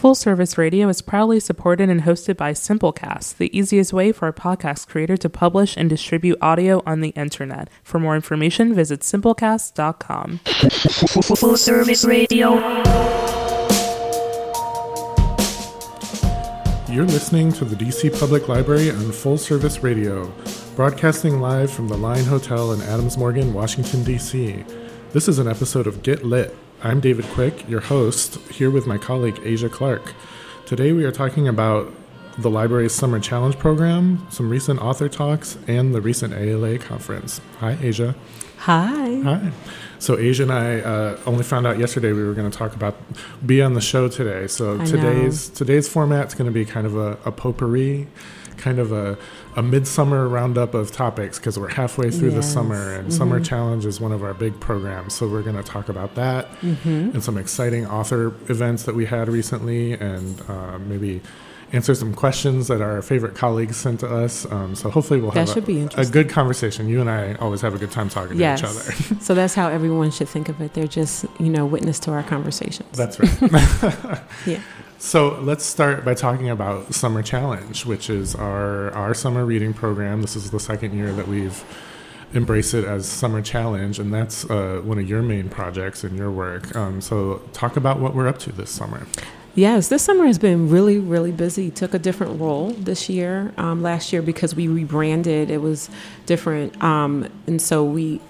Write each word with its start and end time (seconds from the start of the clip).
Full 0.00 0.14
Service 0.14 0.56
Radio 0.56 0.88
is 0.88 1.02
proudly 1.02 1.38
supported 1.40 1.90
and 1.90 2.00
hosted 2.00 2.38
by 2.38 2.54
Simplecast, 2.54 3.36
the 3.36 3.54
easiest 3.54 3.92
way 3.92 4.12
for 4.12 4.28
a 4.28 4.32
podcast 4.32 4.88
creator 4.88 5.14
to 5.18 5.28
publish 5.28 5.76
and 5.76 5.90
distribute 5.90 6.38
audio 6.40 6.82
on 6.86 7.02
the 7.02 7.10
internet. 7.10 7.68
For 7.82 8.00
more 8.00 8.16
information, 8.16 8.74
visit 8.74 9.00
simplecast.com. 9.00 10.38
Full 11.36 11.56
Service 11.58 12.06
Radio. 12.06 12.54
You're 16.88 17.04
listening 17.04 17.52
to 17.52 17.66
the 17.66 17.76
DC 17.76 18.18
Public 18.18 18.48
Library 18.48 18.90
on 18.90 19.12
Full 19.12 19.36
Service 19.36 19.82
Radio, 19.82 20.32
broadcasting 20.76 21.42
live 21.42 21.70
from 21.70 21.88
the 21.88 21.98
Line 21.98 22.24
Hotel 22.24 22.72
in 22.72 22.80
Adams 22.80 23.18
Morgan, 23.18 23.52
Washington, 23.52 24.02
D.C. 24.04 24.64
This 25.12 25.28
is 25.28 25.38
an 25.38 25.46
episode 25.46 25.86
of 25.86 26.02
Get 26.02 26.24
Lit. 26.24 26.56
I'm 26.82 27.00
David 27.00 27.26
Quick, 27.26 27.68
your 27.68 27.80
host, 27.80 28.36
here 28.48 28.70
with 28.70 28.86
my 28.86 28.96
colleague 28.96 29.38
Asia 29.44 29.68
Clark. 29.68 30.14
Today 30.64 30.92
we 30.92 31.04
are 31.04 31.12
talking 31.12 31.46
about 31.46 31.92
the 32.38 32.48
library's 32.48 32.92
Summer 32.92 33.20
Challenge 33.20 33.58
program, 33.58 34.26
some 34.30 34.48
recent 34.48 34.80
author 34.80 35.06
talks, 35.06 35.58
and 35.66 35.94
the 35.94 36.00
recent 36.00 36.32
ALA 36.32 36.78
conference. 36.78 37.42
Hi, 37.58 37.76
Asia. 37.82 38.14
Hi. 38.60 39.20
Hi. 39.20 39.52
So 39.98 40.18
Asia 40.18 40.44
and 40.44 40.52
I 40.52 40.80
uh, 40.80 41.18
only 41.26 41.44
found 41.44 41.66
out 41.66 41.78
yesterday 41.78 42.14
we 42.14 42.24
were 42.24 42.32
going 42.32 42.50
to 42.50 42.56
talk 42.56 42.74
about 42.74 42.96
be 43.44 43.60
on 43.60 43.74
the 43.74 43.82
show 43.82 44.08
today. 44.08 44.46
So 44.46 44.80
I 44.80 44.84
today's 44.86 45.50
today's 45.50 45.86
format 45.86 46.28
is 46.28 46.34
going 46.34 46.46
to 46.46 46.52
be 46.52 46.64
kind 46.64 46.86
of 46.86 46.96
a, 46.96 47.18
a 47.26 47.32
potpourri, 47.32 48.08
kind 48.60 48.78
of 48.78 48.92
a, 48.92 49.18
a 49.56 49.62
midsummer 49.62 50.28
roundup 50.28 50.74
of 50.74 50.92
topics 50.92 51.38
because 51.38 51.58
we're 51.58 51.68
halfway 51.68 52.10
through 52.10 52.30
the 52.30 52.42
summer 52.42 52.94
and 52.94 53.12
Summer 53.12 53.40
Challenge 53.40 53.84
is 53.86 54.00
one 54.00 54.12
of 54.12 54.22
our 54.22 54.34
big 54.34 54.58
programs. 54.60 55.14
So 55.14 55.26
we're 55.28 55.42
going 55.42 55.56
to 55.56 55.62
talk 55.62 55.88
about 55.88 56.14
that 56.14 56.46
and 56.62 57.22
some 57.24 57.36
exciting 57.38 57.86
author 57.86 58.28
events 58.48 58.84
that 58.84 58.94
we 58.94 59.06
had 59.06 59.28
recently 59.28 59.92
and 59.94 60.40
uh, 60.48 60.78
maybe 60.78 61.20
answer 61.72 61.94
some 61.94 62.12
questions 62.12 62.66
that 62.66 62.80
our 62.80 63.00
favorite 63.00 63.36
colleagues 63.36 63.76
sent 63.76 64.00
to 64.00 64.08
us. 64.12 64.44
Um, 64.50 64.74
so 64.74 64.90
hopefully 64.90 65.20
we'll 65.20 65.30
That 65.30 65.46
have 65.46 65.54
should 65.54 65.62
a, 65.62 65.66
be 65.66 65.88
a 65.96 66.04
good 66.04 66.28
conversation. 66.28 66.88
You 66.88 67.00
and 67.00 67.08
I 67.08 67.34
always 67.34 67.60
have 67.60 67.74
a 67.76 67.78
good 67.78 67.92
time 67.92 68.08
talking 68.08 68.38
Yes. 68.38 68.60
to 68.60 68.66
each 68.66 68.70
other. 69.12 69.20
so 69.22 69.34
that's 69.36 69.54
how 69.54 69.68
everyone 69.68 70.10
should 70.10 70.28
think 70.28 70.48
of 70.48 70.60
it. 70.60 70.74
They're 70.74 70.88
just, 70.88 71.26
you 71.38 71.48
know, 71.48 71.64
witness 71.64 72.00
to 72.00 72.10
our 72.10 72.24
conversations. 72.24 72.96
That's 72.98 73.20
right. 73.20 74.20
yeah. 74.46 74.60
So 75.00 75.40
let's 75.40 75.64
start 75.64 76.04
by 76.04 76.12
talking 76.12 76.50
about 76.50 76.92
Summer 76.92 77.22
Challenge, 77.22 77.86
which 77.86 78.10
is 78.10 78.34
our 78.34 78.90
our 78.92 79.14
summer 79.14 79.46
reading 79.46 79.72
program. 79.72 80.20
This 80.20 80.36
is 80.36 80.50
the 80.50 80.60
second 80.60 80.94
year 80.94 81.10
that 81.14 81.26
we've 81.26 81.64
embraced 82.34 82.74
it 82.74 82.84
as 82.84 83.08
Summer 83.08 83.40
Challenge, 83.40 83.98
and 83.98 84.12
that's 84.12 84.48
uh, 84.50 84.82
one 84.84 84.98
of 84.98 85.08
your 85.08 85.22
main 85.22 85.48
projects 85.48 86.04
in 86.04 86.18
your 86.18 86.30
work. 86.30 86.76
Um, 86.76 87.00
so 87.00 87.40
talk 87.54 87.78
about 87.78 87.98
what 87.98 88.14
we're 88.14 88.28
up 88.28 88.38
to 88.40 88.52
this 88.52 88.70
summer. 88.70 89.06
Yes, 89.54 89.88
this 89.88 90.02
summer 90.02 90.26
has 90.26 90.38
been 90.38 90.68
really, 90.68 90.98
really 90.98 91.32
busy. 91.32 91.70
Took 91.70 91.94
a 91.94 91.98
different 91.98 92.38
role 92.38 92.72
this 92.72 93.08
year. 93.08 93.54
Um, 93.56 93.82
last 93.82 94.12
year, 94.12 94.20
because 94.20 94.54
we 94.54 94.68
rebranded, 94.68 95.50
it 95.50 95.62
was 95.62 95.88
different. 96.26 96.80
Um, 96.84 97.26
and 97.46 97.60
so 97.60 97.82
we 97.84 98.20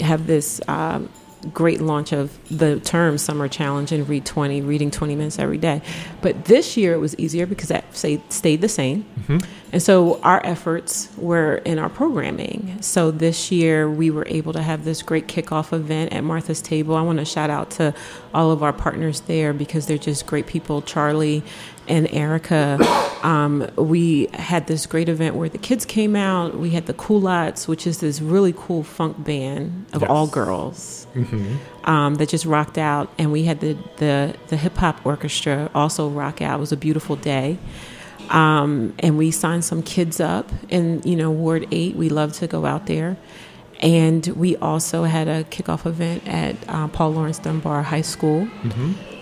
have 0.00 0.26
this 0.26 0.58
um, 0.68 1.10
great 1.52 1.80
launch 1.80 2.12
of 2.12 2.38
the 2.56 2.80
term 2.80 3.18
Summer 3.18 3.48
Challenge 3.48 3.92
and 3.92 4.08
Read 4.08 4.24
20, 4.24 4.62
reading 4.62 4.90
20 4.90 5.16
minutes 5.16 5.38
every 5.38 5.58
day. 5.58 5.82
But 6.22 6.46
this 6.46 6.76
year, 6.76 6.94
it 6.94 6.98
was 6.98 7.18
easier 7.18 7.46
because 7.46 7.68
that 7.68 7.96
say, 7.96 8.20
stayed 8.28 8.60
the 8.60 8.68
same. 8.68 9.04
Mm-hmm. 9.20 9.38
And 9.72 9.82
so 9.82 10.20
our 10.20 10.40
efforts 10.44 11.08
were 11.16 11.56
in 11.56 11.80
our 11.80 11.88
programming. 11.88 12.80
So 12.80 13.10
this 13.10 13.50
year 13.50 13.90
we 13.90 14.10
were 14.10 14.26
able 14.28 14.52
to 14.52 14.62
have 14.62 14.84
this 14.84 15.02
great 15.02 15.26
kickoff 15.26 15.72
event 15.72 16.12
at 16.12 16.22
Martha's 16.22 16.62
Table. 16.62 16.94
I 16.94 17.02
want 17.02 17.18
to 17.18 17.24
shout 17.24 17.50
out 17.50 17.70
to 17.72 17.92
all 18.32 18.52
of 18.52 18.62
our 18.62 18.72
partners 18.72 19.22
there 19.22 19.52
because 19.52 19.86
they're 19.86 19.98
just 19.98 20.26
great 20.26 20.46
people. 20.46 20.80
Charlie 20.80 21.42
and 21.88 22.08
Erica. 22.12 22.78
Um, 23.24 23.66
we 23.76 24.26
had 24.34 24.66
this 24.66 24.84
great 24.84 25.08
event 25.08 25.34
where 25.34 25.48
the 25.48 25.56
kids 25.56 25.86
came 25.86 26.14
out. 26.14 26.58
We 26.58 26.68
had 26.68 26.84
the 26.84 26.92
Coolots, 26.92 27.66
which 27.66 27.86
is 27.86 28.00
this 28.00 28.20
really 28.20 28.52
cool 28.54 28.82
funk 28.82 29.24
band 29.24 29.86
of 29.94 30.02
Yes. 30.02 30.10
all 30.10 30.26
girls 30.26 31.06
um, 31.84 32.16
that 32.16 32.28
just 32.28 32.44
rocked 32.44 32.76
out, 32.76 33.08
and 33.16 33.32
we 33.32 33.44
had 33.44 33.60
the 33.60 33.78
the, 33.96 34.34
the 34.48 34.58
hip 34.58 34.76
hop 34.76 35.06
orchestra 35.06 35.70
also 35.74 36.10
rock 36.10 36.42
out. 36.42 36.58
It 36.58 36.60
was 36.60 36.72
a 36.72 36.76
beautiful 36.76 37.16
day, 37.16 37.56
um, 38.28 38.92
and 38.98 39.16
we 39.16 39.30
signed 39.30 39.64
some 39.64 39.82
kids 39.82 40.20
up 40.20 40.50
in 40.68 41.00
you 41.06 41.16
know 41.16 41.30
Ward 41.30 41.66
Eight. 41.72 41.96
We 41.96 42.10
love 42.10 42.34
to 42.34 42.46
go 42.46 42.66
out 42.66 42.84
there, 42.84 43.16
and 43.80 44.26
we 44.36 44.54
also 44.56 45.04
had 45.04 45.28
a 45.28 45.44
kickoff 45.44 45.86
event 45.86 46.28
at 46.28 46.56
uh, 46.68 46.88
Paul 46.88 47.12
Lawrence 47.12 47.38
Dunbar 47.38 47.84
High 47.84 48.02
School. 48.02 48.46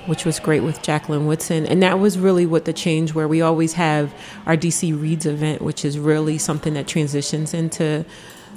Which 0.06 0.24
was 0.24 0.40
great 0.40 0.62
with 0.62 0.82
Jacqueline 0.82 1.26
Woodson. 1.26 1.64
And 1.66 1.82
that 1.82 2.00
was 2.00 2.18
really 2.18 2.44
what 2.44 2.64
the 2.64 2.72
change 2.72 3.14
where 3.14 3.28
we 3.28 3.40
always 3.40 3.74
have 3.74 4.12
our 4.46 4.56
DC 4.56 5.00
Reads 5.00 5.26
event, 5.26 5.62
which 5.62 5.84
is 5.84 5.98
really 5.98 6.38
something 6.38 6.74
that 6.74 6.88
transitions 6.88 7.54
into 7.54 8.04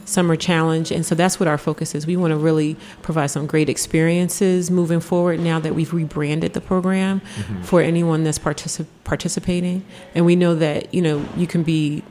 summer 0.06 0.36
challenge. 0.36 0.92
And 0.92 1.06
so 1.06 1.16
that's 1.16 1.40
what 1.40 1.48
our 1.48 1.58
focus 1.58 1.96
is. 1.96 2.08
We 2.08 2.16
want 2.16 2.32
to 2.32 2.38
really 2.38 2.78
provide 3.02 3.28
some 3.28 3.48
great 3.48 3.70
experiences 3.70 4.72
moving 4.72 5.00
forward 5.00 5.40
now 5.40 5.60
that 5.60 5.76
we've 5.76 5.94
rebranded 5.94 6.54
the 6.54 6.62
program 6.62 7.22
mm-hmm. 7.22 7.62
for 7.64 7.82
anyone 7.82 8.24
that's 8.24 8.40
particip- 8.40 8.88
participating. 9.04 9.84
And 10.14 10.26
we 10.26 10.36
know 10.36 10.56
that 10.56 10.94
you 10.94 11.02
know 11.02 11.26
you 11.36 11.48
can 11.48 11.64
be 11.64 12.04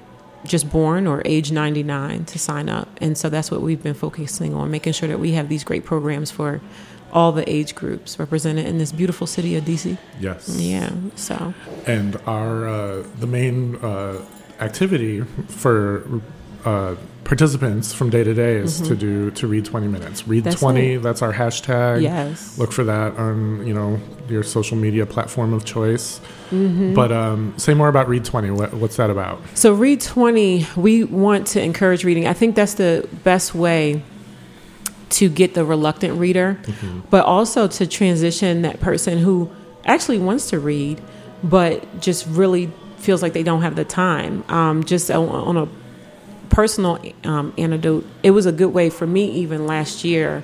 just 0.45 0.71
born 0.71 1.06
or 1.06 1.22
age 1.25 1.51
99 1.53 2.27
to 2.27 2.39
sign 2.39 2.69
up. 2.69 2.89
And 3.01 3.16
so 3.16 3.31
that's 3.31 3.51
what 3.51 3.62
we've 3.62 3.83
been 3.83 3.95
focusing 3.95 4.55
on 4.55 4.71
making 4.71 4.93
sure 4.93 5.09
that 5.09 5.19
we 5.19 5.33
have 5.33 5.49
these 5.49 5.65
great 5.65 5.84
programs 5.84 6.31
for 6.31 6.61
all 7.14 7.30
the 7.32 7.48
age 7.48 7.75
groups 7.75 8.19
represented 8.19 8.66
in 8.66 8.76
this 8.78 8.92
beautiful 8.92 9.26
city 9.26 9.54
of 9.56 9.64
dc 9.64 9.97
Yes. 10.20 10.48
yeah 10.60 10.91
so 11.14 11.54
And 11.86 12.16
our 12.26 12.69
uh, 12.69 13.04
the 13.20 13.26
main 13.26 13.76
uh, 13.76 14.20
activity 14.60 15.20
for 15.48 16.20
uh, 16.64 16.94
participants 17.24 17.92
from 17.92 18.10
day 18.10 18.24
to 18.24 18.34
day 18.34 18.56
is 18.56 18.80
to 18.82 18.94
do 18.97 19.30
to 19.32 19.47
read 19.47 19.64
20 19.64 19.86
minutes. 19.88 20.26
Read 20.28 20.44
Mm-hmm. 20.44 20.50
That's 20.50 20.60
20. 20.60 20.94
it. 20.94 21.03
That's 21.03 21.22
our 21.22 21.32
hashtag. 21.32 22.03
yes 22.03 22.58
Look 22.58 22.72
for 22.72 22.84
that 22.84 23.16
on 23.19 23.66
you 23.66 23.74
know 23.74 23.98
your 24.28 24.42
social 24.42 24.76
media 24.76 25.04
platform 25.06 25.53
of 25.53 25.64
choice. 25.64 26.20
Mm-hmm. 26.50 26.94
But 26.94 27.12
um, 27.12 27.54
say 27.58 27.74
more 27.74 27.88
about 27.88 28.08
Read 28.08 28.24
20. 28.24 28.50
What, 28.50 28.72
what's 28.74 28.97
that 28.97 29.10
about? 29.10 29.41
So, 29.54 29.74
Read 29.74 30.00
20, 30.00 30.66
we 30.76 31.04
want 31.04 31.47
to 31.48 31.60
encourage 31.62 32.04
reading. 32.04 32.26
I 32.26 32.32
think 32.32 32.54
that's 32.56 32.74
the 32.74 33.06
best 33.24 33.54
way 33.54 34.03
to 35.14 35.28
get 35.28 35.54
the 35.54 35.64
reluctant 35.64 36.19
reader, 36.19 36.58
but 37.08 37.25
also 37.25 37.69
to 37.69 37.86
transition 37.86 38.62
that 38.62 38.80
person 38.80 39.19
who 39.19 39.50
actually 39.84 40.19
wants 40.19 40.50
to 40.50 40.58
read, 40.58 41.00
but 41.42 42.00
just 42.00 42.26
really 42.26 42.70
feels 42.97 43.22
like 43.22 43.32
they 43.32 43.44
don't 43.44 43.62
have 43.62 43.76
the 43.76 43.84
time. 43.84 44.42
Um, 44.48 44.82
just 44.82 45.10
on, 45.12 45.28
on 45.28 45.56
a 45.56 45.69
personal 46.48 46.98
um, 47.22 47.54
anecdote, 47.56 48.04
it 48.24 48.32
was 48.32 48.47
a 48.47 48.53
good 48.53 48.74
way 48.74 48.91
for 48.91 49.06
me, 49.06 49.30
even 49.30 49.66
last 49.69 50.04
year, 50.04 50.42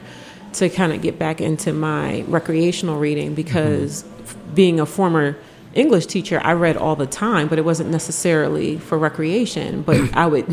to 0.53 0.69
kind 0.69 0.93
of 0.93 1.03
get 1.03 1.19
back 1.19 1.41
into 1.41 1.73
my 1.73 2.23
recreational 2.29 2.99
reading 2.99 3.35
because 3.35 4.05
being 4.55 4.79
a 4.79 4.87
former 4.87 5.37
English 5.75 6.07
teacher, 6.07 6.41
I 6.45 6.53
read 6.53 6.77
all 6.77 6.95
the 6.97 7.07
time, 7.07 7.49
but 7.49 7.59
it 7.59 7.65
wasn't 7.65 7.91
necessarily 7.91 8.79
for 8.79 8.99
recreation. 8.99 9.83
But 9.83 10.15
I 10.17 10.27
would 10.27 10.47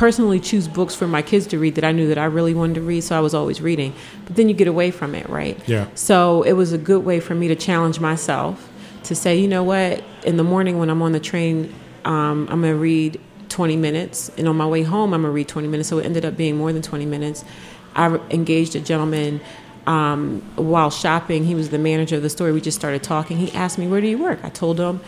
personally 0.00 0.40
choose 0.40 0.66
books 0.66 0.94
for 0.94 1.06
my 1.06 1.20
kids 1.20 1.46
to 1.46 1.58
read 1.58 1.74
that 1.74 1.84
I 1.84 1.92
knew 1.92 2.08
that 2.08 2.16
I 2.16 2.24
really 2.24 2.54
wanted 2.54 2.76
to 2.76 2.80
read, 2.80 3.02
so 3.02 3.14
I 3.14 3.20
was 3.20 3.34
always 3.34 3.60
reading. 3.60 3.92
But 4.24 4.34
then 4.34 4.48
you 4.48 4.54
get 4.54 4.66
away 4.66 4.90
from 4.90 5.14
it, 5.14 5.28
right? 5.28 5.58
Yeah. 5.68 5.88
So 5.94 6.42
it 6.42 6.54
was 6.54 6.72
a 6.72 6.78
good 6.78 7.04
way 7.04 7.20
for 7.20 7.34
me 7.34 7.48
to 7.48 7.54
challenge 7.54 8.00
myself 8.00 8.66
to 9.02 9.14
say, 9.14 9.38
you 9.38 9.46
know 9.46 9.62
what, 9.62 10.02
in 10.24 10.38
the 10.38 10.42
morning 10.42 10.78
when 10.78 10.88
I'm 10.88 11.02
on 11.02 11.12
the 11.12 11.20
train, 11.20 11.74
um, 12.06 12.48
I'm 12.50 12.62
going 12.62 12.72
to 12.72 12.78
read 12.78 13.20
20 13.50 13.76
minutes. 13.76 14.30
And 14.38 14.48
on 14.48 14.56
my 14.56 14.66
way 14.66 14.84
home, 14.84 15.12
I'm 15.12 15.20
going 15.20 15.32
to 15.32 15.34
read 15.34 15.48
20 15.48 15.68
minutes. 15.68 15.90
So 15.90 15.98
it 15.98 16.06
ended 16.06 16.24
up 16.24 16.34
being 16.34 16.56
more 16.56 16.72
than 16.72 16.80
20 16.80 17.04
minutes. 17.04 17.44
I 17.94 18.06
engaged 18.30 18.74
a 18.76 18.80
gentleman 18.80 19.38
um, 19.86 20.40
while 20.56 20.88
shopping. 20.88 21.44
He 21.44 21.54
was 21.54 21.68
the 21.68 21.78
manager 21.78 22.16
of 22.16 22.22
the 22.22 22.30
store. 22.30 22.50
We 22.54 22.62
just 22.62 22.78
started 22.78 23.02
talking. 23.02 23.36
He 23.36 23.52
asked 23.52 23.76
me, 23.76 23.86
Where 23.86 24.00
do 24.00 24.06
you 24.06 24.16
work? 24.16 24.38
I 24.44 24.48
told 24.48 24.80
him, 24.80 25.02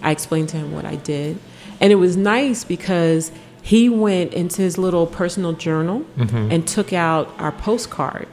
I 0.00 0.10
explained 0.10 0.48
to 0.50 0.56
him 0.56 0.72
what 0.72 0.86
I 0.86 0.96
did. 0.96 1.38
And 1.80 1.92
it 1.92 1.96
was 1.96 2.16
nice 2.16 2.64
because 2.64 3.30
he 3.68 3.86
went 3.90 4.32
into 4.32 4.62
his 4.62 4.78
little 4.78 5.06
personal 5.06 5.52
journal 5.52 6.02
and 6.50 6.66
took 6.66 6.94
out 6.94 7.28
our 7.38 7.52
postcard. 7.52 8.26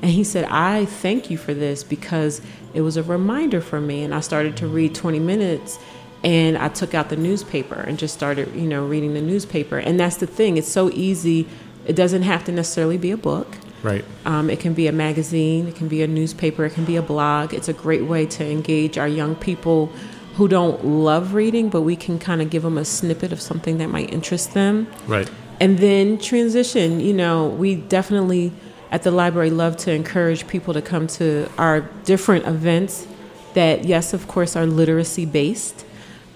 And 0.00 0.12
he 0.12 0.22
said, 0.22 0.44
I 0.44 0.84
thank 0.84 1.28
you 1.28 1.36
for 1.36 1.52
this 1.52 1.82
because 1.82 2.40
it 2.72 2.82
was 2.82 2.96
a 2.96 3.02
reminder 3.02 3.60
for 3.60 3.80
me. 3.80 4.04
And 4.04 4.14
I 4.14 4.20
started 4.20 4.56
to 4.58 4.68
read 4.68 4.94
20 4.94 5.18
minutes 5.18 5.80
and 6.22 6.56
I 6.56 6.68
took 6.68 6.94
out 6.94 7.08
the 7.08 7.16
newspaper 7.16 7.74
and 7.74 7.98
just 7.98 8.14
started, 8.14 8.54
you 8.54 8.68
know, 8.68 8.86
reading 8.86 9.14
the 9.14 9.20
newspaper. 9.20 9.76
And 9.76 9.98
that's 9.98 10.18
the 10.18 10.26
thing, 10.28 10.56
it's 10.56 10.70
so 10.70 10.88
easy. 10.90 11.48
It 11.84 11.96
doesn't 11.96 12.22
have 12.22 12.44
to 12.44 12.52
necessarily 12.52 12.96
be 12.96 13.10
a 13.10 13.16
book. 13.16 13.56
Right. 13.82 14.04
Um, 14.24 14.48
it 14.50 14.60
can 14.60 14.72
be 14.72 14.86
a 14.86 14.92
magazine, 14.92 15.66
it 15.66 15.74
can 15.74 15.88
be 15.88 16.02
a 16.02 16.06
newspaper, 16.06 16.64
it 16.64 16.74
can 16.74 16.84
be 16.84 16.94
a 16.94 17.02
blog. 17.02 17.52
It's 17.52 17.68
a 17.68 17.72
great 17.72 18.04
way 18.04 18.24
to 18.26 18.48
engage 18.48 18.98
our 18.98 19.08
young 19.08 19.34
people 19.34 19.90
who 20.36 20.48
don't 20.48 20.84
love 20.84 21.32
reading, 21.32 21.70
but 21.70 21.80
we 21.80 21.96
can 21.96 22.18
kind 22.18 22.42
of 22.42 22.50
give 22.50 22.62
them 22.62 22.76
a 22.76 22.84
snippet 22.84 23.32
of 23.32 23.40
something 23.40 23.78
that 23.78 23.88
might 23.88 24.12
interest 24.12 24.52
them. 24.52 24.86
Right. 25.06 25.30
And 25.60 25.78
then 25.78 26.18
transition, 26.18 27.00
you 27.00 27.14
know, 27.14 27.48
we 27.48 27.76
definitely 27.76 28.52
at 28.90 29.02
the 29.02 29.10
library 29.10 29.50
love 29.50 29.76
to 29.78 29.92
encourage 29.92 30.46
people 30.46 30.74
to 30.74 30.82
come 30.82 31.06
to 31.06 31.48
our 31.58 31.80
different 32.04 32.46
events 32.46 33.06
that 33.54 33.86
yes, 33.86 34.12
of 34.12 34.28
course, 34.28 34.54
are 34.54 34.66
literacy 34.66 35.24
based, 35.24 35.86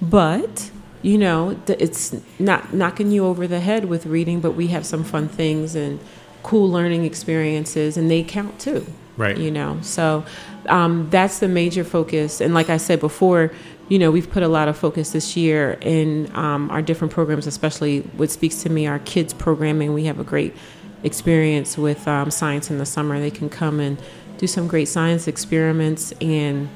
but 0.00 0.70
you 1.02 1.16
know 1.16 1.58
it's 1.66 2.14
not 2.38 2.74
knocking 2.74 3.10
you 3.10 3.24
over 3.24 3.46
the 3.46 3.60
head 3.60 3.84
with 3.84 4.06
reading, 4.06 4.40
but 4.40 4.52
we 4.52 4.68
have 4.68 4.86
some 4.86 5.04
fun 5.04 5.28
things 5.28 5.74
and 5.74 6.00
cool 6.42 6.70
learning 6.70 7.04
experiences, 7.04 7.98
and 7.98 8.10
they 8.10 8.22
count 8.22 8.58
too. 8.58 8.86
Right. 9.18 9.36
You 9.36 9.50
know, 9.50 9.78
so 9.82 10.24
um, 10.66 11.08
that's 11.10 11.40
the 11.40 11.48
major 11.48 11.84
focus. 11.84 12.40
And 12.40 12.54
like 12.54 12.70
I 12.70 12.78
said 12.78 13.00
before, 13.00 13.52
you 13.90 13.98
know, 13.98 14.10
we've 14.10 14.30
put 14.30 14.42
a 14.42 14.48
lot 14.48 14.68
of 14.68 14.78
focus 14.78 15.10
this 15.10 15.36
year 15.36 15.76
in 15.82 16.34
um, 16.34 16.70
our 16.70 16.80
different 16.80 17.12
programs, 17.12 17.46
especially 17.46 18.00
what 18.16 18.30
speaks 18.30 18.62
to 18.62 18.70
me, 18.70 18.86
our 18.86 19.00
kids 19.00 19.34
programming. 19.34 19.92
We 19.92 20.04
have 20.04 20.18
a 20.20 20.24
great 20.24 20.54
experience 21.02 21.76
with 21.76 22.06
um, 22.08 22.30
science 22.30 22.70
in 22.70 22.78
the 22.78 22.86
summer. 22.86 23.18
They 23.20 23.30
can 23.32 23.48
come 23.50 23.80
and 23.80 24.00
do 24.38 24.46
some 24.46 24.68
great 24.68 24.86
science 24.86 25.26
experiments 25.28 26.12
and 26.20 26.68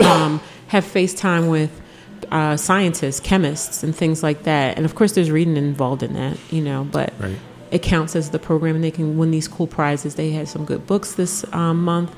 um, 0.00 0.40
have 0.68 0.84
FaceTime 0.84 1.50
with 1.50 1.80
uh, 2.30 2.56
scientists, 2.56 3.20
chemists, 3.20 3.82
and 3.82 3.94
things 3.94 4.22
like 4.22 4.44
that. 4.44 4.76
And 4.76 4.84
of 4.86 4.94
course, 4.94 5.12
there's 5.12 5.30
reading 5.30 5.56
involved 5.56 6.02
in 6.02 6.14
that, 6.14 6.36
you 6.52 6.60
know, 6.62 6.84
but 6.84 7.12
Right. 7.18 7.36
it 7.70 7.82
counts 7.82 8.14
as 8.16 8.30
the 8.30 8.38
program 8.38 8.76
and 8.76 8.84
they 8.84 8.90
can 8.90 9.18
win 9.18 9.30
these 9.30 9.48
cool 9.48 9.66
prizes. 9.66 10.14
They 10.14 10.30
had 10.30 10.48
some 10.48 10.64
good 10.64 10.86
books 10.86 11.14
this 11.14 11.44
um, 11.52 11.82
month. 11.84 12.14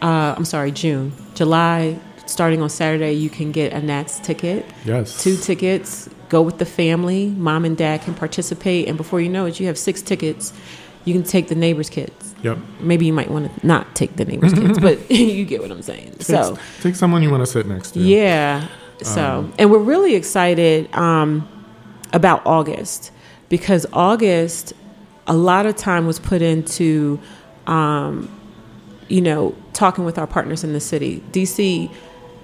Uh, 0.00 0.34
I'm 0.36 0.44
sorry, 0.44 0.70
June. 0.72 1.12
July, 1.34 1.98
starting 2.32 2.62
on 2.62 2.70
Saturday, 2.70 3.12
you 3.12 3.30
can 3.30 3.52
get 3.52 3.72
a 3.72 3.80
Nats 3.80 4.18
ticket, 4.20 4.64
Yes. 4.84 5.22
two 5.22 5.36
tickets, 5.36 6.08
go 6.28 6.42
with 6.42 6.58
the 6.58 6.64
family. 6.66 7.26
Mom 7.28 7.64
and 7.64 7.76
dad 7.76 8.02
can 8.02 8.14
participate. 8.14 8.88
And 8.88 8.96
before 8.96 9.20
you 9.20 9.28
know 9.28 9.46
it, 9.46 9.60
you 9.60 9.66
have 9.66 9.78
six 9.78 10.02
tickets. 10.02 10.52
You 11.04 11.12
can 11.14 11.22
take 11.24 11.48
the 11.48 11.54
neighbor's 11.54 11.90
kids. 11.90 12.34
Yep. 12.42 12.58
Maybe 12.80 13.06
you 13.06 13.12
might 13.12 13.30
want 13.30 13.54
to 13.60 13.66
not 13.66 13.94
take 13.94 14.16
the 14.16 14.24
neighbor's 14.24 14.52
kids, 14.54 14.78
but 14.78 15.10
you 15.10 15.44
get 15.44 15.60
what 15.60 15.70
I'm 15.70 15.82
saying. 15.82 16.20
So, 16.20 16.54
take, 16.56 16.64
take 16.82 16.94
someone 16.96 17.22
you 17.22 17.30
want 17.30 17.42
to 17.42 17.46
sit 17.46 17.66
next 17.66 17.92
to. 17.92 18.00
yeah. 18.00 18.66
So, 19.02 19.20
Um, 19.40 19.52
and 19.58 19.70
we're 19.70 19.78
really 19.78 20.14
excited 20.14 20.88
um, 20.94 21.48
about 22.12 22.40
August 22.46 23.10
because 23.48 23.84
August, 23.92 24.72
a 25.26 25.34
lot 25.34 25.66
of 25.66 25.74
time 25.76 26.06
was 26.06 26.20
put 26.20 26.40
into, 26.40 27.18
um, 27.66 28.28
you 29.08 29.20
know, 29.20 29.54
talking 29.72 30.04
with 30.04 30.18
our 30.18 30.26
partners 30.28 30.62
in 30.62 30.72
the 30.72 30.80
city. 30.80 31.20
DC 31.32 31.90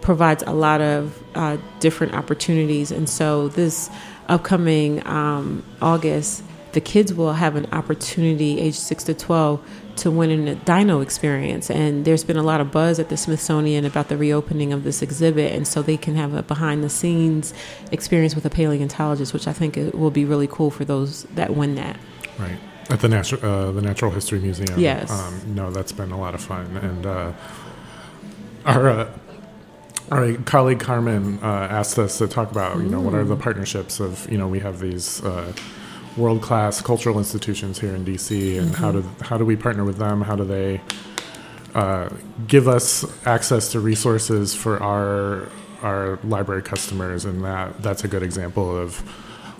provides 0.00 0.42
a 0.46 0.52
lot 0.52 0.80
of 0.80 1.22
uh, 1.34 1.56
different 1.80 2.14
opportunities, 2.14 2.90
and 2.90 3.08
so 3.08 3.48
this 3.48 3.90
upcoming 4.28 5.06
um, 5.06 5.64
August, 5.80 6.42
the 6.72 6.80
kids 6.80 7.14
will 7.14 7.32
have 7.32 7.56
an 7.56 7.66
opportunity, 7.72 8.60
age 8.60 8.74
six 8.74 9.04
to 9.04 9.14
twelve, 9.14 9.58
to 9.96 10.10
win 10.10 10.30
in 10.30 10.46
a 10.46 10.54
dino 10.54 11.00
experience. 11.00 11.70
And 11.70 12.04
there's 12.04 12.24
been 12.24 12.36
a 12.36 12.42
lot 12.42 12.60
of 12.60 12.70
buzz 12.70 12.98
at 12.98 13.08
the 13.08 13.16
Smithsonian 13.16 13.84
about 13.84 14.08
the 14.08 14.16
reopening 14.16 14.72
of 14.72 14.84
this 14.84 15.02
exhibit, 15.02 15.52
and 15.52 15.66
so 15.66 15.82
they 15.82 15.96
can 15.96 16.14
have 16.14 16.34
a 16.34 16.42
behind 16.42 16.84
the 16.84 16.88
scenes 16.88 17.54
experience 17.90 18.34
with 18.34 18.44
a 18.44 18.50
paleontologist, 18.50 19.32
which 19.32 19.48
I 19.48 19.52
think 19.52 19.76
it 19.76 19.94
will 19.94 20.10
be 20.10 20.24
really 20.24 20.46
cool 20.46 20.70
for 20.70 20.84
those 20.84 21.24
that 21.34 21.56
win 21.56 21.74
that. 21.76 21.96
Right. 22.38 22.58
At 22.90 23.00
the 23.00 23.08
natural 23.08 23.44
uh, 23.44 23.72
the 23.72 23.82
Natural 23.82 24.10
History 24.10 24.38
Museum. 24.38 24.78
Yes. 24.78 25.10
Um, 25.10 25.54
no, 25.54 25.70
that's 25.70 25.92
been 25.92 26.12
a 26.12 26.18
lot 26.18 26.34
of 26.34 26.40
fun, 26.40 26.76
and 26.76 27.06
uh, 27.06 27.32
our. 28.64 28.88
Uh, 28.88 29.10
our 30.10 30.34
colleague 30.44 30.80
Carmen 30.80 31.38
uh, 31.42 31.46
asked 31.46 31.98
us 31.98 32.18
to 32.18 32.26
talk 32.28 32.50
about, 32.50 32.78
you 32.78 32.88
know, 32.88 33.00
what 33.00 33.14
are 33.14 33.24
the 33.24 33.36
partnerships 33.36 34.00
of, 34.00 34.30
you 34.30 34.38
know, 34.38 34.48
we 34.48 34.60
have 34.60 34.80
these 34.80 35.22
uh, 35.24 35.52
world 36.16 36.42
class 36.42 36.80
cultural 36.80 37.18
institutions 37.18 37.78
here 37.78 37.94
in 37.94 38.04
DC, 38.04 38.58
and 38.58 38.74
how 38.74 38.92
do 38.92 39.02
how 39.20 39.38
do 39.38 39.44
we 39.44 39.56
partner 39.56 39.84
with 39.84 39.98
them? 39.98 40.22
How 40.22 40.36
do 40.36 40.44
they 40.44 40.80
uh, 41.74 42.08
give 42.46 42.68
us 42.68 43.04
access 43.26 43.72
to 43.72 43.80
resources 43.80 44.54
for 44.54 44.82
our 44.82 45.48
our 45.82 46.18
library 46.24 46.62
customers? 46.62 47.24
And 47.24 47.44
that 47.44 47.82
that's 47.82 48.04
a 48.04 48.08
good 48.08 48.22
example 48.22 48.76
of 48.76 49.02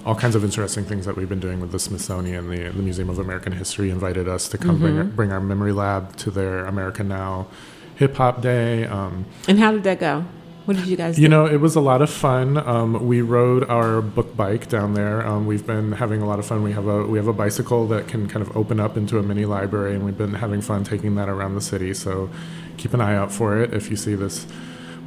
all 0.07 0.15
kinds 0.15 0.35
of 0.35 0.45
interesting 0.45 0.85
things 0.85 1.05
that 1.07 1.17
we've 1.17 1.29
been 1.29 1.41
doing 1.41 1.61
with 1.61 1.73
the 1.73 1.79
Smithsonian. 1.79 2.49
The, 2.49 2.71
the 2.71 2.83
Museum 2.83 3.11
of 3.11 3.19
American 3.19 3.53
History 3.53 3.91
invited 3.91 4.29
us 4.29 4.49
to 4.49 4.57
come 4.59 4.79
bring, 4.79 4.97
our, 4.97 5.05
bring 5.05 5.33
our 5.33 5.41
memory 5.41 5.73
lab 5.73 6.17
to 6.19 6.31
their 6.31 6.65
America 6.65 7.05
Now 7.05 7.49
Hip 7.97 8.17
Hop 8.17 8.41
Day. 8.41 8.85
Um, 8.87 9.27
And 9.49 9.59
how 9.59 9.73
did 9.73 9.83
that 9.85 10.01
go? 10.01 10.25
What 10.69 10.77
did 10.77 10.87
you 10.87 10.99
guys 10.99 11.17
do? 11.17 11.23
you 11.23 11.29
know, 11.29 11.47
it 11.47 11.63
was 11.63 11.77
a 11.77 11.81
lot 11.81 12.03
of 12.03 12.11
fun. 12.11 12.59
Um, 12.59 13.07
we 13.07 13.23
rode 13.23 13.65
our 13.71 14.03
book 14.03 14.37
bike 14.37 14.69
down 14.69 14.93
there. 14.93 15.27
Um, 15.27 15.47
we've 15.47 15.67
been 15.67 15.93
having 15.93 16.21
a 16.21 16.27
lot 16.27 16.39
of 16.39 16.45
fun. 16.45 16.63
We 16.63 16.73
have 16.73 16.87
a 16.87 17.07
we 17.07 17.17
have 17.17 17.27
a 17.27 17.33
bicycle 17.33 17.87
that 17.87 18.07
can 18.07 18.29
kind 18.29 18.47
of 18.47 18.55
open 18.55 18.79
up 18.79 18.95
into 18.99 19.19
a 19.19 19.23
mini 19.23 19.47
library, 19.47 19.95
and 19.95 20.05
we've 20.05 20.19
been 20.19 20.35
having 20.35 20.61
fun 20.61 20.85
taking 20.85 21.15
that 21.15 21.31
around 21.31 21.55
the 21.55 21.63
city. 21.63 21.95
So 21.95 22.29
keep 22.77 22.93
an 22.93 23.01
eye 23.01 23.17
out 23.17 23.33
for 23.33 23.57
it. 23.63 23.73
If 23.73 23.89
you 23.91 23.97
see 23.97 24.15
this 24.15 24.47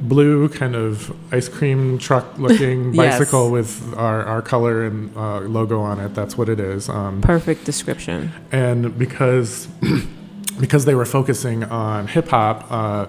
blue 0.00 0.48
kind 0.48 0.74
of 0.74 1.14
ice 1.32 1.48
cream 1.48 1.96
truck 1.96 2.26
looking 2.38 2.92
Yes. 2.92 3.18
bicycle 3.20 3.52
with 3.52 3.94
our, 3.96 4.24
our 4.24 4.42
color 4.42 4.84
and 4.84 5.16
uh, 5.16 5.42
logo 5.42 5.80
on 5.80 6.00
it, 6.00 6.12
that's 6.12 6.36
what 6.36 6.48
it 6.48 6.58
is. 6.58 6.88
Um, 6.88 7.20
Perfect 7.20 7.64
description. 7.64 8.32
and 8.50 8.98
because 8.98 9.68
because 10.60 10.86
they 10.86 10.96
were 10.96 11.04
focusing 11.06 11.62
on 11.62 12.08
hip 12.08 12.26
hop, 12.28 12.66
uh, 12.68 13.06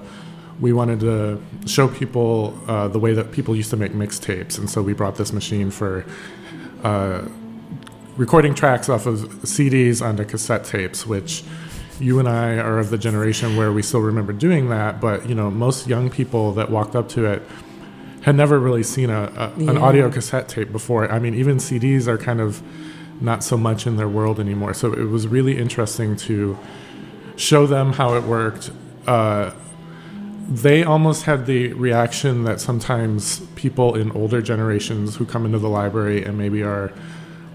we 0.60 0.74
wanted 0.74 1.00
to 1.02 1.42
show 1.66 1.88
people 1.88 2.58
uh, 2.68 2.88
the 2.88 3.00
way 3.00 3.14
that 3.14 3.32
people 3.32 3.56
used 3.56 3.70
to 3.72 3.78
make 3.78 3.94
mixtapes, 3.94 4.58
and 4.58 4.70
so 4.70 4.82
we 4.82 4.94
brought 4.94 5.16
this 5.16 5.34
machine 5.34 5.72
for 5.72 6.06
uh, 6.84 7.24
recording 8.18 8.54
tracks 8.54 8.90
off 8.90 9.06
of 9.06 9.20
CDs 9.44 10.06
onto 10.06 10.26
cassette 10.26 10.64
tapes, 10.64 11.06
which 11.06 11.44
you 12.00 12.20
and 12.20 12.28
I 12.28 12.58
are 12.58 12.80
of 12.80 12.90
the 12.90 12.98
generation 12.98 13.56
where 13.56 13.72
we 13.72 13.82
still 13.82 14.02
remember 14.02 14.34
doing 14.34 14.70
that, 14.70 15.00
but 15.00 15.28
you 15.28 15.36
know 15.36 15.50
most 15.50 15.88
young 15.88 16.10
people 16.10 16.54
that 16.54 16.70
walked 16.70 16.96
up 16.96 17.10
to 17.10 17.26
it 17.26 17.44
had 18.24 18.36
never 18.36 18.60
really 18.60 18.84
seen 18.84 19.10
a, 19.10 19.54
a 19.58 19.62
an 19.70 19.78
audio 19.78 20.10
cassette 20.10 20.48
tape 20.48 20.72
before. 20.72 21.12
I 21.12 21.20
mean, 21.20 21.34
even 21.34 21.58
CDs 21.58 22.08
are 22.08 22.18
kind 22.18 22.40
of 22.40 22.62
not 23.22 23.44
so 23.44 23.58
much 23.58 23.86
in 23.86 23.98
their 23.98 24.08
world 24.08 24.40
anymore. 24.40 24.74
So 24.74 24.94
it 24.94 25.06
was 25.10 25.28
really 25.28 25.58
interesting 25.58 26.16
to 26.18 26.58
show 27.36 27.68
them 27.68 27.94
how 27.94 28.16
it 28.16 28.24
worked. 28.24 28.72
Uh, 29.06 29.52
they 30.50 30.84
almost 30.84 31.24
had 31.24 31.46
the 31.46 31.74
reaction 31.74 32.44
that 32.44 32.60
sometimes 32.60 33.40
people 33.56 33.96
in 33.96 34.12
older 34.12 34.42
generations 34.42 35.16
who 35.16 35.26
come 35.26 35.46
into 35.46 35.60
the 35.60 35.70
library 35.70 36.24
and 36.24 36.38
maybe 36.38 36.62
are 36.62 36.92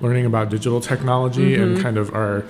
learning 0.00 0.25
about 0.26 0.49
digital 0.49 0.81
technology 0.81 1.55
Mm-hmm. 1.56 1.62
and 1.75 1.82
kind 1.82 1.99
of 1.99 2.14
are 2.14 2.44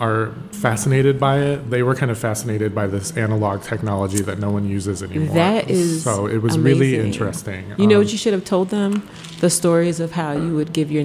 are 0.00 0.32
fascinated 0.50 1.20
by 1.20 1.38
it. 1.38 1.70
They 1.70 1.82
were 1.84 1.94
kind 1.94 2.10
of 2.10 2.18
fascinated 2.18 2.74
by 2.74 2.86
this 2.88 3.16
analog 3.16 3.62
technology 3.62 4.20
that 4.22 4.38
no 4.38 4.50
one 4.50 4.66
uses 4.68 5.02
anymore. 5.02 5.34
That 5.34 5.70
is 5.70 6.02
so 6.02 6.26
it 6.26 6.38
was 6.42 6.58
really 6.58 6.96
interesting. 6.98 7.64
You 7.78 7.86
know 7.86 7.96
Um, 7.96 8.02
what 8.02 8.12
you 8.12 8.18
should 8.18 8.32
have 8.32 8.44
told 8.44 8.70
them? 8.70 9.06
The 9.40 9.50
stories 9.50 10.00
of 10.00 10.12
how 10.12 10.32
you 10.32 10.54
would 10.56 10.72
give 10.72 10.90
your 10.90 11.02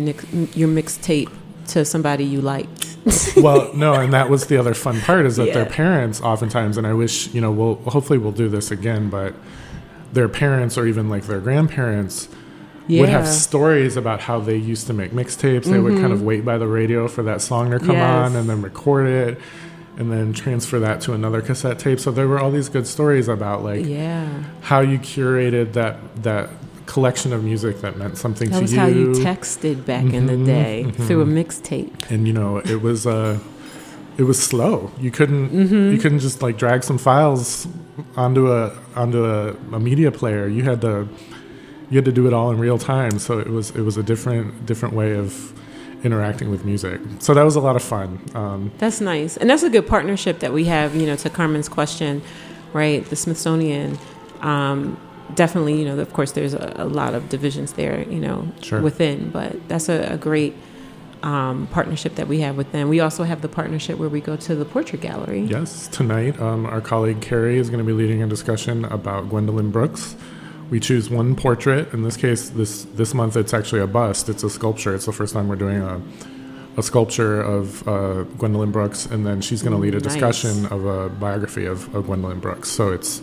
your 0.56 0.70
mixtape 0.70 1.30
to 1.70 1.86
somebody 1.86 2.24
you 2.24 2.42
liked. 2.42 2.98
well, 3.38 3.72
no, 3.74 3.94
and 3.94 4.12
that 4.14 4.30
was 4.30 4.48
the 4.48 4.58
other 4.58 4.74
fun 4.74 5.00
part 5.02 5.26
is 5.26 5.38
that 5.38 5.54
their 5.54 5.66
parents 5.66 6.20
oftentimes, 6.22 6.78
and 6.78 6.86
I 6.86 6.94
wish 6.94 7.34
you 7.34 7.42
know, 7.42 7.52
we'll 7.52 7.76
hopefully 7.76 8.20
we'll 8.20 8.32
do 8.34 8.50
this 8.50 8.72
again, 8.72 9.10
but 9.10 9.34
their 10.14 10.28
parents 10.30 10.78
or 10.78 10.86
even 10.88 11.10
like 11.10 11.24
their 11.24 11.40
grandparents 11.40 12.28
would 12.90 13.10
have 13.10 13.28
stories 13.28 13.98
about 13.98 14.22
how 14.22 14.40
they 14.40 14.56
used 14.56 14.88
to 14.88 14.94
make 14.94 15.12
mixtapes. 15.12 15.66
They 15.66 15.80
would 15.80 15.98
kind 16.00 16.14
of 16.14 16.22
wait 16.22 16.46
by 16.46 16.58
the 16.58 16.68
radio 16.68 17.08
for 17.08 17.24
that 17.24 17.42
song 17.42 17.72
to 17.72 17.80
come 17.80 17.90
Mm-hmm. 17.90 17.98
Yes. 17.98 18.32
on 18.32 18.36
and 18.38 18.50
then 18.50 18.62
record 18.62 19.08
it 19.08 19.40
and 19.98 20.12
then 20.12 20.32
transfer 20.32 20.80
that 20.80 21.02
to 21.02 21.14
another 21.14 21.42
cassette 21.42 21.80
tape. 21.80 22.00
So 22.00 22.12
there 22.12 22.28
were 22.28 22.40
all 22.40 22.52
these 22.52 22.70
good 22.70 22.88
stories 22.88 23.28
about 23.28 23.64
like 23.64 23.86
yeah, 23.86 24.44
how 24.62 24.80
you 24.82 25.00
curated 25.00 25.74
that 25.74 25.98
that 26.24 26.50
collection 26.88 27.34
of 27.34 27.44
music 27.44 27.82
that 27.82 27.98
meant 27.98 28.18
something 28.18 28.50
that 28.50 28.56
to 28.58 28.62
was 28.64 28.74
you. 28.74 28.80
how 28.80 28.88
you 28.88 29.08
texted 29.30 29.86
back 29.86 30.06
in 30.18 30.26
the 30.26 30.34
Mhm, 30.34 30.46
day 30.46 30.86
through 31.06 31.22
a 31.22 31.26
mixtape. 31.26 31.92
and 32.10 32.28
you 32.28 32.34
know 32.34 32.58
it 32.74 32.82
was 32.82 33.06
uh 33.06 33.38
it 34.18 34.24
was 34.24 34.42
slow 34.42 34.90
you 35.00 35.12
couldn't 35.12 35.50
Mm-hmm. 35.52 35.92
you 35.94 35.98
couldn't 36.00 36.20
just 36.20 36.42
like 36.42 36.58
drag 36.58 36.84
some 36.84 36.98
files 36.98 37.68
onto 38.16 38.52
a 38.52 38.72
onto 38.96 39.26
a, 39.26 39.54
a 39.74 39.80
media 39.80 40.12
player 40.12 40.48
you 40.48 40.64
had 40.64 40.80
to 40.82 41.08
you 41.90 41.96
had 41.98 42.06
to 42.06 42.12
do 42.12 42.26
it 42.28 42.34
all 42.34 42.50
in 42.52 42.58
real 42.58 42.78
time 42.80 43.20
so 43.20 43.38
it 43.40 43.50
was 43.58 43.70
it 43.72 43.82
was 43.90 43.96
a 43.98 44.04
different 44.04 44.66
different 44.66 44.94
way 44.96 45.12
of 45.24 45.54
interacting 46.04 46.50
with 46.50 46.64
music 46.66 47.00
so 47.20 47.34
that 47.34 47.44
was 47.44 47.56
a 47.56 47.60
lot 47.68 47.76
of 47.76 47.84
fun 47.84 48.20
um, 48.36 48.72
That's 48.78 49.02
nice, 49.02 49.36
and 49.38 49.50
that's 49.50 49.64
a 49.64 49.70
good 49.70 49.88
partnership 49.88 50.40
that 50.40 50.54
we 50.54 50.64
have. 50.66 50.96
You 50.96 51.06
know, 51.08 51.16
to 51.18 51.30
Carmen's 51.30 51.68
question, 51.70 52.22
right? 52.72 53.04
The 53.12 53.16
Smithsonian. 53.16 53.98
Um, 54.42 54.98
definitely, 55.36 55.80
you 55.80 55.86
know, 55.86 55.98
of 56.00 56.14
course, 56.14 56.32
there's 56.34 56.54
a, 56.54 56.74
a 56.78 56.86
lot 56.86 57.14
of 57.14 57.30
divisions 57.30 57.74
there, 57.74 58.04
you 58.10 58.20
know, 58.20 58.48
Sure. 58.62 58.82
within, 58.82 59.30
but 59.30 59.68
that's 59.68 59.90
a, 59.90 60.14
a 60.14 60.18
great 60.18 60.56
um, 61.24 61.68
partnership 61.72 62.16
that 62.16 62.28
we 62.28 62.40
have 62.42 62.58
with 62.58 62.72
them. 62.72 62.90
We 62.90 63.00
also 63.00 63.24
have 63.24 63.42
the 63.42 63.48
partnership 63.50 63.98
where 63.98 64.10
we 64.10 64.22
go 64.22 64.36
to 64.38 64.56
the 64.56 64.66
portrait 64.66 65.02
gallery. 65.02 65.42
yes 65.42 65.88
tonight 65.88 66.40
um, 66.40 66.66
our 66.68 66.80
colleague 66.80 67.22
carrie 67.22 67.58
is 67.58 67.70
going 67.72 67.80
to 67.80 67.84
be 67.86 67.92
leading 67.94 68.22
a 68.22 68.28
discussion 68.28 68.86
about 68.86 69.28
gwendolyn 69.28 69.72
brooks 69.72 70.16
we 70.70 70.80
choose 70.80 71.10
one 71.10 71.36
portrait 71.36 71.92
in 71.92 72.04
this 72.04 72.16
case 72.18 72.50
this 72.50 72.84
this 72.94 73.16
month 73.16 73.36
it's 73.36 73.52
actually 73.52 73.82
a 73.82 73.88
bust 73.88 74.30
it's 74.30 74.44
a 74.44 74.50
sculpture 74.50 74.94
it's 74.94 75.08
the 75.08 75.12
first 75.12 75.34
time 75.34 75.48
we're 75.48 75.56
doing 75.56 75.82
a 75.82 76.00
a 76.78 76.84
sculpture 76.84 77.42
of 77.42 77.88
uh, 77.88 78.22
Gwendolyn 78.38 78.72
Brooks, 78.72 79.08
and 79.08 79.26
then 79.26 79.42
she's 79.42 79.64
going 79.64 79.74
to 79.74 79.80
lead 79.80 79.96
a 79.96 80.00
Nice. 80.00 80.14
discussion 80.14 80.68
of 80.68 80.86
a 80.86 81.10
biography 81.10 81.66
of, 81.66 81.92
of 81.96 82.06
Gwendolyn 82.06 82.40
Brooks. 82.40 82.70
So 82.70 82.92
it's 82.92 83.20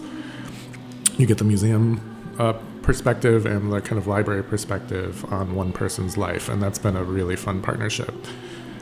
you 1.19 1.27
get 1.27 1.39
the 1.39 1.45
museum 1.45 2.01
uh, 2.39 2.55
perspective 2.83 3.47
and 3.47 3.73
the 3.73 3.81
kind 3.81 3.99
of 3.99 4.07
library 4.07 4.43
perspective 4.43 5.25
on 5.33 5.55
one 5.55 5.73
person's 5.73 6.17
life, 6.17 6.49
and 6.49 6.63
that's 6.63 6.79
been 6.79 6.97
a 6.97 7.05
really 7.05 7.37
fun 7.37 7.63
partnership. 7.63 8.15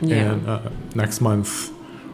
Yeah. 0.01 0.33
And 0.33 0.49
uh, 0.49 0.71
next 0.95 1.21
month, 1.21 1.71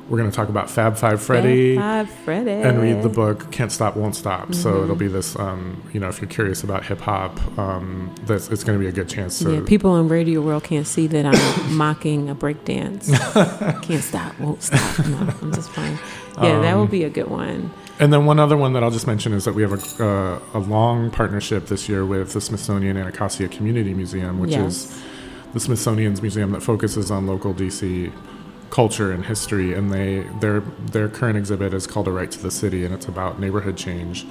we're 0.09 0.19
going 0.19 0.31
to 0.31 0.35
talk 0.37 0.49
about 0.49 0.71
Fab 0.71 0.97
Five 0.97 1.21
Freddy 1.23 1.77
Five 1.77 2.09
Freddy. 2.11 2.51
and 2.51 2.81
read 2.81 3.03
the 3.03 3.09
book 3.11 3.51
Can't 3.53 3.71
Stop, 3.71 3.95
Won't 3.97 4.17
Stop. 4.17 4.55
So 4.55 4.73
Mm-hmm. 4.73 4.85
it'll 4.85 4.97
be 4.97 5.07
this, 5.09 5.39
um, 5.39 5.83
you 5.93 6.01
know, 6.01 6.09
if 6.09 6.21
you're 6.21 6.31
curious 6.31 6.63
about 6.65 6.85
hip 6.85 7.01
hop, 7.01 7.39
um, 7.59 8.15
this, 8.25 8.49
it's 8.51 8.65
going 8.65 8.79
to 8.79 8.83
be 8.83 8.89
a 8.89 8.93
good 8.93 9.09
chance 9.09 9.39
to. 9.41 9.55
Yeah, 9.57 9.61
people 9.67 9.97
in 9.99 10.09
radio 10.09 10.41
world 10.41 10.65
can't 10.65 10.87
see 10.87 11.07
that 11.09 11.27
I'm 11.27 11.77
mocking 11.77 12.29
a 12.31 12.35
break 12.35 12.65
dance. 12.65 13.11
can't 13.83 14.03
stop, 14.03 14.39
won't 14.41 14.63
stop. 14.63 15.07
No, 15.07 15.19
I'm 15.43 15.53
just 15.53 15.71
fine. 15.71 15.99
Yeah, 16.43 16.61
that 16.61 16.73
Um, 16.75 16.79
will 16.81 16.87
be 16.87 17.05
a 17.05 17.11
good 17.11 17.29
one. 17.29 17.71
And 18.01 18.13
then 18.13 18.27
one 18.27 18.39
other 18.39 18.57
one 18.57 18.75
that 18.75 18.85
I'll 18.85 18.93
just 18.93 19.07
mention 19.09 19.33
is 19.33 19.45
that 19.45 19.55
we 19.55 19.63
have 19.63 19.73
a, 20.01 20.05
uh, 20.05 20.41
a 20.55 20.61
long 20.61 21.11
partnership 21.11 21.67
this 21.67 21.89
year 21.89 22.07
with 22.07 22.33
the 22.33 22.41
Smithsonian 22.41 22.97
Anacostia 22.97 23.49
Community 23.49 23.93
Museum, 23.93 24.39
which 24.39 24.53
Yes. 24.53 24.85
is 24.95 25.03
the 25.53 25.61
Smithsonian's 25.61 26.23
museum 26.23 26.53
that 26.53 26.63
focuses 26.63 27.11
on 27.11 27.27
local 27.27 27.53
DC 27.53 28.13
culture 28.71 29.11
and 29.11 29.25
history. 29.25 29.73
And 29.75 29.93
they 29.93 30.25
their 30.41 30.61
their 30.93 31.09
current 31.09 31.37
exhibit 31.39 31.75
is 31.75 31.87
called 31.87 32.07
A 32.07 32.13
Right 32.13 32.31
to 32.31 32.39
the 32.41 32.51
City, 32.51 32.85
and 32.85 32.95
it's 32.95 33.09
about 33.09 33.41
neighborhood 33.41 33.77
change 33.77 34.27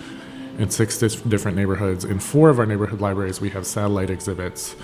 in 0.58 0.70
six 0.70 0.98
different 0.98 1.58
neighborhoods. 1.58 2.06
In 2.06 2.20
four 2.20 2.50
of 2.50 2.60
our 2.60 2.66
neighborhood 2.66 3.02
libraries, 3.02 3.42
we 3.42 3.50
have 3.50 3.66
satellite 3.66 4.10
exhibits 4.10 4.76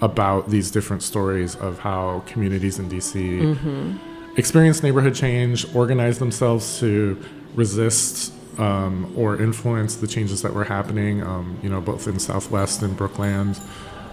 about 0.00 0.50
these 0.50 0.70
different 0.70 1.02
stories 1.02 1.54
of 1.56 1.80
how 1.80 2.22
communities 2.26 2.78
in 2.78 2.88
DC 2.88 3.98
experience 4.36 4.82
neighborhood 4.82 5.14
change, 5.14 5.66
organize 5.74 6.18
themselves 6.18 6.78
to 6.78 7.18
resist 7.56 8.32
um, 8.58 9.12
or 9.16 9.40
influence 9.40 9.96
the 9.96 10.06
changes 10.06 10.42
that 10.42 10.54
were 10.54 10.64
happening. 10.64 11.22
Um, 11.22 11.58
you 11.62 11.68
know, 11.68 11.80
both 11.80 12.06
in 12.06 12.18
Southwest 12.18 12.82
and 12.82 12.96
Brookland, 12.96 13.60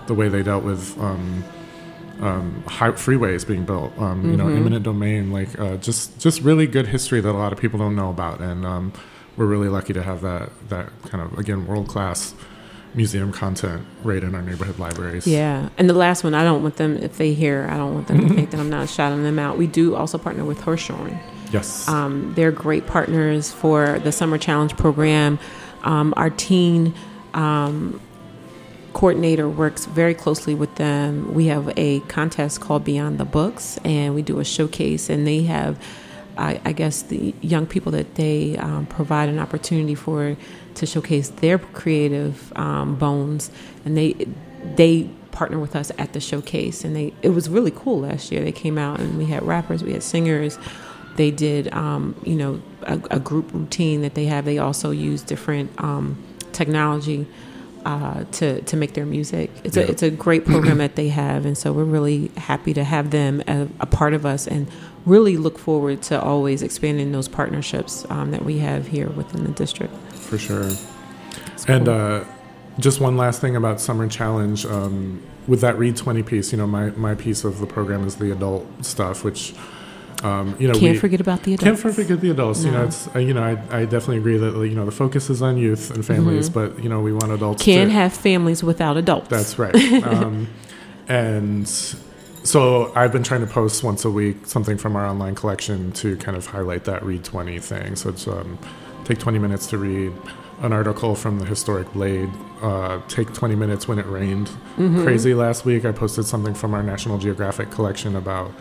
the 0.07 0.13
way 0.13 0.27
they 0.29 0.43
dealt 0.43 0.63
with 0.63 1.00
um, 1.00 1.43
um, 2.19 2.63
high 2.67 2.91
freeways 2.91 3.45
being 3.47 3.65
built. 3.65 3.97
Um, 4.00 4.29
You 4.31 4.38
know, 4.38 4.47
eminent 4.47 4.83
domain, 4.83 5.31
like 5.31 5.57
uh, 5.59 5.77
just 5.77 6.19
just 6.19 6.41
really 6.41 6.67
good 6.67 6.88
history 6.88 7.21
that 7.21 7.31
a 7.31 7.38
lot 7.38 7.53
of 7.53 7.59
people 7.59 7.79
don't 7.79 7.95
know 7.95 8.09
about, 8.09 8.39
and 8.41 8.65
um, 8.65 8.93
we're 9.38 9.45
really 9.45 9.69
lucky 9.69 9.93
to 9.93 10.03
have 10.03 10.21
that 10.21 10.50
that 10.69 10.89
kind 11.09 11.23
of 11.23 11.38
again 11.38 11.65
world 11.67 11.88
class 11.88 12.33
museum 12.95 13.31
content 13.31 13.83
right 14.03 14.23
in 14.23 14.35
our 14.35 14.41
neighborhood 14.41 14.77
libraries. 14.77 15.25
Yeah, 15.25 15.69
and 15.79 15.89
the 15.89 15.95
last 15.95 16.23
one, 16.23 16.35
I 16.35 16.43
don't 16.43 16.62
want 16.62 16.75
them 16.75 16.95
if 16.97 17.17
they 17.17 17.33
hear, 17.33 17.67
I 17.67 17.75
don't 17.77 17.93
want 17.95 18.07
them 18.07 18.27
to 18.27 18.33
think 18.35 18.51
that 18.51 18.59
I'm 18.59 18.69
not 18.69 18.88
shouting 18.88 19.23
them 19.23 19.39
out. 19.39 19.57
We 19.57 19.65
do 19.65 19.95
also 19.95 20.19
partner 20.19 20.43
with 20.45 20.59
Hirshhorn. 20.59 21.17
Yes. 21.53 21.88
Um, 21.88 22.33
they're 22.33 22.51
great 22.51 22.88
partners 22.88 23.51
for 23.51 24.00
the 24.00 24.12
Summer 24.12 24.38
Challenge 24.38 24.75
program. 24.75 25.38
Um, 25.83 26.13
our 26.17 26.31
teen 26.31 26.93
um, 27.33 28.01
coordinator 28.93 29.48
works 29.48 29.86
very 29.86 30.15
closely 30.15 30.55
with 30.55 30.74
them. 30.75 31.33
We 31.33 31.48
have 31.48 31.72
a 31.77 32.00
contest 32.01 32.60
called 32.60 32.83
Beyond 32.83 33.19
the 33.19 33.25
Books, 33.25 33.77
and 33.86 34.15
we 34.15 34.24
do 34.24 34.39
a 34.39 34.45
showcase, 34.45 35.10
and 35.10 35.27
they 35.27 35.43
have. 35.43 35.81
I, 36.36 36.60
I 36.65 36.72
guess 36.72 37.03
the 37.03 37.36
young 37.41 37.67
people 37.67 37.91
that 37.91 38.15
they 38.15 38.57
um, 38.57 38.88
provide 38.88 39.29
an 39.29 39.38
opportunity 39.38 39.93
for 39.93 40.36
to 40.74 40.86
showcase 40.88 41.29
their 41.29 41.60
creative 41.60 42.51
um, 42.55 42.95
bones, 42.95 43.51
and 43.86 43.95
they 43.95 44.15
they 44.75 45.12
partner 45.31 45.60
with 45.60 45.75
us 45.75 45.91
at 46.00 46.13
the 46.13 46.19
showcase, 46.19 46.83
and 46.83 46.95
they 46.95 47.13
it 47.22 47.29
was 47.29 47.50
really 47.50 47.69
cool 47.69 48.00
last 48.00 48.31
year. 48.31 48.43
They 48.43 48.51
came 48.51 48.79
out 48.79 49.00
and 49.00 49.15
we 49.15 49.25
had 49.25 49.43
rappers, 49.43 49.83
we 49.83 49.93
had 49.93 50.01
singers, 50.01 50.57
they 51.15 51.32
did 51.32 51.72
um, 51.74 52.15
you 52.24 52.36
know 52.36 52.62
a, 52.84 53.00
a 53.12 53.20
group 53.20 53.51
routine 53.53 54.01
that 54.01 54.15
they 54.15 54.25
have. 54.25 54.46
They 54.46 54.58
also 54.60 54.91
use 54.91 55.22
different 55.22 55.72
um, 55.84 56.17
technology 56.51 57.25
uh, 57.86 58.24
to 58.34 58.62
to 58.62 58.77
make 58.77 58.93
their 58.93 59.05
music. 59.05 59.50
It's 59.63 59.75
Yeah. 59.77 59.84
a 59.84 59.88
it's 59.88 60.03
a 60.03 60.10
great 60.10 60.46
program 60.46 60.77
that 60.79 60.96
they 60.96 61.10
have, 61.10 61.46
and 61.46 61.58
so 61.58 61.72
we're 61.74 61.84
really 61.84 62.32
happy 62.38 62.74
to 62.74 62.84
have 62.84 63.12
them 63.12 63.41
a, 63.48 63.67
a 63.82 63.86
part 63.86 64.13
of 64.13 64.25
us, 64.25 64.48
and 64.48 64.67
really 65.05 65.36
look 65.38 65.58
forward 65.60 66.01
to 66.03 66.22
always 66.22 66.62
expanding 66.62 67.12
those 67.12 67.27
partnerships 67.27 68.05
um, 68.10 68.32
that 68.32 68.46
we 68.46 68.60
have 68.60 68.88
here 68.88 69.10
within 69.10 69.43
the 69.43 69.51
district. 69.51 69.93
for 70.13 70.38
sure. 70.38 70.63
It's 71.53 71.65
And 71.67 71.86
cool. 71.86 71.93
uh, 71.93 72.24
just 72.79 73.01
one 73.01 73.17
last 73.17 73.41
thing 73.41 73.55
about 73.58 73.82
Summer 73.82 74.08
Challenge. 74.08 74.65
Um, 74.65 75.22
with 75.46 75.60
that 75.60 75.77
Read 75.77 75.98
20 75.98 76.24
piece, 76.24 76.53
you 76.53 76.58
know, 76.58 76.65
my, 76.65 76.91
my 76.91 77.15
piece 77.15 77.43
of 77.43 77.60
the 77.60 77.67
program 77.67 78.08
is 78.08 78.15
the 78.15 78.32
adult 78.32 78.65
stuff, 78.86 79.25
which, 79.25 79.53
um, 80.24 80.56
you 80.58 80.68
know, 80.68 80.74
can't 80.74 80.94
we 80.94 80.98
forget 80.98 81.20
about 81.20 81.44
the 81.44 81.56
adults. 81.56 81.82
can't 81.82 81.96
forget 81.96 82.22
the 82.22 82.30
adults. 82.30 82.63
You 82.63 82.72
know, 82.72 82.86
it's, 82.86 83.13
uh, 83.13 83.20
you 83.20 83.34
know, 83.34 83.44
I, 83.44 83.80
I 83.80 83.86
definitely 83.86 84.18
agree 84.18 84.38
that, 84.38 84.53
you 84.68 84.75
know, 84.75 84.86
the 84.86 84.92
focus 84.92 85.30
is 85.30 85.42
on 85.42 85.58
youth 85.58 85.92
and 85.92 86.06
families, 86.06 86.50
but, 86.50 86.82
you 86.82 86.88
know, 86.88 87.01
we 87.01 87.12
want 87.12 87.32
adults 87.32 87.63
Can't 87.63 87.89
to. 87.89 87.94
have 87.94 88.13
families 88.13 88.63
without 88.63 88.96
adults. 88.96 89.27
That's 89.27 89.60
right. 89.63 89.75
um, 90.03 90.48
and 91.10 91.68
so 91.68 92.94
I've 92.96 93.12
been 93.12 93.24
trying 93.24 93.42
to 93.42 93.48
post 93.48 93.84
once 93.84 94.06
a 94.06 94.10
week 94.10 94.46
something 94.46 94.77
from 94.77 94.96
our 94.96 95.06
online 95.06 95.36
collection 95.36 95.92
to 95.94 96.15
kind 96.18 96.38
of 96.38 96.46
highlight 96.46 96.86
that 96.86 97.03
read 97.03 97.24
20 97.24 97.60
thing. 97.60 97.96
So 97.98 98.10
it's 98.10 98.27
um, 98.27 98.58
take 99.03 99.20
20 99.20 99.39
minutes 99.39 99.68
to 99.68 99.77
read 99.77 100.13
an 100.62 100.72
article 100.72 101.15
from 101.15 101.39
the 101.39 101.46
historic 101.46 101.92
Blade. 101.92 102.30
Uh, 102.62 103.01
take 103.10 103.34
20 103.34 103.56
minutes 103.56 103.89
when 103.89 104.00
it 104.00 104.06
rained. 104.06 104.50
Crazy 104.77 105.34
last 105.34 105.65
week. 105.65 105.84
I 105.84 105.92
posted 105.92 106.24
something 106.25 106.53
from 106.53 106.74
our 106.74 106.82
National 106.82 107.18
Geographic 107.18 107.70
collection 107.72 108.15
about 108.15 108.53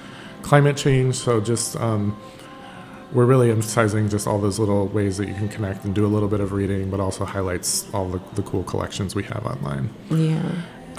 climate 0.43 0.77
change. 0.77 1.15
So 1.17 1.41
just 1.41 1.77
um, 1.77 2.17
we're 3.13 3.27
really 3.27 3.51
emphasizing 3.51 4.09
just 4.09 4.27
all 4.27 4.39
those 4.39 4.59
little 4.59 4.87
ways 4.89 5.17
that 5.19 5.29
you 5.29 5.35
can 5.35 5.49
connect 5.49 5.85
and 5.85 5.95
do 5.95 6.05
a 6.07 6.09
little 6.09 6.29
bit 6.29 6.41
of 6.41 6.53
reading, 6.53 6.91
but 6.91 7.01
also 7.01 7.25
highlights 7.25 7.87
all 7.95 8.09
the, 8.09 8.21
the 8.35 8.43
cool 8.43 8.63
collections 8.65 9.15
we 9.15 9.23
have 9.25 9.45
online. 9.47 9.91
yeah. 10.11 10.43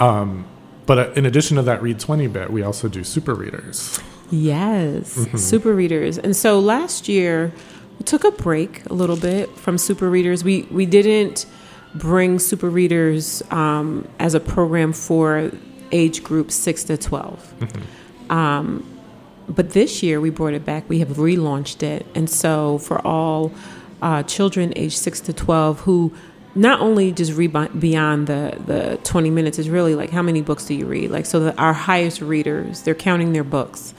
Um, 0.00 0.46
but 0.86 0.98
uh, 0.98 1.12
in 1.12 1.24
addition 1.24 1.56
to 1.56 1.62
that 1.62 1.80
Read 1.82 1.98
20 1.98 2.26
bit, 2.28 2.50
we 2.50 2.62
also 2.62 2.88
do 2.88 3.04
super 3.04 3.34
readers. 3.34 4.00
Yes, 4.30 5.16
Mm-hmm. 5.16 5.36
super 5.36 5.72
readers. 5.74 6.18
And 6.18 6.34
so 6.36 6.58
last 6.58 7.08
year 7.08 7.52
we 7.98 8.04
took 8.04 8.24
a 8.24 8.30
break 8.32 8.84
a 8.90 8.92
little 8.94 9.16
bit 9.16 9.48
from 9.56 9.78
super 9.78 10.10
readers. 10.10 10.42
We 10.44 10.62
we 10.70 10.84
didn't 10.86 11.46
bring 11.94 12.38
super 12.40 12.68
readers 12.68 13.42
um, 13.50 14.06
as 14.18 14.34
a 14.34 14.40
program 14.40 14.92
for 14.92 15.50
age 15.92 16.22
group 16.24 16.50
six 16.50 16.82
to 16.84 16.96
12 16.96 17.54
Mm-hmm. 17.60 18.32
Um, 18.32 18.93
but 19.48 19.70
this 19.70 20.02
year 20.02 20.20
we 20.20 20.30
brought 20.30 20.54
it 20.54 20.64
back. 20.64 20.88
We 20.88 21.00
have 21.00 21.08
relaunched 21.08 21.82
it, 21.82 22.06
and 22.14 22.28
so 22.28 22.78
for 22.78 23.04
all 23.06 23.52
uh, 24.02 24.22
children 24.22 24.72
age 24.76 24.96
six 24.96 25.20
to 25.20 25.32
twelve 25.32 25.80
who 25.80 26.12
not 26.54 26.80
only 26.80 27.10
just 27.10 27.32
read 27.32 27.52
beyond 27.80 28.26
the 28.26 28.58
the 28.66 28.98
twenty 29.04 29.30
minutes 29.30 29.58
is 29.58 29.68
really 29.68 29.94
like 29.94 30.10
how 30.10 30.22
many 30.22 30.42
books 30.42 30.66
do 30.66 30.74
you 30.74 30.86
read? 30.86 31.10
Like 31.10 31.26
so, 31.26 31.40
that 31.40 31.58
our 31.58 31.72
highest 31.72 32.20
readers 32.20 32.82
they're 32.82 32.94
counting 32.94 33.32
their 33.32 33.44
books, 33.44 33.94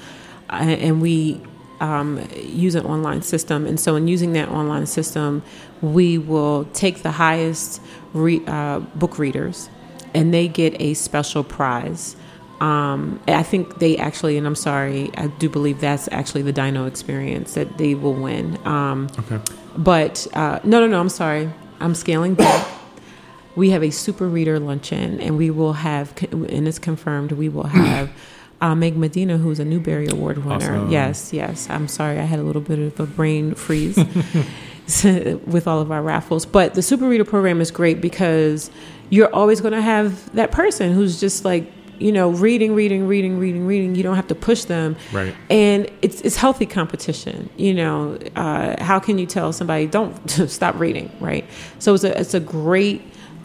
uh, 0.49 0.55
and 0.55 1.01
we 1.01 1.41
um, 1.79 2.25
use 2.41 2.75
an 2.75 2.85
online 2.85 3.21
system. 3.21 3.65
And 3.65 3.79
so, 3.79 3.95
in 3.95 4.07
using 4.07 4.33
that 4.33 4.49
online 4.49 4.85
system, 4.85 5.43
we 5.81 6.17
will 6.17 6.65
take 6.73 7.03
the 7.03 7.11
highest 7.11 7.81
re- 8.13 8.43
uh, 8.47 8.79
book 8.79 9.19
readers, 9.19 9.69
and 10.13 10.33
they 10.33 10.47
get 10.47 10.79
a 10.79 10.93
special 10.93 11.43
prize. 11.43 12.15
Um, 12.61 13.19
I 13.27 13.43
think 13.43 13.79
they 13.79 13.97
actually, 13.97 14.37
and 14.37 14.47
I'm 14.47 14.55
sorry, 14.55 15.11
I 15.17 15.27
do 15.27 15.49
believe 15.49 15.81
that's 15.81 16.07
actually 16.11 16.41
the 16.43 16.53
Dino 16.53 16.85
experience 16.85 17.53
that 17.55 17.77
they 17.77 17.95
will 17.95 18.13
win. 18.13 18.57
Um, 18.65 19.09
Okay. 19.19 19.39
but 19.77 20.25
uh, 20.33 20.59
no, 20.63 20.79
no, 20.79 20.87
no, 20.87 20.99
I'm 20.99 21.09
sorry. 21.09 21.49
I'm 21.81 21.93
scaling 21.95 22.33
back. 22.35 22.65
we 23.57 23.71
have 23.71 23.83
a 23.83 23.89
super 23.91 24.27
reader 24.27 24.57
luncheon, 24.59 25.19
and 25.19 25.37
we 25.37 25.49
will 25.49 25.73
have, 25.73 26.13
and 26.31 26.67
it's 26.67 26.79
confirmed, 26.79 27.33
we 27.33 27.49
will 27.49 27.67
have 27.67 28.09
uh, 28.61 28.73
Meg 28.73 28.95
Medina, 28.95 29.37
who's 29.37 29.59
a 29.59 29.65
Newbery 29.65 30.07
Award 30.09 30.37
winner. 30.45 30.55
Awesome. 30.77 30.89
Yes, 30.91 31.33
yes. 31.33 31.69
I'm 31.69 31.89
sorry, 31.89 32.19
I 32.19 32.23
had 32.23 32.39
a 32.39 32.43
little 32.43 32.61
bit 32.61 32.79
of 32.79 32.97
a 33.01 33.05
brain 33.05 33.53
freeze 33.53 33.97
with 35.03 35.67
all 35.67 35.81
of 35.81 35.91
our 35.91 36.01
raffles. 36.01 36.45
But 36.45 36.73
the 36.73 36.81
super 36.81 37.07
reader 37.07 37.25
program 37.25 37.59
is 37.61 37.71
great 37.71 38.01
because 38.01 38.71
you're 39.09 39.33
always 39.33 39.61
going 39.61 39.73
to 39.73 39.81
have 39.81 40.33
that 40.35 40.51
person 40.51 40.93
who's 40.93 41.19
just 41.19 41.43
like, 41.45 41.69
you 41.99 42.11
know, 42.11 42.29
reading, 42.29 42.75
reading, 42.75 43.07
reading, 43.07 43.37
reading, 43.39 43.65
reading. 43.67 43.95
You 43.95 44.03
don't 44.03 44.15
have 44.15 44.27
to 44.27 44.35
push 44.35 44.65
them 44.65 44.95
Right. 45.13 45.35
and 45.49 45.89
it's 46.01 46.21
it's 46.21 46.35
healthy 46.35 46.65
competition. 46.65 47.49
You 47.57 47.73
know, 47.73 48.17
uh, 48.35 48.81
how 48.83 48.99
can 48.99 49.17
you 49.17 49.25
tell 49.25 49.53
somebody 49.53 49.87
don't 49.87 50.15
stop 50.49 50.79
reading, 50.79 51.11
right? 51.19 51.45
So 51.79 51.93
it's 51.93 52.03
a 52.03 52.19
it's 52.19 52.33
a 52.33 52.39
great 52.39 53.01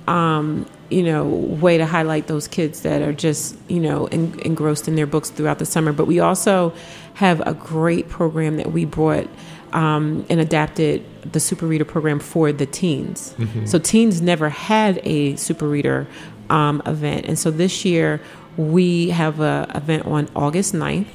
um, 0.08 0.66
you 0.90 1.02
know 1.02 1.24
way 1.24 1.78
to 1.78 1.86
highlight 1.86 2.26
those 2.26 2.48
kids 2.48 2.80
that 2.82 3.00
are 3.02 3.12
just 3.12 3.56
you 3.68 3.80
know 3.80 4.06
en- 4.06 4.38
engrossed 4.44 4.88
in 4.88 4.96
their 4.96 5.06
books 5.06 5.30
throughout 5.30 5.58
the 5.58 5.66
summer. 5.66 5.92
But 5.92 6.06
we 6.06 6.18
also 6.20 6.72
have 7.14 7.40
a 7.46 7.54
great 7.54 8.08
program 8.08 8.56
that 8.56 8.72
we 8.72 8.84
brought. 8.84 9.28
Um, 9.72 10.26
and 10.28 10.40
adapted 10.40 11.04
the 11.32 11.38
super 11.38 11.64
reader 11.64 11.84
program 11.84 12.18
for 12.18 12.50
the 12.50 12.66
teens. 12.66 13.36
So 13.66 13.78
teens 13.78 14.20
never 14.20 14.48
had 14.48 15.00
a 15.04 15.36
super 15.36 15.68
reader 15.68 16.08
um, 16.48 16.82
event, 16.86 17.26
and 17.26 17.38
so 17.38 17.52
this 17.52 17.84
year 17.84 18.20
we 18.60 19.10
have 19.10 19.40
a 19.40 19.70
event 19.74 20.04
on 20.06 20.28
August 20.36 20.74
9th 20.74 21.06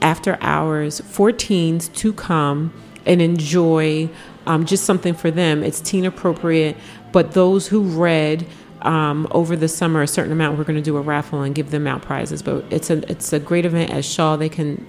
after 0.00 0.36
hours 0.40 1.00
for 1.00 1.32
teens 1.32 1.88
to 1.88 2.12
come 2.12 2.72
and 3.06 3.20
enjoy 3.20 4.08
um, 4.46 4.64
just 4.66 4.84
something 4.84 5.14
for 5.14 5.30
them. 5.30 5.62
It's 5.62 5.80
teen 5.80 6.04
appropriate, 6.04 6.76
but 7.12 7.32
those 7.32 7.66
who 7.68 7.82
read 7.82 8.46
um, 8.82 9.26
over 9.30 9.56
the 9.56 9.68
summer 9.68 10.02
a 10.02 10.06
certain 10.06 10.32
amount, 10.32 10.58
we're 10.58 10.64
going 10.64 10.76
to 10.76 10.82
do 10.82 10.96
a 10.96 11.00
raffle 11.00 11.42
and 11.42 11.54
give 11.54 11.70
them 11.70 11.86
out 11.86 12.02
prizes. 12.02 12.42
But 12.42 12.64
it's 12.70 12.90
a 12.90 13.10
it's 13.10 13.32
a 13.32 13.38
great 13.40 13.64
event 13.64 13.90
at 13.90 14.04
Shaw. 14.04 14.36
They 14.36 14.48
can 14.50 14.86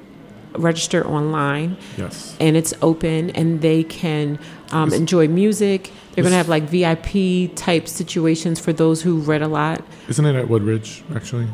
register 0.58 1.06
online 1.06 1.76
Yes. 1.98 2.38
and 2.40 2.56
it's 2.56 2.74
open 2.82 3.30
and 3.32 3.60
they 3.62 3.84
can 3.84 4.40
um, 4.72 4.94
enjoy 4.94 5.28
music. 5.28 5.92
They're 6.16 6.24
going 6.24 6.32
to 6.32 6.38
have 6.38 6.50
like 6.50 6.64
VIP 6.64 7.54
type 7.56 7.88
situations 7.88 8.60
for 8.60 8.72
those 8.74 9.02
who 9.02 9.20
read 9.20 9.42
a 9.42 9.48
lot. 9.48 9.84
Isn't 10.08 10.26
it 10.26 10.36
at 10.36 10.48
Woodridge, 10.48 11.04
actually? 11.14 11.48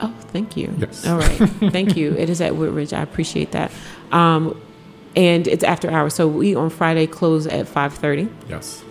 Oh, 0.00 0.14
thank 0.32 0.56
you. 0.56 0.72
Yes. 0.78 1.06
All 1.06 1.18
right. 1.18 1.36
thank 1.70 1.96
you. 1.96 2.14
It 2.14 2.30
is 2.30 2.40
at 2.40 2.54
Woodridge. 2.56 2.92
I 2.92 3.02
appreciate 3.02 3.52
that. 3.52 3.72
Um, 4.12 4.60
and 5.16 5.46
it's 5.46 5.64
after 5.64 5.90
hours. 5.90 6.14
So 6.14 6.28
we 6.28 6.54
on 6.54 6.70
Friday 6.70 7.06
close 7.06 7.46
at 7.46 7.66
5:30. 7.66 8.28
Yes. 8.48 8.82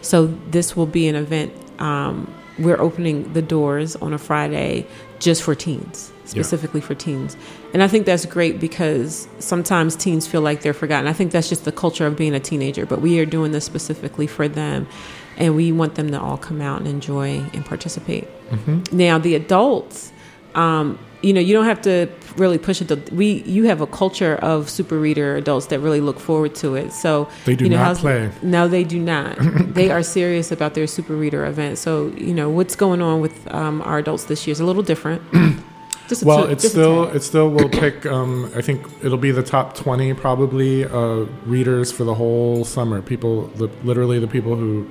So 0.00 0.26
this 0.50 0.76
will 0.76 0.86
be 0.86 1.08
an 1.08 1.16
event. 1.16 1.52
Um, 1.80 2.32
we're 2.58 2.80
opening 2.80 3.32
the 3.32 3.42
doors 3.42 3.96
on 3.96 4.12
a 4.12 4.18
Friday 4.18 4.86
just 5.18 5.42
for 5.42 5.54
teens, 5.54 6.12
specifically 6.24 6.80
for 6.80 6.94
teens. 6.94 7.36
And 7.76 7.82
I 7.82 7.88
think 7.88 8.06
that's 8.06 8.24
great 8.24 8.58
because 8.58 9.28
sometimes 9.38 9.96
teens 9.96 10.26
feel 10.26 10.40
like 10.40 10.62
they're 10.62 10.72
forgotten. 10.72 11.06
I 11.06 11.12
think 11.12 11.30
that's 11.30 11.50
just 11.50 11.66
the 11.66 11.72
culture 11.72 12.06
of 12.06 12.16
being 12.16 12.34
a 12.34 12.40
teenager, 12.40 12.86
but 12.86 13.02
we 13.02 13.18
are 13.20 13.26
doing 13.26 13.52
this 13.52 13.66
specifically 13.66 14.26
for 14.26 14.48
them. 14.48 14.88
And 15.36 15.54
we 15.54 15.72
want 15.72 15.96
them 15.96 16.10
to 16.12 16.18
all 16.18 16.38
come 16.38 16.62
out 16.62 16.78
and 16.78 16.88
enjoy 16.88 17.44
and 17.52 17.66
participate. 17.66 18.28
Mm-hmm. 18.48 18.96
Now, 18.96 19.18
the 19.18 19.34
adults, 19.34 20.10
um, 20.54 20.98
you 21.20 21.34
know, 21.34 21.40
you 21.42 21.52
don't 21.52 21.66
have 21.66 21.82
to 21.82 22.08
really 22.38 22.56
push 22.56 22.80
it. 22.80 22.88
To, 22.88 23.14
we 23.14 23.42
you 23.42 23.64
have 23.64 23.82
a 23.82 23.86
culture 23.86 24.36
of 24.36 24.70
super 24.70 24.98
reader 24.98 25.36
adults 25.36 25.66
that 25.66 25.80
really 25.80 26.00
look 26.00 26.18
forward 26.18 26.54
to 26.54 26.76
it. 26.76 26.94
So 26.94 27.28
They 27.44 27.56
do 27.56 27.64
you 27.64 27.70
know, 27.72 27.76
not 27.76 27.98
play. 27.98 28.30
No, 28.40 28.68
they 28.68 28.84
do 28.84 28.98
not. 28.98 29.36
they 29.74 29.90
are 29.90 30.02
serious 30.02 30.50
about 30.50 30.72
their 30.72 30.86
super 30.86 31.14
reader 31.14 31.44
event. 31.44 31.76
So 31.76 32.06
you 32.16 32.32
know 32.32 32.48
what's 32.48 32.74
going 32.74 33.02
on 33.02 33.20
with 33.20 33.52
um, 33.52 33.82
our 33.82 33.98
adults 33.98 34.24
this 34.24 34.46
year 34.46 34.52
is 34.52 34.60
a 34.60 34.64
little 34.64 34.82
different. 34.82 35.20
Just 36.08 36.24
Well, 36.24 36.44
it's 36.44 36.68
still 36.68 37.04
it's 37.04 37.26
still 37.26 37.50
we'll 37.50 37.68
pick. 37.68 38.06
Um, 38.06 38.50
I 38.54 38.62
think 38.62 38.86
it'll 39.02 39.18
be 39.18 39.32
the 39.32 39.42
top 39.42 39.74
twenty 39.74 40.14
probably 40.14 40.84
uh, 40.84 41.26
readers 41.44 41.90
for 41.90 42.04
the 42.04 42.14
whole 42.14 42.64
summer. 42.64 43.02
People, 43.02 43.48
the, 43.48 43.68
literally 43.82 44.18
the 44.18 44.28
people 44.28 44.54
who 44.54 44.88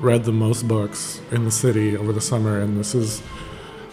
read 0.00 0.24
the 0.24 0.32
most 0.32 0.68
books 0.68 1.20
in 1.32 1.44
the 1.44 1.50
city 1.50 1.96
over 1.96 2.12
the 2.12 2.20
summer, 2.20 2.60
and 2.60 2.78
this 2.78 2.94
is. 2.94 3.22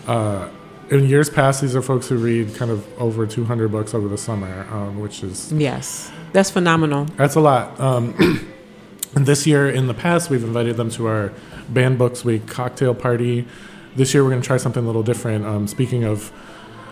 Uh, 0.08 0.50
in 0.90 1.08
years 1.08 1.30
past, 1.30 1.62
these 1.62 1.74
are 1.74 1.82
folks 1.82 2.10
who 2.10 2.18
read 2.18 2.54
kind 2.54 2.70
of 2.70 2.86
over 3.00 3.26
200 3.26 3.72
books 3.72 3.94
over 3.94 4.10
the 4.10 4.18
summer, 4.18 4.68
um, 4.72 5.00
which 5.00 5.24
is 5.24 5.52
yes, 5.54 6.12
that's 6.34 6.52
phenomenal. 6.52 7.06
That's 7.16 7.36
a 7.36 7.40
lot. 7.40 7.80
Um, 7.80 8.14
and 9.16 9.26
this 9.26 9.48
year, 9.48 9.70
in 9.70 9.88
the 9.88 9.94
past, 9.94 10.30
we've 10.30 10.44
invited 10.44 10.76
them 10.76 10.90
to 10.92 11.08
our 11.08 11.34
Banned 11.70 11.98
Books 11.98 12.26
Week 12.26 12.46
cocktail 12.46 12.94
party. 12.94 13.48
This 13.96 14.14
year, 14.14 14.24
we're 14.24 14.32
going 14.32 14.42
to 14.42 14.48
try 14.48 14.58
something 14.58 14.84
a 14.84 14.86
little 14.86 15.04
different. 15.04 15.46
Um, 15.46 15.66
speaking 15.68 16.04
of 16.04 16.32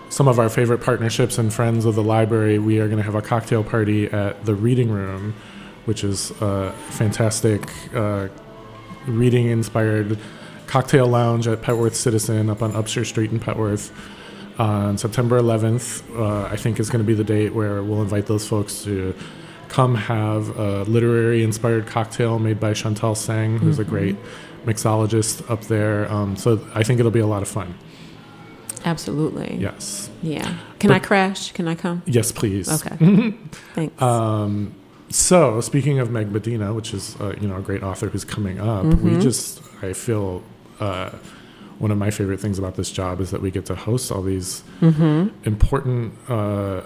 some 0.09 0.27
of 0.27 0.39
our 0.39 0.49
favorite 0.49 0.79
partnerships 0.79 1.37
and 1.37 1.53
friends 1.53 1.85
of 1.85 1.95
the 1.95 2.03
library, 2.03 2.59
we 2.59 2.79
are 2.79 2.87
going 2.87 2.97
to 2.97 3.03
have 3.03 3.15
a 3.15 3.21
cocktail 3.21 3.63
party 3.63 4.07
at 4.07 4.43
the 4.45 4.55
Reading 4.55 4.89
Room, 4.89 5.33
which 5.85 6.03
is 6.03 6.31
a 6.41 6.71
fantastic 6.89 7.61
uh, 7.93 8.27
reading 9.05 9.47
inspired 9.47 10.17
cocktail 10.67 11.07
lounge 11.07 11.47
at 11.47 11.61
Petworth 11.61 11.95
Citizen 11.95 12.49
up 12.49 12.61
on 12.61 12.73
Upshur 12.73 13.05
Street 13.05 13.31
in 13.31 13.39
Petworth. 13.39 13.91
On 14.57 14.97
September 14.97 15.39
11th, 15.39 16.03
uh, 16.19 16.47
I 16.51 16.57
think 16.57 16.81
is 16.81 16.89
going 16.89 17.03
to 17.03 17.07
be 17.07 17.13
the 17.13 17.23
date 17.23 17.53
where 17.53 17.81
we'll 17.81 18.01
invite 18.01 18.25
those 18.25 18.45
folks 18.45 18.83
to 18.83 19.15
come 19.69 19.95
have 19.95 20.57
a 20.57 20.83
literary 20.83 21.43
inspired 21.43 21.87
cocktail 21.87 22.39
made 22.39 22.59
by 22.59 22.73
Chantal 22.73 23.15
Tseng, 23.15 23.59
who's 23.59 23.79
a 23.79 23.85
great 23.85 24.17
mixologist 24.65 25.49
up 25.49 25.61
there. 25.61 26.11
Um, 26.11 26.35
so 26.35 26.59
I 26.73 26.83
think 26.83 26.99
it'll 26.99 27.11
be 27.11 27.19
a 27.19 27.27
lot 27.27 27.41
of 27.41 27.47
fun. 27.47 27.75
Absolutely. 28.85 29.57
Yes. 29.59 30.09
Yeah. 30.21 30.55
Can 30.79 30.89
But- 30.89 30.95
I 30.95 30.99
crash? 30.99 31.51
Can 31.51 31.67
I 31.67 31.75
come? 31.75 32.01
Yes, 32.05 32.31
please. 32.31 32.69
Okay. 32.69 32.95
Thanks. 33.75 34.01
Um, 34.01 34.73
so 35.09 35.59
speaking 35.61 35.99
of 35.99 36.11
Meg 36.11 36.31
Medina, 36.31 36.73
which 36.73 36.93
is 36.93 37.15
uh, 37.19 37.33
you 37.41 37.47
know 37.47 37.57
a 37.57 37.61
great 37.61 37.83
author 37.83 38.09
who's 38.09 38.23
coming 38.25 38.59
up, 38.59 38.85
we 38.85 39.11
Mhm. 39.11 39.21
just 39.21 39.61
I 39.81 39.93
feel 39.93 40.43
uh, 40.79 41.09
one 41.79 41.91
of 41.91 41.97
my 41.97 42.11
favorite 42.11 42.39
things 42.39 42.59
about 42.59 42.75
this 42.75 42.91
job 42.91 43.19
is 43.21 43.31
that 43.31 43.41
we 43.41 43.51
get 43.51 43.65
to 43.67 43.75
host 43.75 44.11
all 44.11 44.21
these 44.21 44.63
mm-hmm. 44.81 45.29
important 45.45 46.13
uh, 46.27 46.81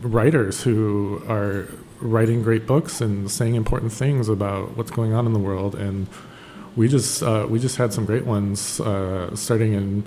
writers 0.00 0.62
who 0.62 1.22
are 1.28 1.68
writing 2.00 2.42
great 2.42 2.66
books 2.66 3.00
and 3.00 3.30
saying 3.30 3.54
important 3.54 3.92
things 3.92 4.28
about 4.28 4.76
what's 4.76 4.90
going 4.90 5.12
on 5.12 5.26
in 5.26 5.32
the 5.32 5.38
world 5.38 5.74
and 5.74 6.06
we 6.76 6.88
just 6.88 7.22
uh, 7.22 7.46
we 7.48 7.58
just 7.58 7.76
had 7.76 7.92
some 7.92 8.04
great 8.04 8.26
ones 8.26 8.80
uh, 8.80 9.34
starting 9.36 9.72
in 9.74 10.04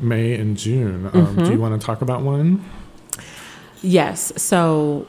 May 0.00 0.34
and 0.34 0.56
June. 0.56 1.10
Um, 1.12 1.36
Do 1.36 1.42
Mhm. 1.42 1.52
you 1.52 1.60
want 1.60 1.80
to 1.80 1.84
talk 1.84 2.02
about 2.02 2.22
one? 2.22 2.62
Yes. 3.82 4.32
So 4.36 5.06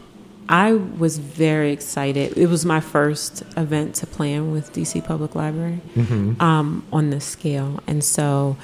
I 0.49 0.73
was 0.73 1.17
very 1.17 1.71
excited. 1.71 2.37
It 2.37 2.47
was 2.47 2.65
my 2.65 2.79
first 2.79 3.43
event 3.57 3.95
to 3.95 4.07
plan 4.07 4.51
with 4.51 4.73
DC 4.73 5.01
Public 5.01 5.33
Library 5.35 5.79
Mm-hmm. 5.95 6.41
um, 6.41 6.83
on 6.93 7.09
this 7.09 7.25
scale. 7.25 7.79
And 7.87 8.03
so 8.03 8.57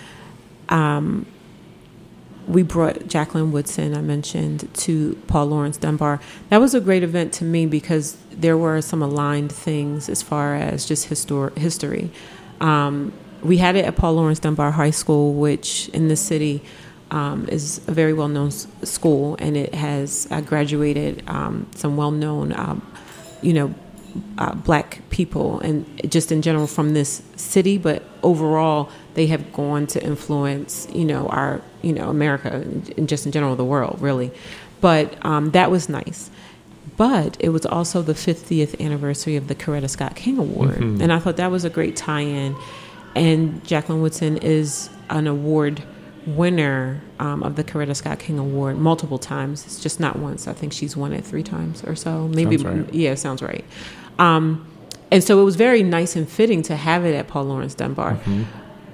um, 0.69 1.25
we 2.47 2.63
brought 2.63 3.07
Jacqueline 3.07 3.51
Woodson, 3.51 3.95
I 3.95 4.01
mentioned, 4.01 4.67
to 4.75 5.17
Paul 5.27 5.47
Lawrence 5.47 5.77
Dunbar. 5.77 6.19
That 6.49 6.59
was 6.61 6.73
a 6.75 6.81
great 6.81 7.03
event 7.03 7.33
to 7.33 7.43
me 7.45 7.65
because 7.65 8.17
there 8.31 8.57
were 8.57 8.81
some 8.81 9.01
aligned 9.01 9.51
things 9.51 10.07
as 10.09 10.21
far 10.21 10.55
as 10.55 10.85
just 10.85 11.09
histor- 11.09 11.55
history. 11.57 12.09
Um, 12.59 13.11
we 13.43 13.57
had 13.57 13.75
it 13.75 13.85
at 13.85 13.95
Paul 13.95 14.13
Lawrence 14.13 14.39
Dunbar 14.39 14.71
High 14.71 14.91
School, 14.91 15.33
which 15.33 15.89
in 15.89 16.07
the 16.07 16.15
city 16.15 16.61
um, 17.09 17.47
is 17.49 17.79
a 17.87 17.91
very 17.91 18.13
well 18.13 18.27
known 18.29 18.47
s- 18.47 18.67
school, 18.83 19.35
and 19.39 19.57
it 19.57 19.73
has 19.75 20.27
uh, 20.31 20.41
graduated 20.41 21.23
um, 21.27 21.67
some 21.75 21.97
well 21.97 22.11
known, 22.11 22.53
um, 22.53 22.81
you 23.41 23.53
know, 23.53 23.73
uh, 24.37 24.53
black 24.55 25.01
people, 25.09 25.59
and 25.61 25.85
just 26.11 26.31
in 26.31 26.41
general 26.41 26.67
from 26.67 26.93
this 26.93 27.21
city, 27.35 27.77
but 27.77 28.03
overall, 28.23 28.89
they 29.13 29.27
have 29.27 29.51
gone 29.53 29.87
to 29.87 30.03
influence, 30.03 30.87
you 30.93 31.03
know, 31.05 31.27
our, 31.27 31.61
you 31.81 31.91
know, 31.93 32.09
America 32.09 32.49
and 32.97 33.07
just 33.09 33.25
in 33.25 33.31
general 33.31 33.55
the 33.55 33.65
world, 33.65 33.97
really. 34.01 34.31
But 34.81 35.23
um, 35.25 35.51
that 35.51 35.69
was 35.71 35.89
nice. 35.89 36.29
But 36.97 37.37
it 37.39 37.49
was 37.49 37.65
also 37.65 38.01
the 38.01 38.13
50th 38.13 38.79
anniversary 38.79 39.35
of 39.35 39.47
the 39.47 39.55
Coretta 39.55 39.89
Scott 39.89 40.15
King 40.15 40.37
Award, 40.37 40.75
Mhm. 40.77 41.01
and 41.01 41.11
I 41.13 41.19
thought 41.19 41.37
that 41.37 41.51
was 41.51 41.65
a 41.65 41.69
great 41.69 41.95
tie-in. 41.95 42.55
And 43.15 43.65
Jacqueline 43.65 44.01
Woodson 44.01 44.37
is 44.37 44.89
an 45.09 45.27
award 45.27 45.83
winner 46.25 47.01
um, 47.19 47.43
of 47.43 47.55
the 47.55 47.63
Coretta 47.63 47.95
Scott 47.95 48.19
King 48.19 48.39
Award 48.39 48.77
multiple 48.77 49.17
times. 49.17 49.65
It's 49.65 49.79
just 49.79 49.99
not 49.99 50.19
once. 50.19 50.47
I 50.47 50.53
think 50.53 50.73
she's 50.73 50.95
won 50.95 51.13
it 51.13 51.25
three 51.25 51.43
times 51.43 51.83
or 51.83 51.95
so. 51.95 52.27
Maybe, 52.27 52.57
right. 52.57 52.93
yeah, 52.93 53.15
sounds 53.15 53.41
right. 53.41 53.65
Um, 54.19 54.67
and 55.09 55.23
so 55.23 55.41
it 55.41 55.43
was 55.43 55.55
very 55.55 55.83
nice 55.83 56.15
and 56.15 56.27
fitting 56.27 56.61
to 56.63 56.75
have 56.75 57.05
it 57.05 57.15
at 57.15 57.27
Paul 57.27 57.45
Lawrence 57.45 57.75
Dunbar. 57.75 58.15
Mm-hmm. 58.15 58.43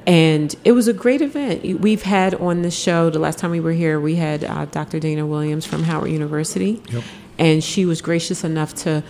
And 0.07 0.55
it 0.63 0.71
was 0.71 0.87
a 0.87 0.93
great 0.93 1.21
event. 1.21 1.81
We've 1.81 2.01
had 2.01 2.33
on 2.35 2.61
this 2.61 2.77
show, 2.77 3.09
the 3.09 3.19
last 3.19 3.39
time 3.39 3.51
we 3.51 3.59
were 3.59 3.73
here, 3.73 3.99
we 3.99 4.15
had 4.15 4.45
uh, 4.45 4.65
Dr. 4.65 4.99
Dana 4.99 5.25
Williams 5.25 5.65
from 5.65 5.83
Howard 5.83 6.09
University. 6.09 6.81
Yep. 6.89 7.03
And 7.37 7.63
she 7.63 7.85
was 7.85 8.01
gracious 8.01 8.43
enough 8.43 8.73
to 8.75 9.03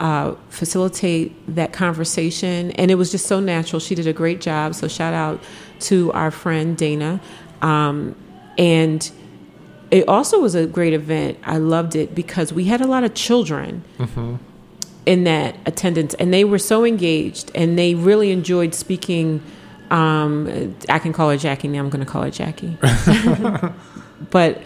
uh, 0.00 0.34
facilitate 0.48 1.32
that 1.54 1.72
conversation. 1.72 2.70
And 2.72 2.90
it 2.90 2.96
was 2.96 3.10
just 3.10 3.26
so 3.26 3.40
natural. 3.40 3.80
She 3.80 3.94
did 3.94 4.06
a 4.06 4.12
great 4.12 4.40
job. 4.40 4.74
So 4.74 4.88
shout 4.88 5.14
out 5.14 5.42
to 5.80 6.12
our 6.12 6.30
friend 6.30 6.76
Dana. 6.76 7.20
Um, 7.62 8.14
and 8.58 9.10
it 9.90 10.08
also 10.08 10.40
was 10.40 10.54
a 10.54 10.66
great 10.66 10.92
event. 10.92 11.38
I 11.44 11.58
loved 11.58 11.94
it 11.96 12.14
because 12.14 12.52
we 12.52 12.64
had 12.64 12.80
a 12.80 12.86
lot 12.86 13.04
of 13.04 13.14
children 13.14 13.84
Mm-hmm. 13.98 14.36
in 15.06 15.24
that 15.24 15.56
attendance 15.66 16.14
and 16.14 16.32
they 16.32 16.44
were 16.44 16.58
so 16.58 16.84
engaged 16.84 17.50
and 17.54 17.78
they 17.78 17.94
really 17.94 18.30
enjoyed 18.32 18.74
speaking 18.74 19.42
um, 19.90 20.74
i 20.88 20.98
can 20.98 21.12
call 21.12 21.28
her 21.28 21.36
jackie 21.36 21.68
now 21.68 21.78
i'm 21.78 21.90
going 21.90 22.04
to 22.04 22.10
call 22.10 22.22
her 22.22 22.30
jackie 22.30 22.76
but 24.30 24.62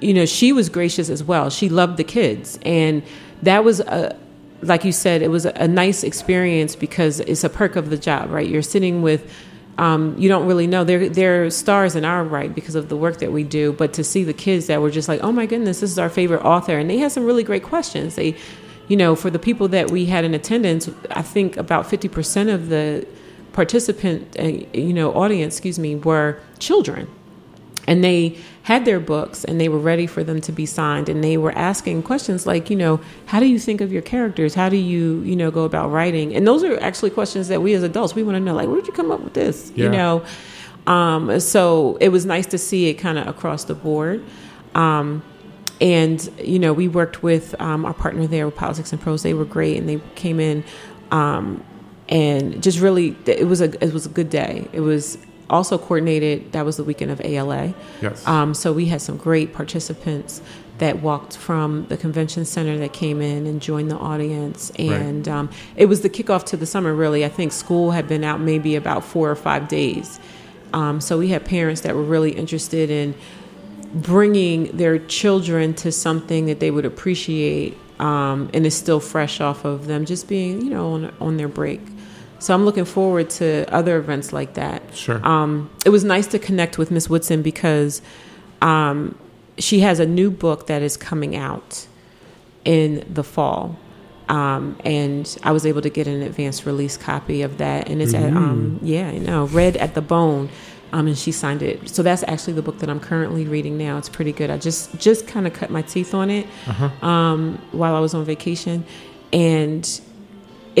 you 0.00 0.14
know 0.14 0.24
she 0.24 0.52
was 0.52 0.68
gracious 0.68 1.10
as 1.10 1.24
well 1.24 1.50
she 1.50 1.68
loved 1.68 1.96
the 1.96 2.04
kids 2.04 2.58
and 2.62 3.02
that 3.42 3.64
was 3.64 3.80
a 3.80 4.16
like 4.62 4.84
you 4.84 4.92
said 4.92 5.22
it 5.22 5.28
was 5.28 5.46
a, 5.46 5.68
nice 5.68 6.02
experience 6.02 6.76
because 6.76 7.20
it's 7.20 7.44
a 7.44 7.48
perk 7.48 7.76
of 7.76 7.90
the 7.90 7.98
job 7.98 8.30
right? 8.30 8.48
You're 8.48 8.62
sitting 8.62 9.02
with 9.02 9.32
um, 9.78 10.14
you 10.18 10.28
don't 10.28 10.46
really 10.46 10.66
know. 10.66 10.84
They're 10.84 11.08
they're 11.08 11.48
stars 11.48 11.96
in 11.96 12.04
our 12.04 12.22
right 12.22 12.54
because 12.54 12.74
of 12.74 12.90
the 12.90 12.96
work 12.96 13.18
that 13.18 13.32
we 13.32 13.44
do 13.44 13.72
but 13.72 13.92
to 13.94 14.04
see 14.04 14.24
the 14.24 14.34
kids 14.34 14.66
that 14.66 14.82
were 14.82 14.90
just 14.90 15.08
like 15.08 15.22
oh 15.22 15.32
my 15.32 15.46
goodness 15.46 15.80
this 15.80 15.90
is 15.90 15.98
our 15.98 16.10
favorite 16.10 16.44
author 16.44 16.78
and 16.78 16.90
they 16.90 16.98
had 16.98 17.12
some 17.12 17.24
really 17.24 17.44
great 17.44 17.62
questions. 17.62 18.16
They 18.16 18.36
you 18.90 18.96
know 18.96 19.14
for 19.14 19.30
the 19.30 19.38
people 19.38 19.68
that 19.68 19.90
we 19.90 20.04
had 20.04 20.24
in 20.24 20.34
attendance 20.34 20.90
i 21.12 21.22
think 21.22 21.56
about 21.56 21.86
50% 21.86 22.52
of 22.52 22.68
the 22.68 23.06
participant 23.52 24.36
uh, 24.38 24.42
you 24.76 24.92
know 24.92 25.12
audience 25.14 25.54
excuse 25.54 25.78
me 25.78 25.94
were 25.94 26.38
children 26.58 27.08
and 27.86 28.04
they 28.04 28.36
had 28.62 28.84
their 28.84 29.00
books 29.00 29.44
and 29.44 29.60
they 29.60 29.68
were 29.68 29.78
ready 29.78 30.06
for 30.06 30.22
them 30.22 30.40
to 30.40 30.52
be 30.52 30.66
signed 30.66 31.08
and 31.08 31.24
they 31.24 31.36
were 31.36 31.52
asking 31.52 32.02
questions 32.02 32.46
like 32.46 32.70
you 32.70 32.76
know 32.76 33.00
how 33.26 33.40
do 33.40 33.46
you 33.46 33.58
think 33.58 33.80
of 33.80 33.92
your 33.92 34.02
characters? 34.02 34.54
How 34.54 34.68
do 34.68 34.76
you 34.76 35.20
you 35.22 35.36
know 35.36 35.50
go 35.50 35.64
about 35.64 35.90
writing? 35.90 36.34
And 36.34 36.46
those 36.46 36.62
are 36.62 36.78
actually 36.80 37.10
questions 37.10 37.48
that 37.48 37.62
we 37.62 37.74
as 37.74 37.82
adults 37.82 38.14
we 38.14 38.22
want 38.22 38.36
to 38.36 38.40
know 38.40 38.54
like 38.54 38.68
where'd 38.68 38.86
you 38.86 38.92
come 38.92 39.10
up 39.10 39.20
with 39.20 39.34
this? 39.34 39.72
Yeah. 39.74 39.84
you 39.86 39.90
know? 39.90 40.24
Um, 40.86 41.40
so 41.40 41.96
it 42.00 42.08
was 42.08 42.26
nice 42.26 42.46
to 42.46 42.58
see 42.58 42.88
it 42.88 42.94
kind 42.94 43.18
of 43.18 43.26
across 43.26 43.64
the 43.64 43.74
board. 43.74 44.24
Um, 44.74 45.22
and 45.80 46.30
you 46.42 46.58
know 46.58 46.72
we 46.72 46.88
worked 46.88 47.22
with 47.22 47.58
um, 47.60 47.84
our 47.84 47.94
partner 47.94 48.26
there 48.26 48.46
with 48.46 48.56
Politics 48.56 48.92
and 48.92 49.00
Prose 49.00 49.22
they 49.22 49.34
were 49.34 49.46
great 49.46 49.78
and 49.78 49.88
they 49.88 50.00
came 50.14 50.38
in 50.38 50.62
um, 51.10 51.64
and 52.08 52.62
just 52.62 52.80
really 52.80 53.16
it 53.26 53.46
was 53.46 53.60
a 53.60 53.82
it 53.82 53.92
was 53.92 54.06
a 54.06 54.10
good 54.10 54.30
day. 54.30 54.68
It 54.72 54.80
was 54.80 55.16
also 55.50 55.76
coordinated 55.76 56.52
that 56.52 56.64
was 56.64 56.76
the 56.76 56.84
weekend 56.84 57.10
of 57.10 57.20
ala 57.20 57.74
Yes. 58.00 58.26
um, 58.26 58.54
so 58.54 58.72
we 58.72 58.86
had 58.86 59.02
some 59.02 59.16
great 59.16 59.52
participants 59.52 60.40
that 60.78 61.02
walked 61.02 61.36
from 61.36 61.86
the 61.88 61.96
convention 61.96 62.44
center 62.46 62.78
that 62.78 62.92
came 62.94 63.20
in 63.20 63.46
and 63.46 63.60
joined 63.60 63.90
the 63.90 63.96
audience. 63.96 64.72
And 64.78 65.28
um, 65.28 65.50
it 65.76 65.86
was 65.86 66.00
the 66.00 66.08
kickoff 66.08 66.44
to 66.46 66.56
the 66.56 66.64
summer 66.64 66.94
really. 66.94 67.22
I 67.22 67.28
think 67.28 67.52
school 67.52 67.90
had 67.90 68.08
been 68.08 68.24
out 68.24 68.40
maybe 68.40 68.76
about 68.76 69.04
four 69.04 69.30
or 69.30 69.36
five 69.36 69.68
days. 69.68 70.18
Um, 70.72 71.02
so 71.02 71.18
we 71.18 71.28
had 71.28 71.44
parents 71.44 71.82
that 71.82 71.94
were 71.94 72.02
really 72.02 72.30
interested 72.30 72.90
in 72.90 73.14
bringing 73.92 74.74
their 74.76 74.98
children 74.98 75.74
to 75.74 75.92
something 75.92 76.46
that 76.46 76.60
they 76.60 76.70
would 76.70 76.86
appreciate 76.86 77.76
um, 77.98 78.48
and 78.54 78.64
is 78.64 78.74
still 78.74 79.00
fresh 79.00 79.40
off 79.40 79.64
of 79.66 79.86
them 79.86 80.06
just 80.06 80.28
being 80.28 80.62
you 80.62 80.70
know 80.70 80.94
on, 80.94 81.14
on 81.20 81.36
their 81.36 81.48
break 81.48 81.80
so 82.40 82.52
i'm 82.54 82.64
looking 82.64 82.84
forward 82.84 83.30
to 83.30 83.64
other 83.72 83.96
events 83.98 84.32
like 84.32 84.54
that 84.54 84.82
Sure. 84.94 85.24
um, 85.24 85.70
it 85.86 85.90
was 85.90 86.02
nice 86.04 86.26
to 86.28 86.38
connect 86.38 86.76
with 86.78 86.90
miss 86.90 87.08
woodson 87.08 87.42
because 87.42 88.02
um, 88.62 89.16
she 89.58 89.80
has 89.80 90.00
a 90.00 90.06
new 90.06 90.30
book 90.30 90.66
that 90.66 90.82
is 90.82 90.96
coming 90.96 91.36
out 91.36 91.86
in 92.64 93.06
the 93.08 93.22
fall 93.24 93.78
um, 94.28 94.76
and 94.84 95.36
I 95.42 95.50
was 95.52 95.66
able 95.66 95.82
to 95.82 95.90
get 95.90 96.06
an 96.06 96.22
advanced 96.22 96.64
release 96.64 96.96
copy 96.96 97.42
of 97.42 97.58
that, 97.58 97.88
and 97.88 98.00
it's 98.00 98.14
at 98.14 98.32
um, 98.32 98.78
yeah, 98.80 99.10
you 99.10 99.18
know, 99.18 99.46
Red 99.46 99.76
at 99.78 99.94
the 99.96 100.00
Bone, 100.00 100.48
um, 100.92 101.08
and 101.08 101.18
she 101.18 101.32
signed 101.32 101.62
it. 101.62 101.88
So 101.88 102.04
that's 102.04 102.22
actually 102.28 102.52
the 102.52 102.62
book 102.62 102.78
that 102.78 102.88
I'm 102.88 103.00
currently 103.00 103.44
reading 103.48 103.76
now. 103.76 103.98
It's 103.98 104.08
pretty 104.08 104.30
good. 104.30 104.48
I 104.48 104.56
just 104.56 104.96
just 105.00 105.26
kind 105.26 105.48
of 105.48 105.52
cut 105.52 105.70
my 105.70 105.82
teeth 105.82 106.14
on 106.14 106.30
it 106.30 106.46
um, 107.02 107.60
while 107.72 107.96
I 107.96 107.98
was 107.98 108.14
on 108.14 108.24
vacation, 108.24 108.84
and 109.32 110.00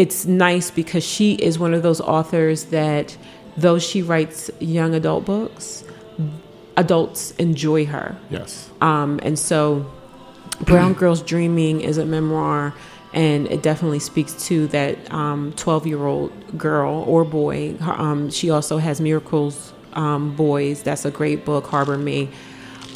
it's 0.00 0.24
nice 0.24 0.70
because 0.70 1.04
she 1.04 1.34
is 1.34 1.58
one 1.58 1.74
of 1.74 1.82
those 1.82 2.00
authors 2.00 2.64
that, 2.76 3.18
though 3.58 3.78
she 3.78 4.00
writes 4.00 4.50
young 4.58 4.94
adult 4.94 5.26
books, 5.26 5.84
adults 6.78 7.32
enjoy 7.32 7.84
her. 7.84 8.16
yes. 8.30 8.70
Um, 8.80 9.20
and 9.22 9.38
so, 9.38 9.84
Brown 10.64 10.94
Girls 10.94 11.20
Dreaming 11.22 11.82
is 11.82 11.98
a 11.98 12.06
memoir, 12.06 12.72
and 13.12 13.46
it 13.48 13.62
definitely 13.62 13.98
speaks 13.98 14.32
to 14.48 14.66
that 14.68 14.94
12 15.10 15.86
year 15.86 16.06
old 16.06 16.32
girl 16.56 17.04
or 17.06 17.24
boy. 17.24 17.74
Her, 17.74 17.92
Um, 17.92 18.30
she 18.30 18.48
also 18.48 18.78
has 18.78 19.02
Miracles 19.02 19.74
um, 19.92 20.34
Boys. 20.34 20.82
That's 20.82 21.04
a 21.04 21.10
great 21.10 21.44
book, 21.44 21.66
Harbor 21.66 21.98
Me. 21.98 22.30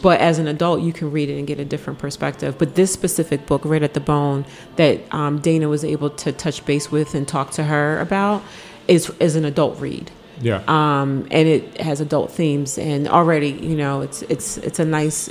But 0.04 0.20
as 0.20 0.38
an 0.38 0.46
adult, 0.46 0.82
you 0.86 0.92
can 0.92 1.10
read 1.16 1.28
it 1.30 1.38
and 1.38 1.46
get 1.46 1.58
a 1.58 1.64
different 1.64 1.98
perspective. 1.98 2.50
But 2.58 2.74
this 2.74 2.92
specific 2.92 3.46
book, 3.46 3.62
Red 3.64 3.82
at 3.82 3.94
the 3.94 4.00
Bone, 4.00 4.44
that 4.76 4.96
um, 5.14 5.38
Dana 5.40 5.66
was 5.68 5.82
able 5.94 6.10
to 6.24 6.30
touch 6.44 6.58
base 6.66 6.86
with 6.92 7.14
and 7.14 7.26
talk 7.26 7.50
to 7.52 7.62
her 7.64 7.98
about, 8.00 8.42
is, 8.86 9.08
is 9.18 9.34
an 9.34 9.44
adult 9.46 9.80
read 9.80 10.10
Yeah. 10.42 10.60
um, 10.68 11.10
and 11.30 11.48
it 11.48 11.80
has 11.80 12.02
adult 12.02 12.30
themes. 12.38 12.76
And 12.76 13.08
already, 13.08 13.50
you 13.70 13.76
know, 13.82 14.02
it's 14.02 14.20
it's 14.34 14.58
it's 14.58 14.78
a 14.78 14.84
nice 14.84 15.30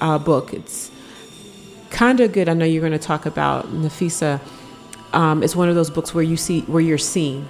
uh, 0.00 0.18
book. 0.18 0.54
It's 0.54 0.90
kind 1.90 2.18
of 2.20 2.32
good. 2.32 2.48
I 2.48 2.54
know 2.54 2.64
you're 2.64 2.86
going 2.88 2.98
to 3.02 3.06
talk 3.12 3.26
about 3.26 3.66
Nafissa. 3.82 4.40
Um, 5.12 5.42
it's 5.44 5.54
one 5.54 5.68
of 5.68 5.74
those 5.74 5.90
books 5.90 6.14
where 6.14 6.24
you 6.24 6.36
see 6.38 6.62
where 6.62 6.80
you're 6.88 6.98
seen, 7.16 7.46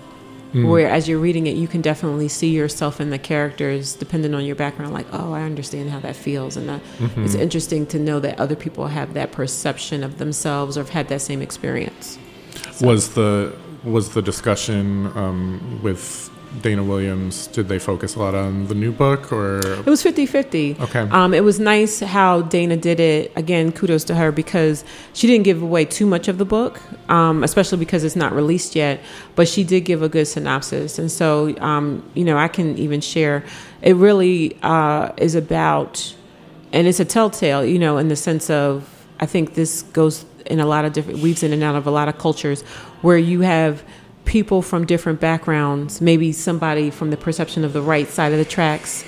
Mm. 0.54 0.68
where 0.68 0.88
as 0.88 1.08
you're 1.08 1.18
reading 1.18 1.48
it, 1.48 1.56
you 1.56 1.66
can 1.66 1.80
definitely 1.80 2.28
see 2.28 2.50
yourself 2.50 3.00
in 3.00 3.10
the 3.10 3.18
characters, 3.18 3.94
depending 3.94 4.34
on 4.34 4.44
your 4.44 4.54
background. 4.54 4.94
Like, 4.94 5.06
oh, 5.12 5.32
I 5.32 5.42
understand 5.42 5.90
how 5.90 5.98
that 6.00 6.14
feels, 6.14 6.56
and 6.56 6.68
that, 6.68 6.80
it's 7.00 7.12
mm-hmm. 7.12 7.40
interesting 7.40 7.86
to 7.86 7.98
know 7.98 8.20
that 8.20 8.38
other 8.38 8.54
people 8.54 8.86
have 8.86 9.14
that 9.14 9.32
perception 9.32 10.04
of 10.04 10.18
themselves 10.18 10.78
or 10.78 10.82
have 10.82 10.90
had 10.90 11.08
that 11.08 11.22
same 11.22 11.42
experience. 11.42 12.20
Was 12.80 13.14
the 13.14 13.52
was 13.82 14.14
the 14.14 14.22
discussion 14.22 15.06
um, 15.16 15.80
with 15.82 16.30
Dana 16.62 16.82
Williams? 16.82 17.46
Did 17.48 17.68
they 17.68 17.78
focus 17.78 18.14
a 18.14 18.18
lot 18.18 18.34
on 18.34 18.66
the 18.66 18.74
new 18.74 18.92
book, 18.92 19.32
or 19.32 19.58
It 19.58 19.86
was 19.86 20.02
50 20.02 20.26
50. 20.26 20.76
Okay. 20.80 21.00
Um, 21.00 21.34
it 21.34 21.44
was 21.44 21.60
nice 21.60 22.00
how 22.00 22.42
Dana 22.42 22.76
did 22.76 23.00
it. 23.00 23.32
Again, 23.36 23.72
kudos 23.72 24.04
to 24.04 24.14
her 24.14 24.32
because 24.32 24.84
she 25.12 25.26
didn't 25.26 25.44
give 25.44 25.62
away 25.62 25.84
too 25.84 26.06
much 26.06 26.28
of 26.28 26.38
the 26.38 26.44
book, 26.44 26.80
um, 27.10 27.44
especially 27.44 27.78
because 27.78 28.04
it's 28.04 28.16
not 28.16 28.32
released 28.32 28.74
yet. 28.74 29.00
But 29.34 29.48
she 29.48 29.64
did 29.64 29.82
give 29.82 30.02
a 30.02 30.08
good 30.08 30.26
synopsis. 30.26 30.98
And 30.98 31.10
so, 31.10 31.56
um, 31.60 32.08
you 32.14 32.24
know, 32.24 32.36
I 32.38 32.48
can 32.48 32.78
even 32.78 33.00
share. 33.00 33.44
It 33.82 33.96
really 33.96 34.56
uh, 34.62 35.12
is 35.16 35.34
about, 35.34 36.14
and 36.72 36.86
it's 36.86 37.00
a 37.00 37.04
telltale, 37.04 37.64
you 37.64 37.78
know, 37.78 37.98
in 37.98 38.08
the 38.08 38.16
sense 38.16 38.50
of, 38.50 38.90
I 39.20 39.26
think 39.26 39.54
this 39.54 39.82
goes 39.82 40.24
in 40.46 40.60
a 40.60 40.66
lot 40.66 40.84
of 40.84 40.92
different, 40.92 41.20
weaves 41.20 41.42
in 41.42 41.52
and 41.52 41.62
out 41.62 41.74
of 41.74 41.86
a 41.86 41.90
lot 41.90 42.08
of 42.08 42.18
cultures 42.18 42.62
where 43.02 43.18
you 43.18 43.40
have 43.40 43.82
people 44.24 44.62
from 44.62 44.86
different 44.86 45.20
backgrounds, 45.20 46.00
maybe 46.00 46.32
somebody 46.32 46.90
from 46.90 47.10
the 47.10 47.16
perception 47.16 47.64
of 47.64 47.72
the 47.72 47.82
right 47.82 48.08
side 48.08 48.32
of 48.32 48.38
the 48.38 48.44
tracks 48.44 49.02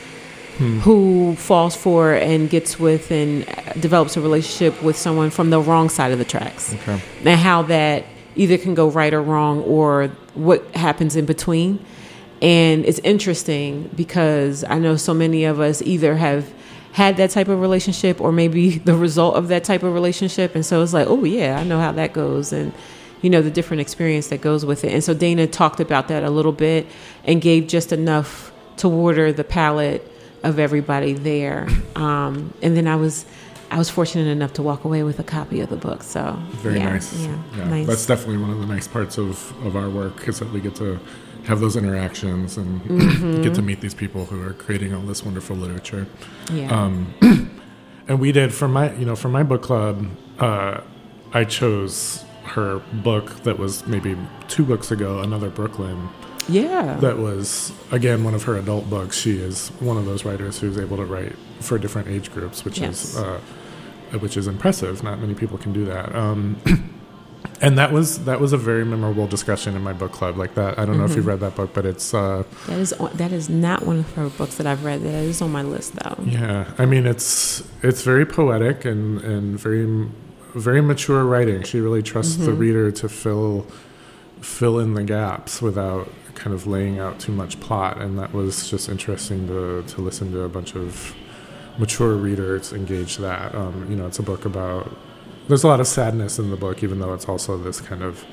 hmm. 0.57 0.79
who 0.81 1.35
falls 1.37 1.75
for 1.75 2.13
and 2.15 2.51
gets 2.51 2.79
with 2.79 3.11
and 3.11 3.45
develops 3.81 4.17
a 4.17 4.21
relationship 4.21 4.83
with 4.83 4.97
someone 4.97 5.31
from 5.31 5.51
the 5.51 5.61
wrong 5.61 5.89
side 5.89 6.13
of 6.13 6.19
the 6.19 6.25
tracks. 6.25 6.75
Okay. 6.75 7.01
And 7.25 7.41
how 7.41 7.63
that 7.63 8.05
either 8.37 8.59
can 8.59 8.75
go 8.75 8.89
right 8.89 9.13
or 9.15 9.23
wrong 9.23 9.63
or 9.63 10.09
what 10.35 10.65
happens 10.75 11.17
in 11.17 11.25
between. 11.25 11.85
And 12.43 12.85
it's 12.85 12.99
interesting 12.99 13.91
because 13.97 14.63
I 14.65 14.79
know 14.79 14.97
so 14.97 15.15
many 15.15 15.45
of 15.45 15.59
us 15.59 15.81
either 15.83 16.17
have 16.17 16.53
had 16.93 17.17
that 17.17 17.31
type 17.31 17.49
of 17.49 17.61
relationship 17.61 18.21
or 18.21 18.33
maybe 18.33 18.79
the 18.91 18.95
result 18.95 19.37
of 19.37 19.49
that 19.49 19.65
type 19.65 19.83
of 19.83 19.95
relationship. 19.95 20.55
And 20.55 20.65
so 20.65 20.83
it's 20.83 20.93
like, 20.93 21.09
oh, 21.09 21.25
yeah, 21.25 21.59
I 21.59 21.65
know 21.65 21.81
how 21.81 21.93
that 21.93 22.13
goes. 22.13 22.53
And, 22.53 22.73
you 23.23 23.31
know, 23.31 23.43
the 23.43 23.51
different 23.51 23.81
experience 23.81 24.29
that 24.29 24.41
goes 24.41 24.65
with 24.65 24.85
it. 24.85 24.93
And 24.93 25.03
so 25.03 25.15
Dana 25.15 25.47
talked 25.47 25.81
about 25.81 26.09
that 26.09 26.23
a 26.23 26.31
little 26.31 26.53
bit 26.53 26.87
and 27.25 27.41
gave 27.41 27.67
just 27.67 27.93
enough 27.93 28.53
to 28.79 28.89
water 28.89 29.33
the 29.33 29.45
palate 29.45 30.03
of 30.43 30.59
everybody 30.59 31.13
there. 31.13 31.69
Um, 31.97 32.53
and 32.63 32.77
then 32.77 32.87
I 32.87 32.97
was. 32.97 33.25
I 33.69 33.79
was 33.79 33.91
fortunate 33.91 34.29
enough 34.29 34.53
to 34.53 34.63
walk 34.63 34.85
away 34.85 35.03
with 35.03 35.19
a 35.19 35.25
copy 35.25 35.61
of 35.61 35.71
the 35.71 35.77
book, 35.77 36.05
so 36.05 36.39
very 36.63 36.77
yeah, 36.79 36.91
nice? 36.93 37.13
Yeah, 37.21 37.37
Yeah, 37.57 37.69
nice. 37.69 37.87
That's 37.89 38.07
definitely 38.07 38.37
one 38.37 38.51
of 38.51 38.61
the 38.61 38.67
nice 38.67 38.87
parts 38.87 39.19
of 39.19 39.53
of 39.67 39.75
our 39.75 39.91
work 39.91 40.29
is 40.29 40.39
that 40.39 40.53
we 40.53 40.61
get 40.61 40.77
to 40.77 41.01
have 41.47 41.59
those 41.59 41.75
interactions 41.75 42.57
and 42.59 42.81
Mm-hmm. 42.83 43.43
get 43.43 43.55
to 43.55 43.63
meet 43.63 43.81
these 43.81 43.95
people 43.95 44.27
who 44.27 44.41
are 44.47 44.53
creating 44.53 44.95
all 44.95 45.03
this 45.03 45.25
wonderful 45.25 45.57
literature. 45.57 46.07
yeah. 46.53 46.71
Um, 46.71 47.13
and 48.09 48.21
we 48.21 48.31
did 48.31 48.55
for 48.55 48.69
my 48.69 48.93
you 48.95 49.05
know 49.05 49.17
for 49.17 49.29
my 49.29 49.43
book 49.43 49.63
club 49.63 50.07
uh, 50.39 50.81
i 51.33 51.43
chose 51.43 52.25
her 52.47 52.79
book 52.93 53.31
that 53.45 53.59
was 53.59 53.87
maybe 53.87 54.17
two 54.49 54.65
books 54.65 54.91
ago 54.91 55.21
another 55.21 55.51
brooklyn 55.51 56.09
yeah. 56.49 56.97
that 57.01 57.19
was 57.19 57.73
again 57.91 58.23
one 58.25 58.35
of 58.35 58.45
her 58.45 58.57
adult 58.57 58.89
books 58.89 59.19
she 59.19 59.33
is 59.39 59.69
one 59.81 59.97
of 59.97 60.05
those 60.07 60.25
writers 60.25 60.59
who's 60.61 60.79
able 60.79 60.97
to 60.97 61.05
write 61.05 61.35
for 61.61 61.77
different 61.79 62.09
age 62.09 62.31
groups 62.33 62.65
which 62.65 62.79
Yes. 62.79 63.05
is 63.05 63.17
uh, 63.17 63.41
which 64.21 64.37
is 64.37 64.47
impressive 64.47 65.03
not 65.03 65.19
many 65.19 65.35
people 65.35 65.59
can 65.59 65.73
do 65.73 65.85
that 65.87 66.15
um, 66.15 66.57
and 67.61 67.77
that 67.79 67.91
was 67.93 68.25
that 68.27 68.39
was 68.41 68.53
a 68.53 68.57
very 68.57 68.85
memorable 68.85 69.27
discussion 69.27 69.75
in 69.75 69.83
my 69.83 69.93
book 69.93 70.13
club 70.13 70.37
like 70.37 70.55
that 70.55 70.79
i 70.79 70.85
don't 70.85 70.99
know 70.99 71.05
if 71.05 71.11
Mm-hmm. 71.11 71.17
you've 71.19 71.27
read 71.27 71.41
that 71.41 71.57
book 71.57 71.71
but 71.75 71.85
it's 71.85 72.15
uh, 72.15 72.45
that 72.67 72.79
is 72.79 72.95
that 73.15 73.33
is 73.33 73.49
not 73.49 73.85
one 73.87 73.99
of 74.01 74.13
her 74.15 74.29
books 74.29 74.57
that 74.57 74.67
I've 74.67 74.85
read. 74.85 75.03
That 75.03 75.15
is 75.15 75.43
on 75.43 75.51
my 75.51 75.63
list 75.63 75.95
though. 75.97 76.17
Yeah, 76.25 76.71
I 76.79 76.87
mean 76.87 77.07
it's 77.07 77.63
it's 77.83 78.03
very 78.03 78.25
poetic 78.27 78.85
and 78.85 79.21
and 79.23 79.59
very 79.59 80.09
very 80.57 80.81
mature 80.81 81.25
writing. 81.25 81.63
She 81.63 81.81
really 81.81 82.03
trusts 82.03 82.37
the 82.37 82.53
reader 82.53 82.91
to 82.93 83.09
fill 83.09 83.67
fill 84.41 84.79
in 84.79 84.95
the 84.95 85.03
gaps 85.05 85.61
without 85.63 86.11
kind 86.35 86.53
of 86.55 86.67
laying 86.67 86.99
out 86.99 87.19
too 87.19 87.33
much 87.33 87.59
plot, 87.61 88.01
and 88.01 88.19
that 88.19 88.33
was 88.33 88.69
just 88.71 88.89
interesting 88.89 89.47
to 89.49 89.83
to 89.87 90.01
listen 90.01 90.33
to 90.33 90.43
a 90.43 90.49
bunch 90.49 90.75
of 90.75 91.15
mature 91.79 92.15
readers 92.15 92.73
engage 92.73 93.19
that. 93.19 93.55
Um, 93.55 93.87
you 93.91 93.97
know, 93.97 94.07
it's 94.07 94.19
a 94.19 94.23
book 94.23 94.45
about 94.45 94.91
there's 95.49 95.63
a 95.65 95.69
lot 95.69 95.81
of 95.81 95.87
sadness 95.87 96.39
in 96.39 96.51
the 96.51 96.57
book, 96.57 96.83
even 96.83 96.99
though 96.99 97.15
it's 97.15 97.29
also 97.29 97.57
this 97.59 97.81
kind 97.81 98.03
of 98.03 98.25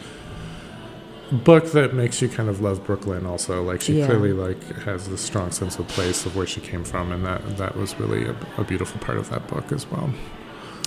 book 1.32 1.72
that 1.72 1.94
makes 1.94 2.22
you 2.22 2.30
kind 2.30 2.48
of 2.48 2.62
love 2.62 2.86
Brooklyn 2.86 3.26
also 3.26 3.64
like 3.64 3.82
she 3.82 3.98
Yeah. 4.00 4.06
clearly 4.06 4.34
like 4.34 4.62
has 4.84 5.08
this 5.10 5.22
strong 5.22 5.50
sense 5.52 5.80
of 5.80 5.88
place 5.88 6.26
of 6.28 6.36
where 6.36 6.46
she 6.46 6.62
came 6.62 6.84
from 6.84 7.12
and 7.12 7.26
that 7.26 7.58
that 7.58 7.76
was 7.76 8.00
really 8.00 8.26
a, 8.26 8.36
a 8.58 8.64
beautiful 8.64 9.00
part 9.02 9.18
of 9.18 9.30
that 9.32 9.48
book 9.48 9.72
as 9.72 9.90
well 9.90 10.14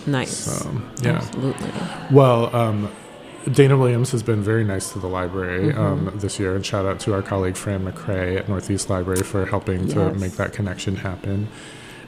Nice. 0.07 0.37
so 0.37 0.71
yeah 1.03 1.17
Absolutely. 1.17 1.71
well 2.11 2.55
um 2.55 2.91
Dana 3.53 3.77
Williams 3.77 4.11
has 4.11 4.25
been 4.25 4.43
very 4.43 4.65
nice 4.65 4.93
to 4.93 4.99
the 4.99 5.07
library 5.07 5.73
Mm-hmm. 5.73 6.09
um, 6.09 6.19
this 6.19 6.41
year, 6.41 6.57
and 6.57 6.67
shout 6.67 6.85
out 6.85 6.99
to 7.01 7.15
our 7.15 7.23
colleague 7.23 7.57
Fran 7.57 7.85
McCrae 7.87 8.37
at 8.39 8.49
Northeast 8.49 8.91
Library 8.91 9.23
for 9.23 9.47
helping 9.47 9.87
to 9.91 10.13
make 10.15 10.33
that 10.33 10.53
connection 10.53 10.97
happen. 10.97 11.47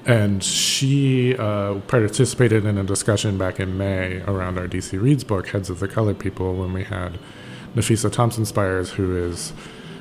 And 0.05 0.43
she 0.43 1.37
uh, 1.37 1.75
participated 1.87 2.65
in 2.65 2.77
a 2.77 2.83
discussion 2.83 3.39
back 3.39 3.61
in 3.61 3.79
May 3.79 4.21
around 4.27 4.59
our 4.59 4.67
DC 4.67 5.01
Reads 5.01 5.23
book, 5.23 5.49
Heads 5.51 5.71
of 5.71 5.79
the 5.79 5.87
Colored 5.87 6.19
People, 6.19 6.57
when 6.57 6.73
we 6.73 6.83
had 6.83 7.21
Nafissa 7.77 8.11
Thompson 8.11 8.45
Spires, 8.45 8.91
who 8.91 9.17
is 9.17 9.53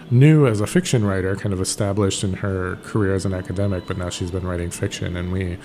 new 0.09 0.47
as 0.47 0.59
a 0.59 0.65
fiction 0.65 1.05
writer, 1.05 1.35
kind 1.35 1.53
of 1.53 1.61
established 1.61 2.23
in 2.23 2.33
her 2.35 2.77
career 2.77 3.13
as 3.13 3.25
an 3.25 3.33
academic, 3.35 3.85
but 3.85 3.95
now 3.95 4.09
she's 4.09 4.31
been 4.31 4.47
writing 4.47 4.71
fiction. 4.71 5.15
And 5.15 5.31
we 5.31 5.59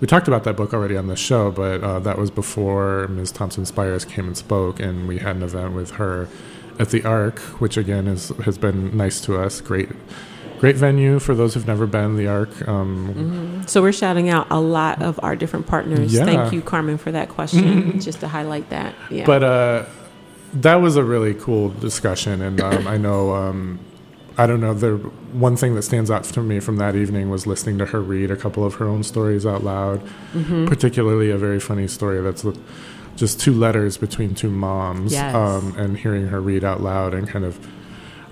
we 0.00 0.06
talked 0.06 0.28
about 0.28 0.44
that 0.44 0.56
book 0.56 0.74
already 0.74 0.96
on 0.96 1.06
the 1.06 1.16
show, 1.16 1.50
but 1.50 1.82
uh, 1.82 1.98
that 2.00 2.18
was 2.18 2.30
before 2.30 3.08
Ms. 3.08 3.32
Thompson 3.32 3.64
Spires 3.64 4.04
came 4.04 4.26
and 4.26 4.36
spoke, 4.36 4.78
and 4.80 5.08
we 5.08 5.18
had 5.18 5.36
an 5.36 5.42
event 5.42 5.74
with 5.74 5.92
her 5.92 6.28
at 6.78 6.90
the 6.90 7.02
Arc, 7.04 7.38
which 7.60 7.76
again 7.76 8.06
is 8.06 8.28
has 8.44 8.58
been 8.58 8.96
nice 8.96 9.20
to 9.22 9.38
us. 9.38 9.60
Great. 9.60 9.88
Great 10.58 10.76
venue 10.76 11.18
for 11.18 11.34
those 11.34 11.52
who've 11.52 11.66
never 11.66 11.86
been. 11.86 12.16
The 12.16 12.26
Arc. 12.26 12.66
Um, 12.66 13.14
Mm-hmm. 13.14 13.62
So 13.66 13.82
we're 13.82 13.92
shouting 13.92 14.28
out 14.30 14.46
a 14.50 14.60
lot 14.60 15.02
of 15.02 15.18
our 15.22 15.36
different 15.36 15.66
partners. 15.66 16.14
Yeah. 16.14 16.24
Thank 16.24 16.52
you, 16.52 16.62
Carmen, 16.62 16.98
for 16.98 17.10
that 17.12 17.28
question. 17.28 18.00
Just 18.08 18.20
to 18.20 18.28
highlight 18.28 18.70
that. 18.70 18.94
Yeah. 19.10 19.26
But 19.26 19.42
uh, 19.42 19.84
that 20.54 20.76
was 20.76 20.96
a 20.96 21.04
really 21.04 21.34
cool 21.34 21.70
discussion, 21.70 22.40
and 22.40 22.60
um, 22.60 22.86
I 22.86 22.96
know 22.96 23.34
um, 23.34 23.78
I 24.38 24.46
don't 24.46 24.60
know. 24.60 24.74
The 24.74 24.96
one 25.32 25.56
thing 25.56 25.74
that 25.76 25.82
stands 25.82 26.10
out 26.10 26.24
to 26.24 26.42
me 26.42 26.60
from 26.60 26.76
that 26.76 26.94
evening 26.94 27.30
was 27.30 27.46
listening 27.46 27.78
to 27.78 27.86
her 27.86 28.00
read 28.02 28.30
a 28.30 28.36
couple 28.36 28.64
of 28.64 28.74
her 28.74 28.86
own 28.86 29.02
stories 29.02 29.46
out 29.46 29.64
loud, 29.64 30.02
Mm-hmm. 30.34 30.66
particularly 30.66 31.30
a 31.30 31.38
very 31.38 31.58
funny 31.60 31.88
story 31.88 32.20
that's 32.20 32.44
with 32.44 32.58
just 33.16 33.40
two 33.40 33.54
letters 33.54 33.96
between 33.96 34.34
two 34.34 34.50
moms, 34.50 35.12
Yes. 35.12 35.34
um, 35.34 35.74
and 35.78 35.96
hearing 35.96 36.26
her 36.26 36.40
read 36.40 36.64
out 36.64 36.82
loud 36.82 37.14
and 37.14 37.26
kind 37.26 37.46
of 37.46 37.58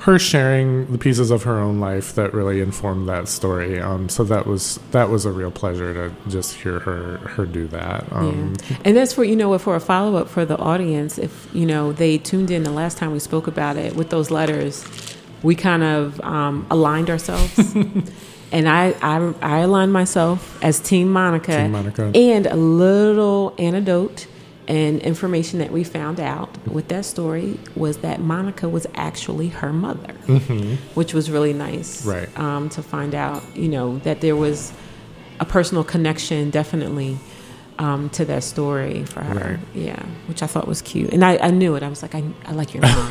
her 0.01 0.19
sharing 0.19 0.85
the 0.93 0.99
pieces 0.99 1.31
of 1.31 1.45
her 1.45 1.59
own 1.59 1.81
life 1.81 2.15
that 2.17 2.35
really 2.35 2.61
informed 2.61 3.09
that 3.09 3.27
story. 3.27 3.81
Um, 3.81 4.11
so 4.11 4.23
that 4.25 4.47
was 4.47 4.79
that 4.91 5.09
was 5.09 5.25
a 5.25 5.33
real 5.33 5.51
pleasure 5.51 5.95
to 5.95 6.13
just 6.31 6.53
hear 6.57 6.81
her 6.81 7.17
her 7.17 7.47
do 7.47 7.67
that. 7.69 8.05
Um, 8.13 8.55
yeah. 8.69 8.77
And 8.85 8.95
that's 8.99 9.15
for 9.15 9.25
you 9.25 9.35
know 9.37 9.57
for 9.57 9.75
a 9.75 9.81
follow 9.81 10.17
up 10.17 10.29
for 10.29 10.45
the 10.45 10.59
audience. 10.59 11.17
If 11.17 11.49
you 11.55 11.65
know 11.65 11.93
they 11.93 12.19
tuned 12.19 12.51
in 12.51 12.65
the 12.65 12.71
last 12.71 12.99
time 12.99 13.13
we 13.13 13.19
spoke 13.19 13.47
about 13.47 13.79
it 13.79 13.97
with 13.97 14.11
those 14.11 14.31
letters, 14.31 14.85
we 15.45 15.55
kind 15.55 15.85
of 15.85 16.21
um, 16.23 16.67
aligned 16.71 17.11
ourselves. 17.11 17.77
And 18.53 18.69
I, 18.69 18.95
I, 19.03 19.35
I 19.43 19.59
aligned 19.61 19.93
myself 19.93 20.63
as 20.63 20.79
Team 20.79 21.11
Monica, 21.13 21.57
Team 21.57 21.73
Monica. 21.73 22.13
and 22.15 22.47
a 22.47 22.55
little 22.55 23.53
anecdote 23.59 24.29
and 24.69 25.01
information 25.01 25.59
that 25.59 25.73
we 25.73 25.83
found 25.83 26.21
out 26.21 26.57
with 26.69 26.87
that 26.89 27.05
story 27.05 27.59
was 27.75 27.99
that 27.99 28.21
Monica 28.21 28.69
was 28.69 28.87
actually 28.95 29.49
her 29.49 29.73
mother, 29.73 30.13
which 30.95 31.13
was 31.13 31.33
really 31.33 31.53
nice. 31.53 32.03
Mm-hmm. 32.03 32.11
Right. 32.11 32.39
Um, 32.39 32.69
to 32.69 32.83
find 32.83 33.13
out, 33.17 33.43
you 33.57 33.69
know, 33.69 33.99
that 33.99 34.21
there 34.21 34.37
was 34.37 34.73
a 35.41 35.45
personal 35.45 35.83
connection, 35.83 36.51
definitely, 36.51 37.19
um, 37.79 38.09
to 38.11 38.25
that 38.27 38.43
story 38.45 39.05
for 39.05 39.21
her. 39.23 39.35
Right. 39.53 39.59
Yeah, 39.75 40.03
which 40.29 40.43
I 40.43 40.47
thought 40.47 40.67
was 40.69 40.81
cute, 40.83 41.13
and 41.13 41.25
I, 41.25 41.37
I 41.39 41.51
knew 41.51 41.75
it. 41.75 41.83
I 41.83 41.89
was 41.89 42.03
like, 42.03 42.15
I, 42.15 42.23
I 42.47 42.53
like 42.53 42.73
your 42.75 42.83
mom, 42.83 43.09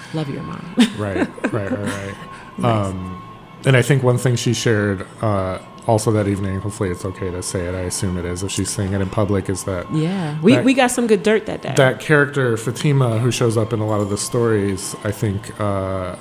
love 0.14 0.28
your 0.28 0.42
mom. 0.42 0.74
right, 0.98 1.28
right, 1.52 1.70
right, 1.70 1.70
right. 1.70 2.14
Um, 2.64 3.22
and 3.66 3.76
I 3.76 3.82
think 3.82 4.02
one 4.02 4.16
thing 4.16 4.34
she 4.36 4.54
shared 4.54 5.06
uh, 5.22 5.58
also 5.86 6.10
that 6.12 6.26
evening, 6.26 6.58
hopefully 6.60 6.88
it's 6.90 7.04
okay 7.04 7.30
to 7.30 7.42
say 7.42 7.66
it, 7.66 7.74
I 7.74 7.80
assume 7.82 8.16
it 8.16 8.24
is 8.24 8.42
if 8.42 8.50
she's 8.50 8.70
saying 8.70 8.92
it 8.94 9.00
in 9.02 9.10
public, 9.10 9.48
is 9.50 9.64
that 9.64 9.92
yeah, 9.94 10.40
we, 10.40 10.54
That- 10.54 10.64
we 10.64 10.72
got 10.72 10.90
some 10.90 11.06
good 11.06 11.22
dirt 11.22 11.46
that 11.46 11.60
day. 11.62 11.74
that 11.76 12.00
character, 12.00 12.56
Fatima, 12.56 13.18
who 13.18 13.30
shows 13.30 13.56
up 13.58 13.72
in 13.74 13.80
a 13.80 13.86
lot 13.86 14.00
of 14.00 14.08
the 14.08 14.16
stories, 14.16 14.96
I 15.04 15.10
think 15.10 15.58
uh, 15.60 16.16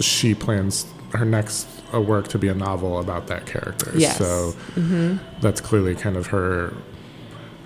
she 0.00 0.34
plans 0.34 0.86
her 1.14 1.24
next 1.24 1.66
uh, 1.92 2.00
work 2.00 2.28
to 2.28 2.38
be 2.38 2.48
a 2.48 2.54
novel 2.54 2.98
about 3.00 3.26
that 3.26 3.44
character. 3.46 3.90
Yes. 3.96 4.16
So 4.18 4.52
that's 5.40 5.60
clearly 5.60 5.94
kind 5.94 6.16
of 6.16 6.28
her. 6.28 6.72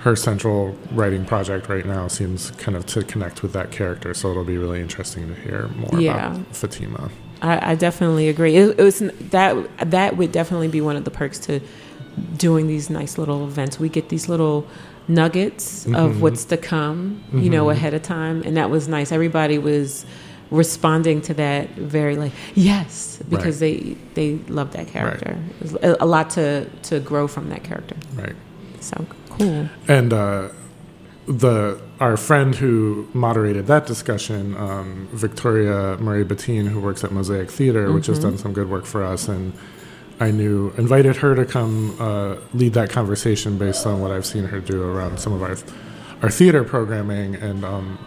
Her 0.06 0.14
central 0.14 0.76
writing 0.92 1.24
project 1.24 1.68
right 1.68 1.84
now 1.84 2.06
seems 2.06 2.52
kind 2.52 2.76
of 2.76 2.86
to 2.86 3.02
connect 3.02 3.42
with 3.42 3.52
that 3.54 3.72
character, 3.72 4.14
so 4.14 4.30
it'll 4.30 4.44
be 4.44 4.56
really 4.56 4.80
interesting 4.80 5.26
to 5.26 5.34
hear 5.34 5.66
more 5.66 6.00
Yeah. 6.00 6.30
about 6.36 6.54
Fatima. 6.54 7.10
I, 7.42 7.72
I 7.72 7.74
definitely 7.74 8.28
agree. 8.28 8.54
It, 8.54 8.78
it 8.78 8.82
was 8.84 9.00
that 9.00 9.56
that 9.90 10.16
would 10.16 10.30
definitely 10.30 10.68
be 10.68 10.80
one 10.80 10.94
of 10.94 11.04
the 11.04 11.10
perks 11.10 11.40
to 11.48 11.58
doing 12.36 12.68
these 12.68 12.88
nice 12.88 13.18
little 13.18 13.42
events. 13.48 13.80
We 13.80 13.88
get 13.88 14.08
these 14.08 14.28
little 14.28 14.64
nuggets 15.08 15.82
Mm-hmm. 15.86 15.96
of 15.96 16.22
what's 16.22 16.44
to 16.46 16.56
come, 16.56 17.24
you 17.32 17.50
know, 17.50 17.70
ahead 17.70 17.92
of 17.92 18.02
time, 18.04 18.42
and 18.44 18.56
that 18.56 18.70
was 18.70 18.86
nice. 18.86 19.10
Everybody 19.10 19.58
was 19.58 20.06
responding 20.52 21.20
to 21.22 21.34
that 21.34 21.70
very 21.70 22.14
like 22.14 22.30
yes 22.54 23.18
because 23.28 23.58
they 23.58 23.96
they 24.14 24.36
love 24.46 24.70
that 24.74 24.86
character. 24.86 25.36
Was 25.60 25.74
a, 25.82 25.96
a 25.98 26.06
lot 26.06 26.30
to 26.30 26.66
to 26.90 27.00
grow 27.00 27.26
from 27.26 27.48
that 27.48 27.64
character. 27.64 27.96
Right. 28.14 28.36
So 28.78 29.04
cool. 29.38 29.68
And 29.88 30.12
uh, 30.12 30.48
the 31.26 31.80
our 31.98 32.16
friend 32.16 32.54
who 32.54 33.08
moderated 33.14 33.66
that 33.68 33.86
discussion, 33.86 34.54
um, 34.56 35.08
Victoria 35.12 35.96
Murray-Baatin, 35.98 36.68
who 36.68 36.80
works 36.80 37.02
at 37.04 37.10
Mosaic 37.10 37.50
Theater, 37.50 37.90
which 37.92 38.06
has 38.06 38.18
done 38.18 38.36
some 38.36 38.52
good 38.52 38.68
work 38.68 38.84
for 38.84 39.02
us, 39.02 39.28
and 39.28 39.54
I 40.20 40.30
knew 40.30 40.72
invited 40.76 41.16
her 41.16 41.34
to 41.34 41.44
come 41.44 41.96
uh, 42.00 42.36
lead 42.54 42.74
that 42.74 42.90
conversation 42.90 43.58
based 43.58 43.86
on 43.86 44.00
what 44.00 44.10
I've 44.10 44.26
seen 44.26 44.44
her 44.44 44.60
do 44.60 44.82
around 44.82 45.18
some 45.18 45.32
of 45.32 45.42
our 45.42 45.56
our 46.22 46.30
theater 46.30 46.64
programming, 46.64 47.34
and 47.34 47.64
um, 47.64 47.98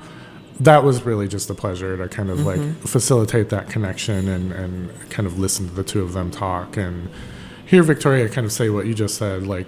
that 0.60 0.84
was 0.84 1.04
really 1.04 1.28
just 1.28 1.50
a 1.50 1.54
pleasure 1.54 1.98
to 1.98 2.08
kind 2.08 2.30
of 2.30 2.46
like 2.46 2.62
facilitate 2.82 3.50
that 3.50 3.70
connection 3.70 4.28
and 4.28 4.52
and 4.52 5.10
kind 5.10 5.26
of 5.28 5.40
listen 5.40 5.68
to 5.68 5.74
the 5.74 5.84
two 5.84 6.02
of 6.02 6.14
them 6.14 6.32
talk 6.32 6.78
and 6.78 7.10
hear 7.66 7.84
Victoria 7.84 8.30
kind 8.30 8.46
of 8.46 8.52
say 8.52 8.70
what 8.70 8.86
you 8.86 8.94
just 8.94 9.16
said, 9.16 9.46
like. 9.48 9.68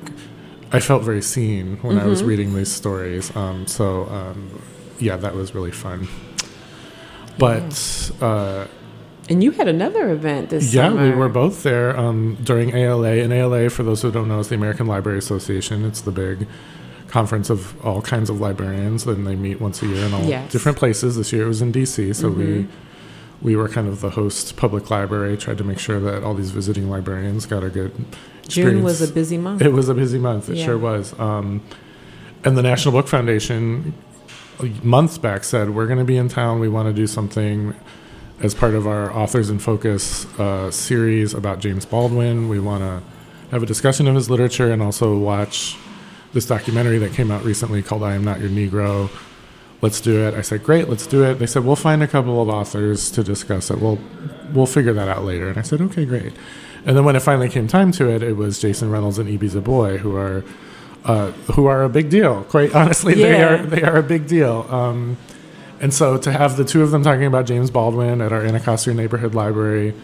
I 0.73 0.79
felt 0.79 1.03
very 1.03 1.21
seen 1.21 1.77
when 1.81 1.97
I 1.99 2.05
was 2.05 2.23
reading 2.23 2.53
these 2.55 2.71
stories. 2.71 3.35
Um, 3.35 3.67
so, 3.67 4.05
um, 4.09 4.61
yeah, 4.99 5.17
that 5.17 5.35
was 5.35 5.53
really 5.53 5.71
fun. 5.71 6.07
But 7.37 8.11
uh, 8.21 8.67
And 9.29 9.43
you 9.43 9.51
had 9.51 9.67
another 9.67 10.11
event 10.11 10.49
this 10.49 10.73
year. 10.73 10.83
yeah, 10.83 10.89
summer. 10.89 11.03
we 11.09 11.15
were 11.15 11.29
both 11.29 11.63
there 11.63 11.97
um, 11.97 12.37
during 12.43 12.75
ALA. 12.75 13.17
And 13.17 13.33
ALA, 13.33 13.69
for 13.69 13.83
those 13.83 14.01
who 14.01 14.11
don't 14.11 14.27
know, 14.27 14.39
is 14.39 14.49
the 14.49 14.55
American 14.55 14.87
Library 14.87 15.17
Association. 15.19 15.85
It's 15.85 16.01
the 16.01 16.11
big 16.11 16.47
conference 17.07 17.49
of 17.49 17.79
all 17.85 18.01
kinds 18.01 18.29
of 18.29 18.39
librarians, 18.39 19.05
and 19.05 19.27
they 19.27 19.35
meet 19.35 19.59
once 19.59 19.81
a 19.83 19.87
year 19.87 20.05
in 20.05 20.13
all 20.13 20.23
Yes. 20.23 20.43
Mm-hmm. 20.43 20.51
different 20.51 20.77
places. 20.77 21.17
This 21.17 21.33
year 21.33 21.43
it 21.43 21.47
was 21.47 21.61
in 21.61 21.71
DC, 21.73 22.15
so 22.15 22.29
we 22.29 22.67
we 23.41 23.55
were 23.55 23.67
kind 23.67 23.87
of 23.87 23.99
the 24.01 24.11
host 24.11 24.55
public 24.55 24.89
library. 24.89 25.35
Tried 25.35 25.57
to 25.57 25.63
make 25.65 25.79
sure 25.79 25.99
that 25.99 26.23
all 26.23 26.33
these 26.33 26.51
visiting 26.51 26.89
librarians 26.89 27.45
got 27.45 27.63
a 27.65 27.69
good 27.69 27.91
June 28.47 28.83
was 28.83 29.01
a 29.01 29.11
busy 29.11 29.37
month. 29.37 29.61
It 29.61 29.71
was 29.71 29.89
a 29.89 29.93
busy 29.93 30.19
month. 30.19 30.49
It 30.49 30.57
Yeah. 30.57 30.65
sure 30.65 30.77
was. 30.77 31.17
Um, 31.19 31.61
and 32.43 32.57
the 32.57 32.61
National 32.63 32.91
Book 32.93 33.07
Foundation 33.07 33.93
months 34.83 35.17
back 35.17 35.43
said 35.43 35.71
we're 35.71 35.87
going 35.87 35.99
to 35.99 36.05
be 36.05 36.17
in 36.17 36.27
town. 36.27 36.59
We 36.59 36.69
want 36.69 36.87
to 36.87 36.93
do 36.93 37.07
something 37.07 37.73
as 38.41 38.53
part 38.53 38.73
of 38.73 38.87
our 38.87 39.11
Authors 39.15 39.49
in 39.49 39.59
Focus 39.59 40.25
uh, 40.39 40.71
series 40.71 41.33
about 41.33 41.59
James 41.59 41.85
Baldwin. 41.85 42.49
We 42.49 42.59
want 42.59 42.81
to 42.81 43.01
have 43.51 43.63
a 43.63 43.65
discussion 43.65 44.07
of 44.07 44.15
his 44.15 44.29
literature 44.29 44.71
and 44.71 44.81
also 44.81 45.17
watch 45.17 45.77
this 46.33 46.45
documentary 46.45 46.97
that 46.99 47.13
came 47.13 47.29
out 47.31 47.43
recently 47.43 47.81
called 47.83 48.03
"I 48.03 48.15
Am 48.15 48.23
Not 48.23 48.39
Your 48.39 48.49
Negro." 48.49 49.09
Let's 49.81 49.99
do 49.99 50.27
it. 50.27 50.33
I 50.35 50.41
said, 50.41 50.63
"Great, 50.63 50.89
let's 50.89 51.07
do 51.07 51.23
it." 51.23 51.35
They 51.39 51.47
said, 51.47 51.65
"We'll 51.65 51.75
find 51.75 52.01
a 52.03 52.07
couple 52.07 52.41
of 52.41 52.49
authors 52.49 53.09
to 53.11 53.23
discuss 53.23 53.69
it. 53.71 53.79
We'll 53.79 53.99
we'll 54.53 54.65
figure 54.67 54.93
that 54.93 55.07
out 55.07 55.23
later." 55.25 55.49
And 55.49 55.57
I 55.57 55.61
said, 55.63 55.81
"Okay, 55.81 56.05
great." 56.05 56.33
And 56.85 56.97
then 56.97 57.05
when 57.05 57.15
it 57.15 57.21
finally 57.21 57.49
came 57.49 57.67
time 57.67 57.91
to 57.93 58.09
it, 58.09 58.23
it 58.23 58.33
was 58.33 58.59
Jason 58.59 58.89
Reynolds 58.89 59.19
and 59.19 59.29
Ibi 59.29 59.49
Zoboi 59.49 59.97
who 59.99 60.15
are 60.15 60.43
uh, 61.05 61.31
who 61.53 61.65
are 61.65 61.83
a 61.83 61.89
big 61.89 62.09
deal. 62.09 62.43
Quite 62.45 62.73
honestly, 62.75 63.13
they 63.15 63.41
are 63.43 63.57
they 63.57 63.83
are 63.83 63.97
a 63.97 64.03
big 64.03 64.27
deal. 64.27 64.65
Um, 64.69 65.17
and 65.79 65.93
so 65.93 66.17
to 66.17 66.31
have 66.31 66.57
the 66.57 66.63
two 66.65 66.83
of 66.83 66.91
them 66.91 67.03
talking 67.03 67.25
about 67.25 67.45
James 67.45 67.71
Baldwin 67.71 68.21
at 68.21 68.31
our 68.31 68.43
Anacostia 68.43 68.93
Neighborhood 68.93 69.33
Library, 69.33 69.95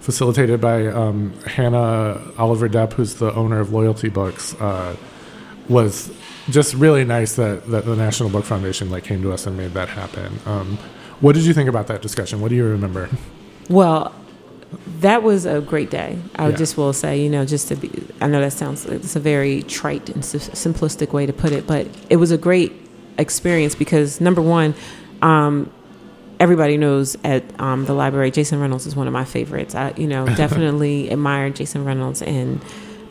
facilitated 0.00 0.60
by 0.60 0.86
um, 0.86 1.34
Hannah 1.42 2.22
Oliver 2.38 2.68
Depp, 2.68 2.94
who's 2.94 3.16
the 3.16 3.34
owner 3.34 3.60
of 3.60 3.70
Loyalty 3.72 4.08
Books, 4.08 4.54
uh, 4.60 4.96
was 5.68 6.10
just 6.48 6.74
really 6.74 7.04
nice 7.04 7.34
that, 7.36 7.66
that 7.66 7.84
the 7.84 7.96
National 7.96 8.30
Book 8.30 8.44
Foundation 8.44 8.90
like 8.90 9.04
came 9.04 9.20
to 9.22 9.32
us 9.32 9.46
and 9.46 9.56
made 9.56 9.72
that 9.74 9.88
happen. 9.88 10.38
Um, 10.46 10.78
what 11.20 11.34
did 11.34 11.44
you 11.44 11.52
think 11.52 11.68
about 11.68 11.88
that 11.88 12.02
discussion? 12.02 12.40
What 12.40 12.48
do 12.48 12.54
you 12.54 12.64
remember? 12.64 13.10
Well, 13.68 14.14
that 15.00 15.22
was 15.22 15.46
a 15.46 15.60
great 15.60 15.90
day. 15.90 16.18
I 16.36 16.48
Yeah. 16.48 16.56
just 16.56 16.76
will 16.76 16.92
say, 16.92 17.20
you 17.22 17.28
know, 17.30 17.44
just 17.44 17.68
to 17.68 17.76
be, 17.76 17.90
I 18.20 18.26
know 18.28 18.40
that 18.40 18.52
sounds, 18.52 18.86
it's 18.86 19.16
a 19.16 19.20
very 19.20 19.62
trite 19.62 20.08
and 20.08 20.22
simplistic 20.22 21.12
way 21.12 21.26
to 21.26 21.32
put 21.32 21.52
it, 21.52 21.66
but 21.66 21.86
it 22.10 22.16
was 22.16 22.30
a 22.30 22.38
great 22.38 22.72
experience 23.18 23.74
because 23.74 24.20
number 24.20 24.42
one, 24.42 24.74
um, 25.22 25.70
everybody 26.38 26.76
knows 26.76 27.16
at 27.24 27.42
um, 27.60 27.86
the 27.86 27.94
library, 27.94 28.30
Jason 28.30 28.60
Reynolds 28.60 28.86
is 28.86 28.94
one 28.94 29.06
of 29.06 29.12
my 29.12 29.24
favorites. 29.24 29.74
I, 29.74 29.92
you 29.96 30.06
know, 30.06 30.26
definitely 30.36 31.10
admire 31.10 31.50
Jason 31.50 31.84
Reynolds 31.84 32.22
and 32.22 32.60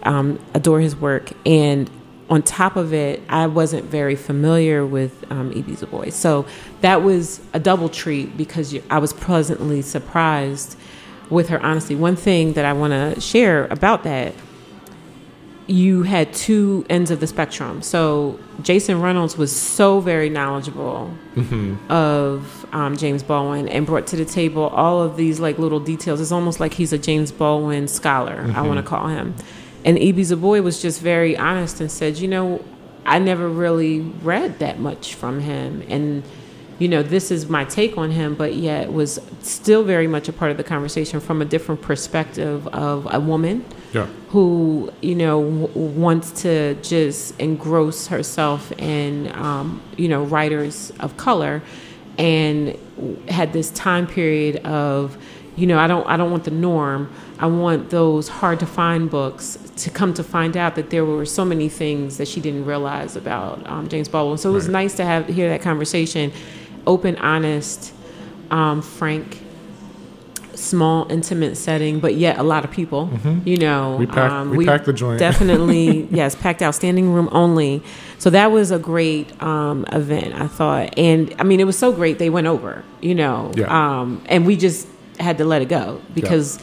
um, 0.04 0.40
adore 0.54 0.80
his 0.80 0.96
work. 0.96 1.32
And 1.46 1.90
on 2.30 2.42
top 2.42 2.76
of 2.76 2.94
it, 2.94 3.22
I 3.30 3.48
wasn't 3.48 3.86
very 3.86 4.16
familiar 4.16 4.86
with 4.86 5.30
um, 5.32 5.52
Ibi 5.52 5.74
Zoboi. 5.76 6.12
So 6.12 6.46
that 6.82 7.04
was 7.04 7.40
a 7.54 7.60
double 7.60 7.90
treat 7.90 8.36
because 8.38 8.74
you, 8.74 8.84
I 8.90 9.00
was 9.00 9.14
pleasantly 9.14 9.82
surprised 9.82 10.78
with 11.30 11.50
her 11.50 11.62
honesty. 11.62 11.96
One 11.96 12.16
thing 12.16 12.54
that 12.54 12.66
I 12.66 12.74
want 12.74 12.92
to 12.92 13.20
share 13.22 13.66
about 13.66 14.04
that 14.04 14.34
you 15.68 16.04
had 16.04 16.32
two 16.32 16.86
ends 16.90 17.10
of 17.10 17.20
the 17.20 17.26
spectrum. 17.28 17.82
So 17.82 18.40
Jason 18.62 19.02
Reynolds 19.02 19.36
was 19.36 19.56
so 19.56 20.00
very 20.00 20.30
knowledgeable 20.30 21.12
of 21.90 22.66
um, 22.72 22.96
James 22.98 23.24
Baldwin 23.24 23.68
and 23.70 23.86
brought 23.86 24.06
to 24.08 24.16
the 24.16 24.26
table 24.26 24.68
all 24.68 25.02
of 25.02 25.18
these 25.18 25.40
like 25.40 25.58
little 25.58 25.80
details. 25.80 26.22
It's 26.22 26.32
almost 26.32 26.60
like 26.60 26.74
he's 26.74 26.94
a 26.94 27.00
James 27.00 27.32
Baldwin 27.32 27.88
scholar. 27.88 28.52
I 28.56 28.62
want 28.62 28.78
to 28.78 28.84
call 28.84 29.08
him. 29.08 29.34
And 29.84 29.98
Ibi 29.98 30.22
Zoboi 30.22 30.64
was 30.64 30.82
just 30.82 31.02
very 31.02 31.36
honest 31.36 31.82
and 31.82 31.92
said, 31.92 32.18
you 32.18 32.28
know, 32.28 32.64
I 33.06 33.20
never 33.20 33.48
really 33.48 34.02
read 34.02 34.60
that 34.60 34.80
much 34.80 35.14
from 35.14 35.40
him, 35.40 35.84
and 35.88 36.24
you 36.80 36.88
know, 36.90 37.02
this 37.02 37.32
is 37.32 37.48
my 37.50 37.64
take 37.66 37.98
on 37.98 38.12
him, 38.12 38.36
but 38.36 38.56
yet 38.56 38.92
was 38.92 39.20
still 39.42 39.84
very 39.84 40.08
much 40.08 40.28
a 40.28 40.34
part 40.34 40.52
of 40.52 40.58
the 40.58 40.64
conversation 40.64 41.20
from 41.22 41.42
a 41.42 41.46
different 41.46 41.82
perspective 41.82 42.68
of 42.68 43.08
a 43.14 43.20
woman 43.20 43.64
Yeah. 43.94 44.08
who 44.30 44.92
you 45.02 45.16
know 45.16 45.42
w- 45.42 45.90
wants 45.92 46.32
to 46.44 46.76
just 46.82 47.40
engross 47.40 48.08
herself 48.08 48.72
in 48.78 49.32
um, 49.36 49.82
you 49.98 50.10
know 50.10 50.24
writers 50.24 50.92
of 51.00 51.16
color 51.16 51.62
and 52.18 52.78
had 53.30 53.54
this 53.54 53.70
time 53.72 54.08
period 54.08 54.58
of 54.66 55.18
you 55.56 55.68
know 55.68 55.78
I 55.80 55.88
don't 55.88 56.06
I 56.08 56.18
don't 56.18 56.32
want 56.32 56.44
the 56.44 56.52
norm 56.52 57.10
I 57.40 57.48
want 57.48 57.90
those 57.90 58.28
hard 58.30 58.60
to 58.62 58.66
find 58.66 59.10
books 59.10 59.58
to 59.78 59.90
come 59.90 60.14
to 60.14 60.24
find 60.24 60.56
out 60.58 60.76
that 60.76 60.90
there 60.90 61.04
were 61.06 61.26
so 61.26 61.44
many 61.46 61.68
things 61.70 62.18
that 62.18 62.28
she 62.28 62.40
didn't 62.42 62.66
realize 62.66 63.16
about 63.18 63.66
um, 63.70 63.88
James 63.88 64.08
Baldwin 64.10 64.38
so 64.38 64.50
it 64.50 64.54
was 64.54 64.66
Right. 64.68 64.84
nice 64.84 64.96
to 64.96 65.06
have 65.06 65.28
hear 65.28 65.50
that 65.50 65.62
conversation 65.62 66.32
open 66.88 67.16
honest 67.18 67.94
um, 68.52 68.82
frank 68.82 69.42
small 70.54 71.06
intimate 71.12 71.58
setting 71.58 72.00
but 72.00 72.16
yet 72.16 72.38
a 72.38 72.44
lot 72.44 72.64
of 72.64 72.72
people 72.72 73.10
you 73.44 73.58
know 73.58 73.98
Mm-hmm. 73.98 74.00
We 74.00 74.06
packed- 74.08 74.50
we 74.52 74.66
packed 74.66 74.86
the 74.86 74.94
joint. 74.94 75.20
definitely 75.20 76.04
yes 76.12 76.34
packed 76.36 76.62
out 76.62 76.74
standing 76.76 77.12
room 77.12 77.28
only 77.34 77.84
so 78.20 78.30
that 78.30 78.52
was 78.52 78.72
a 78.72 78.80
great 78.80 79.42
um, 79.44 79.86
event 79.92 80.34
i 80.36 80.48
thought 80.48 80.98
and 80.98 81.34
i 81.40 81.44
mean 81.44 81.60
it 81.60 81.66
was 81.66 81.78
so 81.78 81.92
great 81.92 82.20
they 82.20 82.30
went 82.30 82.48
over 82.48 82.84
you 83.02 83.14
know 83.16 83.52
Yeah. 83.56 83.68
um, 84.00 84.22
and 84.28 84.46
we 84.46 84.56
just 84.56 84.88
had 85.20 85.38
to 85.40 85.46
let 85.46 85.62
it 85.62 85.68
go 85.70 86.02
because 86.14 86.58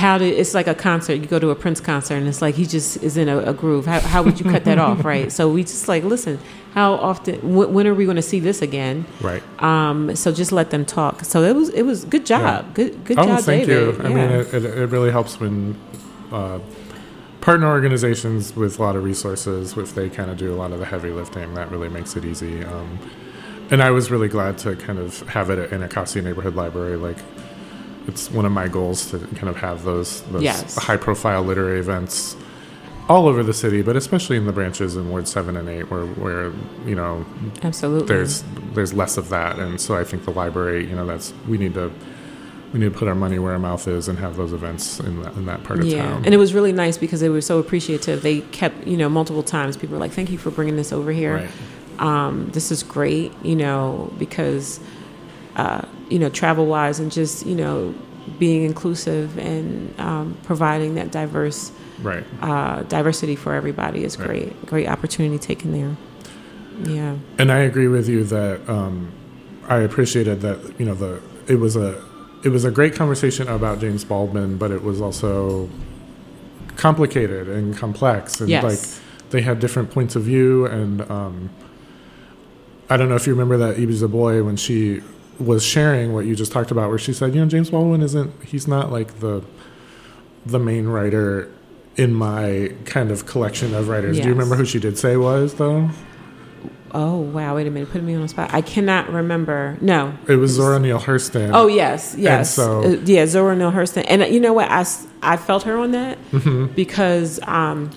how 0.00 0.18
did 0.18 0.32
it's 0.40 0.54
like 0.54 0.66
a 0.66 0.74
concert 0.74 1.14
you 1.14 1.26
go 1.26 1.38
to 1.38 1.50
a 1.50 1.54
prince 1.54 1.80
concert 1.80 2.16
and 2.16 2.26
it's 2.26 2.42
like 2.42 2.56
he 2.56 2.66
just 2.66 3.00
is 3.02 3.16
in 3.16 3.28
a, 3.28 3.38
a 3.38 3.54
groove 3.54 3.86
how, 3.86 4.00
how 4.00 4.20
would 4.24 4.40
you 4.40 4.46
cut 4.54 4.64
that 4.64 4.78
off 4.78 5.04
right 5.04 5.30
so 5.30 5.48
we 5.48 5.62
just 5.62 5.86
like 5.86 6.02
listen 6.02 6.36
how 6.74 6.94
often 6.94 7.36
wh- 7.40 7.70
when 7.72 7.86
are 7.86 7.94
we 7.94 8.04
going 8.04 8.16
to 8.16 8.28
see 8.32 8.40
this 8.40 8.60
again 8.60 9.06
Right. 9.20 9.42
um, 9.62 10.16
so 10.16 10.32
just 10.32 10.50
let 10.50 10.70
them 10.70 10.84
talk. 10.84 11.24
So 11.24 11.42
it 11.44 11.54
was 11.54 11.68
it 11.68 11.82
was 11.82 12.04
good 12.06 12.26
job. 12.26 12.64
Yeah. 12.66 12.72
Good 12.74 13.04
good 13.04 13.18
oh, 13.20 13.24
job, 13.26 13.40
thank 13.42 13.66
David. 13.68 13.96
you. 13.98 14.02
I 14.04 14.08
mean, 14.08 14.30
it, 14.40 14.52
it, 14.52 14.64
it 14.64 14.86
really 14.90 15.12
helps 15.12 15.38
when 15.38 15.78
uh, 16.32 16.58
partner 17.40 17.68
organizations 17.68 18.56
with 18.56 18.80
a 18.80 18.82
lot 18.82 18.96
of 18.96 19.04
resources, 19.04 19.76
if 19.76 19.94
they 19.94 20.10
kind 20.10 20.28
of 20.32 20.36
do 20.36 20.52
a 20.52 20.56
lot 20.56 20.72
of 20.72 20.80
the 20.80 20.86
heavy 20.86 21.10
lifting, 21.10 21.54
that 21.54 21.70
really 21.70 21.88
makes 21.88 22.16
it 22.16 22.24
easy. 22.24 22.64
Um, 22.64 22.98
and 23.70 23.80
I 23.80 23.90
was 23.92 24.10
really 24.10 24.28
glad 24.28 24.58
to 24.58 24.74
kind 24.74 24.98
of 24.98 25.20
have 25.28 25.50
it 25.50 25.58
in 25.70 25.74
Anacostia 25.74 26.22
Neighborhood 26.22 26.56
Library. 26.56 26.96
Like, 26.96 27.18
it's 28.06 28.30
one 28.30 28.44
of 28.44 28.52
my 28.52 28.68
goals 28.68 29.10
to 29.10 29.18
kind 29.18 29.48
of 29.48 29.56
have 29.56 29.84
those, 29.84 30.22
those 30.32 30.42
Yes. 30.42 30.76
high 30.76 30.96
profile 30.96 31.42
literary 31.42 31.78
events 31.80 32.36
all 33.08 33.28
over 33.28 33.42
the 33.42 33.52
city, 33.52 33.82
but 33.82 33.96
especially 33.96 34.36
in 34.36 34.46
the 34.46 34.52
branches 34.52 34.96
in 34.96 35.10
Ward 35.10 35.28
7 35.28 35.56
and 35.56 35.68
8, 35.68 35.90
where, 35.90 36.06
where 36.06 36.52
you 36.86 36.94
know, 36.94 37.24
Absolutely. 37.62 38.06
there's 38.08 38.42
there's 38.72 38.92
less 38.94 39.16
of 39.18 39.28
that, 39.28 39.58
and 39.58 39.80
so 39.80 39.94
I 39.96 40.04
think 40.04 40.24
the 40.24 40.30
library, 40.32 40.88
you 40.88 40.96
know, 40.96 41.06
that's 41.06 41.32
we 41.46 41.58
need 41.58 41.74
to 41.74 41.90
we 42.72 42.80
need 42.80 42.92
to 42.92 42.98
put 42.98 43.06
our 43.06 43.14
money 43.14 43.38
where 43.38 43.52
our 43.52 43.58
mouth 43.58 43.86
is 43.86 44.08
and 44.08 44.18
have 44.18 44.36
those 44.36 44.52
events 44.52 44.98
in 45.00 45.22
that, 45.22 45.34
in 45.36 45.44
that 45.46 45.62
part 45.64 45.78
of 45.80 45.84
yeah, 45.86 46.02
town. 46.02 46.24
and 46.24 46.34
it 46.34 46.38
was 46.38 46.54
really 46.54 46.72
nice 46.72 46.96
because 46.98 47.20
they 47.20 47.28
were 47.28 47.40
so 47.42 47.58
appreciative. 47.58 48.22
They 48.22 48.40
kept, 48.40 48.84
you 48.86 48.96
know, 48.96 49.08
multiple 49.08 49.42
times. 49.44 49.76
People 49.76 49.94
were 49.96 50.00
like, 50.00 50.12
"Thank 50.12 50.30
you 50.30 50.38
for 50.38 50.50
bringing 50.50 50.76
this 50.76 50.90
over 50.92 51.12
here. 51.12 51.34
right, 51.36 51.50
Um, 52.00 52.48
this 52.52 52.72
is 52.72 52.82
great." 52.82 53.32
You 53.44 53.54
know, 53.56 54.12
because 54.18 54.80
uh, 55.56 55.82
you 56.10 56.18
know, 56.18 56.28
travel 56.28 56.66
wise, 56.66 57.00
and 57.00 57.10
just 57.12 57.46
you 57.46 57.54
know, 57.54 57.94
being 58.38 58.62
inclusive 58.64 59.38
and 59.38 59.98
um, 60.00 60.36
providing 60.44 60.94
that 60.96 61.10
diverse 61.12 61.72
right, 62.02 62.24
uh, 62.42 62.82
diversity 62.84 63.36
for 63.36 63.54
everybody 63.54 64.04
is 64.04 64.18
Right. 64.18 64.26
great. 64.28 64.66
Great 64.66 64.88
opportunity 64.88 65.38
taken 65.38 65.72
there. 65.72 65.96
Yeah. 66.92 67.16
and 67.38 67.52
I 67.52 67.58
agree 67.58 67.86
with 67.88 68.08
you 68.08 68.24
that 68.24 68.68
um, 68.68 69.12
I 69.68 69.76
appreciated 69.78 70.40
that 70.40 70.58
you 70.78 70.84
know 70.86 70.94
the 70.94 71.20
it 71.46 71.56
was 71.56 71.76
a 71.76 72.02
it 72.42 72.48
was 72.50 72.64
a 72.64 72.70
great 72.70 72.94
conversation 72.94 73.48
about 73.48 73.80
James 73.80 74.04
Baldwin, 74.04 74.58
but 74.58 74.70
it 74.70 74.82
was 74.82 75.00
also 75.00 75.68
complicated 76.76 77.48
and 77.48 77.76
complex, 77.76 78.40
and 78.40 78.50
Yes. 78.50 78.62
like 78.64 79.30
they 79.30 79.40
had 79.42 79.60
different 79.60 79.90
points 79.90 80.16
of 80.16 80.22
view 80.22 80.66
and 80.66 81.00
um, 81.10 81.50
I 82.90 82.96
don't 82.96 83.08
know 83.08 83.14
if 83.16 83.26
you 83.26 83.32
remember 83.32 83.56
that 83.56 83.78
Ibi 83.78 83.94
Zoboi 83.94 84.44
when 84.44 84.56
she 84.56 85.00
was 85.38 85.64
sharing 85.64 86.12
what 86.12 86.26
you 86.26 86.34
just 86.36 86.52
talked 86.52 86.70
about 86.70 86.88
where 86.88 86.98
she 86.98 87.12
said 87.12 87.34
you 87.34 87.40
know 87.40 87.46
James 87.48 87.70
Baldwin 87.70 88.02
isn't 88.02 88.32
he's 88.44 88.68
not 88.68 88.92
like 88.92 89.20
the 89.20 89.42
the 90.46 90.58
main 90.58 90.86
writer 90.86 91.50
in 91.96 92.12
my 92.14 92.72
kind 92.84 93.10
of 93.10 93.26
collection 93.26 93.74
of 93.74 93.88
writers 93.88 94.16
do 94.18 94.24
you 94.24 94.30
remember 94.30 94.54
who 94.56 94.64
she 94.64 94.78
did 94.78 94.96
say 94.98 95.16
was 95.16 95.54
though 95.54 95.90
Oh 96.96 97.16
wow! 97.18 97.56
Wait 97.56 97.66
a 97.66 97.70
minute. 97.72 97.90
Putting 97.90 98.06
me 98.06 98.14
on 98.14 98.22
the 98.22 98.28
spot. 98.28 98.54
I 98.54 98.60
cannot 98.60 99.12
remember. 99.12 99.76
No. 99.80 100.16
it 100.28 100.36
was 100.36 100.52
Zora 100.52 100.78
Neale 100.78 101.00
Hurston 101.00 101.50
Oh 101.52 101.66
yes, 101.66 102.14
yes. 102.16 102.54
so- 102.54 102.84
Uh, 102.84 102.88
yeah, 103.04 103.26
Zora 103.26 103.56
Neale 103.56 103.72
Hurston. 103.72 104.04
And 104.06 104.22
uh, 104.22 104.26
you 104.26 104.38
know 104.38 104.52
what? 104.52 104.70
I, 104.70 104.86
I 105.20 105.36
felt 105.36 105.64
her 105.64 105.76
on 105.76 105.90
that 105.90 106.18
Mm-hmm. 106.30 106.66
because, 106.76 107.40
um, 107.48 107.90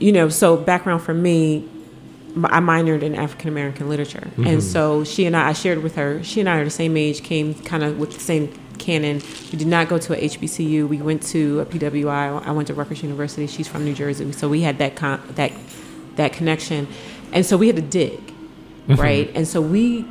you 0.00 0.10
know, 0.10 0.28
so 0.28 0.56
background 0.56 1.02
for 1.02 1.14
me, 1.14 1.68
I 2.44 2.60
minored 2.60 3.02
in 3.02 3.14
African 3.14 3.48
American 3.48 3.88
literature, 3.88 4.20
Mm-hmm. 4.30 4.46
and 4.46 4.62
so 4.62 5.04
she 5.04 5.26
and 5.26 5.36
I, 5.36 5.48
I 5.48 5.52
shared 5.52 5.82
with 5.82 5.96
her. 5.96 6.22
She 6.22 6.40
and 6.40 6.48
I 6.48 6.58
are 6.58 6.64
the 6.64 6.70
same 6.70 6.96
age, 6.96 7.22
came 7.22 7.54
kind 7.54 7.82
of 7.82 7.98
with 7.98 8.12
the 8.14 8.20
same 8.20 8.52
canon. 8.78 9.20
We 9.52 9.58
did 9.58 9.66
not 9.68 9.88
go 9.88 9.98
to 9.98 10.12
a 10.14 10.28
HBCU. 10.28 10.88
We 10.88 11.02
went 11.02 11.22
to 11.24 11.60
a 11.60 11.66
PWI. 11.66 12.46
I 12.46 12.50
went 12.52 12.68
to 12.68 12.74
Rutgers 12.74 13.02
University. 13.02 13.46
She's 13.46 13.68
from 13.68 13.84
New 13.84 13.94
Jersey, 13.94 14.30
so 14.32 14.48
we 14.48 14.62
had 14.62 14.78
that 14.78 14.96
con- 14.96 15.22
that 15.34 15.52
that 16.16 16.32
connection, 16.32 16.86
and 17.32 17.44
so 17.44 17.56
we 17.56 17.66
had 17.66 17.76
to 17.76 17.82
dig, 17.82 18.20
right? 18.88 19.30
And 19.34 19.46
so 19.46 19.60
we 19.60 20.06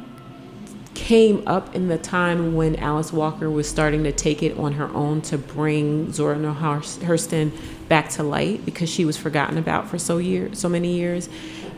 came 0.96 1.48
up 1.48 1.74
in 1.76 1.88
the 1.88 1.98
time 1.98 2.56
when 2.56 2.76
Alice 2.78 3.13
Walker 3.13 3.50
was 3.50 3.70
starting 3.70 4.04
to 4.04 4.12
take 4.12 4.44
it 4.44 4.58
on 4.58 4.74
her 4.74 4.89
own 4.94 5.22
to 5.22 5.38
bring 5.38 6.12
Zora 6.12 6.38
Neale 6.38 6.54
Hurston 6.56 7.52
back 7.88 8.10
to 8.10 8.24
light 8.24 8.65
because 8.65 8.89
she 8.89 9.06
was 9.06 9.15
forgotten 9.18 9.58
about 9.58 9.88
for 9.88 9.98
so 9.98 10.18
year 10.18 10.54
so 10.54 10.68
many 10.70 10.94
years, 10.96 11.30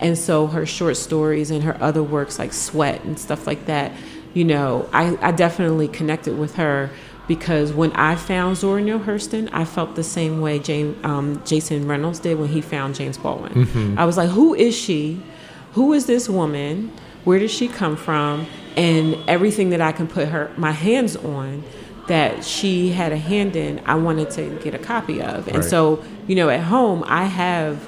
and 0.02 0.18
so 0.18 0.48
her 0.48 0.66
short 0.66 0.98
stories 0.98 1.52
and 1.52 1.64
her 1.64 1.78
other 1.82 2.04
works 2.04 2.38
like 2.40 2.52
Sweat 2.54 3.04
and 3.04 3.18
stuff 3.18 3.48
like 3.48 3.66
that, 3.68 3.92
you 4.34 4.44
know, 4.44 4.90
I, 4.92 5.18
I 5.22 5.32
definitely 5.32 5.88
connected 5.88 6.38
with 6.38 6.56
her 6.56 6.90
because 7.28 7.72
when 7.72 7.92
I 7.94 8.16
found 8.16 8.58
Zora 8.58 8.82
Neale 8.82 9.00
Hurston, 9.00 9.48
I 9.54 9.64
felt 9.64 9.96
the 9.96 10.04
same 10.04 10.42
way 10.42 10.60
James, 10.60 10.98
um, 11.06 11.42
Jason 11.46 11.88
Reynolds 11.88 12.20
did 12.20 12.38
when 12.40 12.50
he 12.50 12.62
found 12.62 12.96
James 12.96 13.18
Baldwin. 13.18 13.98
I 13.98 14.06
was 14.06 14.18
like, 14.18 14.30
who 14.30 14.54
is 14.56 14.76
she? 14.76 15.22
Who 15.74 15.94
is 15.94 16.08
this 16.08 16.28
woman? 16.28 16.92
Where 17.24 17.40
does 17.40 17.52
she 17.52 17.68
come 17.68 17.96
from? 17.96 18.48
And 18.76 19.18
everything 19.30 19.70
that 19.70 19.82
I 19.82 19.92
can 19.92 20.08
put 20.08 20.30
her 20.30 20.52
my 20.58 20.72
hands 20.72 21.16
on 21.16 21.64
that 22.08 22.44
she 22.44 22.90
had 22.90 23.12
a 23.12 23.18
hand 23.18 23.56
in, 23.56 23.82
I 23.86 23.96
wanted 23.96 24.32
to 24.32 24.60
get 24.64 24.74
a 24.74 24.80
copy 24.80 25.22
of. 25.22 25.48
And 25.48 25.58
Right. 25.58 25.64
so, 25.66 26.04
you 26.28 26.36
know, 26.36 26.50
at 26.50 26.62
home 26.62 27.04
I 27.08 27.26
have 27.26 27.88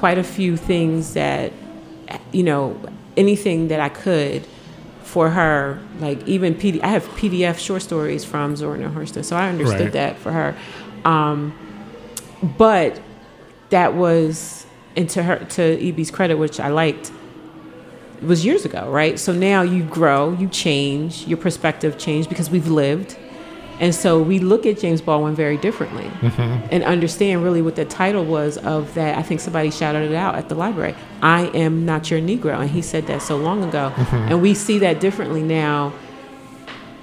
quite 0.00 0.18
a 0.18 0.24
few 0.24 0.56
things 0.56 1.14
that 1.14 1.52
you 2.32 2.42
know, 2.42 2.76
anything 3.16 3.68
that 3.68 3.78
I 3.80 3.88
could 3.88 4.44
for 5.04 5.30
her, 5.30 5.78
like 6.00 6.26
even 6.26 6.54
PD, 6.54 6.82
I 6.82 6.88
have 6.88 7.04
PDF 7.20 7.58
short 7.58 7.82
stories 7.82 8.24
from 8.24 8.56
Zora 8.56 8.78
Neale 8.78 8.90
Hurston, 8.90 9.24
so 9.24 9.36
I 9.36 9.48
understood 9.48 9.80
Right. 9.80 9.92
that 9.92 10.18
for 10.18 10.32
her. 10.32 10.56
Um, 11.04 11.52
but 12.58 13.00
that 13.68 13.94
was, 13.94 14.66
and 14.96 15.08
to 15.10 15.22
her, 15.22 15.36
to 15.56 15.62
Ibi's 15.88 16.10
credit, 16.10 16.36
which 16.36 16.58
I 16.58 16.68
liked, 16.68 17.12
was 18.22 18.44
years 18.44 18.64
ago, 18.64 18.90
right? 18.90 19.18
So 19.18 19.32
now 19.32 19.62
you 19.62 19.82
grow, 19.84 20.32
you 20.32 20.48
change, 20.48 21.26
your 21.28 21.38
perspective 21.38 21.96
changed 21.98 22.28
because 22.28 22.50
we've 22.50 22.68
lived. 22.68 23.16
And 23.80 23.94
so 23.94 24.20
we 24.20 24.38
look 24.40 24.66
at 24.66 24.78
James 24.78 25.00
Baldwin 25.00 25.34
very 25.34 25.56
differently 25.56 26.10
and 26.70 26.84
understand 26.84 27.42
really 27.42 27.62
what 27.62 27.76
the 27.76 27.86
title 27.86 28.24
was 28.26 28.58
of 28.58 28.92
that. 28.94 29.16
I 29.16 29.22
think 29.22 29.40
somebody 29.40 29.70
shouted 29.70 30.10
it 30.10 30.14
out 30.14 30.34
at 30.34 30.50
the 30.50 30.54
library. 30.54 30.94
I 31.22 31.46
am 31.54 31.86
not 31.86 32.10
your 32.10 32.20
Negro. 32.20 32.60
And 32.60 32.68
he 32.68 32.82
said 32.82 33.06
that 33.06 33.22
so 33.22 33.38
long 33.38 33.64
ago. 33.64 33.92
And 34.12 34.42
we 34.42 34.52
see 34.52 34.78
that 34.80 35.00
differently 35.00 35.42
now, 35.42 35.94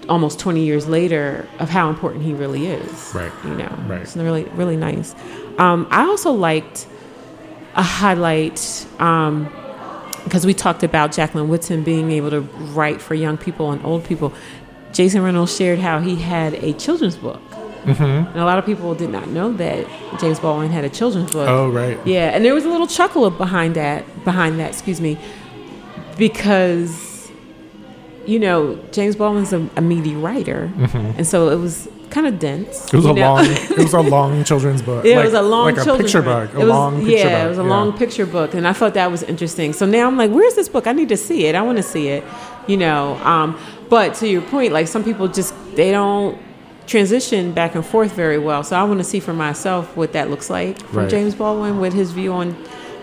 almost 0.07 0.39
20 0.39 0.63
years 0.63 0.88
later, 0.88 1.47
of 1.57 1.69
how 1.69 1.89
important 1.89 2.23
he 2.23 2.34
really 2.34 2.67
is. 2.67 3.11
Right. 3.13 3.32
You 3.43 3.55
know, 3.55 3.75
Right. 3.88 4.01
it's 4.01 4.15
really, 4.15 4.43
really 4.53 4.78
nice. 4.78 5.15
Um, 5.57 5.88
I 5.89 6.03
also 6.03 6.32
liked 6.32 6.86
a 7.75 7.82
highlight 7.82 8.86
um, 8.99 9.49
because 10.25 10.45
we 10.45 10.53
talked 10.53 10.84
about 10.84 11.11
Jacqueline 11.11 11.49
Woodson 11.49 11.84
being 11.84 12.11
able 12.11 12.30
to 12.30 12.41
write 12.41 13.01
for 13.01 13.15
young 13.15 13.38
people 13.38 13.71
and 13.71 13.84
old 13.84 14.03
people. 14.03 14.32
Jason 14.93 15.21
Reynolds 15.21 15.55
shared 15.55 15.79
how 15.79 15.99
he 15.99 16.15
had 16.15 16.53
a 16.55 16.73
children's 16.73 17.15
book 17.15 17.41
And 17.88 18.35
a 18.35 18.43
lot 18.45 18.57
of 18.59 18.65
people 18.65 18.93
did 18.95 19.09
not 19.09 19.29
know 19.29 19.53
that 19.53 19.88
James 20.19 20.39
Baldwin 20.39 20.71
had 20.71 20.83
a 20.83 20.89
children's 20.89 21.31
book. 21.31 21.47
Oh, 21.47 21.69
right. 21.69 21.97
Yeah, 22.05 22.29
and 22.29 22.43
there 22.43 22.53
was 22.53 22.65
a 22.65 22.69
little 22.69 22.88
chuckle 22.88 23.29
behind 23.29 23.75
that. 23.75 24.03
Behind 24.25 24.59
that, 24.59 24.71
excuse 24.71 24.99
me, 24.99 25.17
because 26.17 27.31
you 28.25 28.39
know 28.39 28.75
James 28.91 29.15
Baldwin's 29.15 29.53
a, 29.53 29.69
a 29.77 29.81
meaty 29.81 30.15
writer, 30.15 30.69
and 31.17 31.25
so 31.25 31.49
it 31.49 31.55
was 31.55 31.88
kind 32.09 32.27
of 32.27 32.39
dense. 32.39 32.88
Mm-hmm. 32.88 32.97
It 32.97 32.99
was 32.99 33.05
a 33.05 33.13
know? 33.13 33.21
long. 33.21 33.45
It 33.45 33.77
was 33.77 33.93
a 33.93 34.01
long 34.17 34.43
children's 34.43 34.81
book. 34.81 35.05
It 35.05 35.15
like, 35.15 35.25
was 35.25 35.33
a 35.33 35.41
long 35.41 35.75
like 35.75 35.88
a 35.88 35.97
picture 35.97 36.21
book. 36.21 36.51
book. 36.51 36.55
A 36.55 36.65
was- 36.65 36.69
long 36.69 36.99
picture 36.99 37.11
yeah, 37.11 37.38
book. 37.38 37.45
it 37.45 37.49
was 37.49 37.57
a 37.57 37.63
long 37.63 37.97
picture 37.97 38.25
book, 38.25 38.53
and 38.53 38.67
I 38.67 38.73
thought 38.73 38.95
that 38.95 39.11
was 39.11 39.23
interesting. 39.23 39.71
So 39.71 39.85
now 39.85 40.07
I'm 40.07 40.17
like, 40.17 40.31
where's 40.31 40.55
this 40.55 40.67
book? 40.67 40.88
I 40.88 40.91
need 40.93 41.09
to 41.09 41.17
see 41.17 41.45
it. 41.45 41.55
I 41.55 41.61
want 41.61 41.77
to 41.77 41.83
see 41.83 42.09
it. 42.09 42.23
You 42.68 42.78
know, 42.78 43.15
um, 43.24 43.59
but 43.89 44.13
to 44.15 44.28
your 44.28 44.41
point, 44.41 44.74
like 44.74 44.88
some 44.88 45.03
people 45.03 45.28
just 45.28 45.53
they 45.76 45.91
don't 45.91 46.38
transition 46.86 47.51
back 47.53 47.76
and 47.76 47.86
forth 47.86 48.13
very 48.13 48.38
well. 48.38 48.63
So 48.63 48.76
I 48.78 48.84
want 48.84 48.99
to 48.99 49.03
see 49.03 49.20
for 49.20 49.34
myself 49.34 49.95
what 49.97 50.13
that 50.13 50.30
looks 50.30 50.49
like 50.49 50.80
from 50.88 50.99
Right. 50.99 51.09
James 51.09 51.36
Baldwin, 51.36 51.80
what 51.80 51.93
his 51.93 52.11
view 52.11 52.34
on 52.34 52.55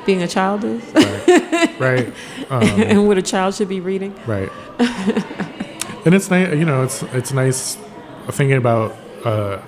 being 0.06 0.22
a 0.22 0.28
child 0.28 0.64
is, 0.64 0.82
right. 1.80 2.12
Um, 2.50 2.62
and 2.62 3.08
what 3.08 3.16
a 3.16 3.22
child 3.22 3.54
should 3.54 3.70
be 3.70 3.80
reading. 3.80 4.14
Right. 4.26 4.50
and 4.78 6.14
it's 6.14 6.30
nice, 6.30 6.54
you 6.54 6.64
know, 6.66 6.82
it's 6.82 7.02
it's 7.14 7.32
nice 7.32 7.78
thinking 8.28 8.58
about 8.58 8.94
uh, 9.24 9.58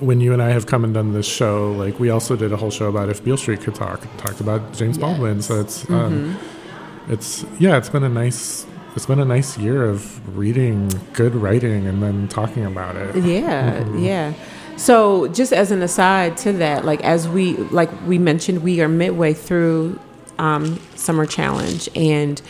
when 0.00 0.20
you 0.20 0.32
and 0.32 0.42
I 0.42 0.50
have 0.50 0.66
come 0.66 0.82
and 0.84 0.92
done 0.92 1.12
this 1.12 1.26
show. 1.26 1.70
Like 1.72 2.00
we 2.00 2.10
also 2.10 2.34
did 2.34 2.52
a 2.52 2.56
whole 2.56 2.70
show 2.70 2.88
about 2.88 3.08
if 3.10 3.22
Beale 3.24 3.36
Street 3.36 3.60
could 3.60 3.76
talk, 3.76 4.00
talked 4.16 4.40
about 4.40 4.72
James 4.72 4.98
Baldwin. 4.98 5.40
So 5.40 5.60
it's 5.60 5.88
um, 5.88 6.36
it's 7.08 7.44
yeah, 7.60 7.76
it's 7.76 7.88
been 7.88 8.02
a 8.04 8.08
nice 8.08 8.66
it's 8.96 9.06
been 9.06 9.20
a 9.20 9.24
nice 9.24 9.58
year 9.58 9.84
of 9.84 10.36
reading 10.36 10.90
good 11.12 11.34
writing 11.34 11.86
and 11.86 12.02
then 12.02 12.28
talking 12.28 12.64
about 12.64 12.96
it. 12.96 13.16
Yeah, 13.24 13.80
Mm-hmm. 13.80 13.98
yeah. 13.98 14.32
So 14.76 15.28
just 15.28 15.52
as 15.52 15.70
an 15.70 15.82
aside 15.82 16.36
to 16.38 16.52
that, 16.54 16.84
like 16.84 17.02
as 17.04 17.28
we 17.28 17.54
like 17.56 17.90
we 18.06 18.18
mentioned, 18.18 18.62
we 18.62 18.80
are 18.80 18.88
midway 18.88 19.32
through 19.32 20.00
um, 20.38 20.80
summer 20.96 21.26
challenge, 21.26 21.88
and 21.94 22.40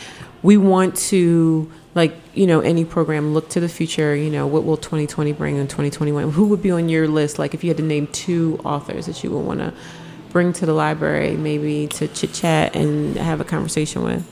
we 0.41 0.57
want 0.57 0.95
to 1.11 1.71
like 1.93 2.15
you 2.33 2.47
know 2.47 2.61
any 2.61 2.83
program 2.83 3.33
look 3.35 3.49
to 3.49 3.59
the 3.59 3.69
future. 3.69 4.15
You 4.15 4.31
know 4.31 4.47
what 4.47 4.63
will 4.63 4.77
2020 4.77 5.33
bring 5.33 5.57
in 5.57 5.67
2021? 5.67 6.31
Who 6.31 6.47
would 6.47 6.63
be 6.63 6.71
on 6.71 6.89
your 6.89 7.07
list? 7.07 7.37
Like 7.37 7.53
if 7.53 7.63
you 7.63 7.69
had 7.69 7.77
to 7.77 7.83
name 7.83 8.07
two 8.07 8.59
authors 8.65 9.05
that 9.05 9.23
you 9.23 9.29
would 9.29 9.45
want 9.45 9.59
to 9.59 9.71
bring 10.31 10.51
to 10.53 10.65
the 10.65 10.73
library, 10.73 11.37
maybe 11.37 11.85
to 11.87 12.07
chit 12.07 12.33
chat 12.33 12.75
and 12.75 13.15
have 13.17 13.39
a 13.39 13.43
conversation 13.45 14.03
with. 14.03 14.27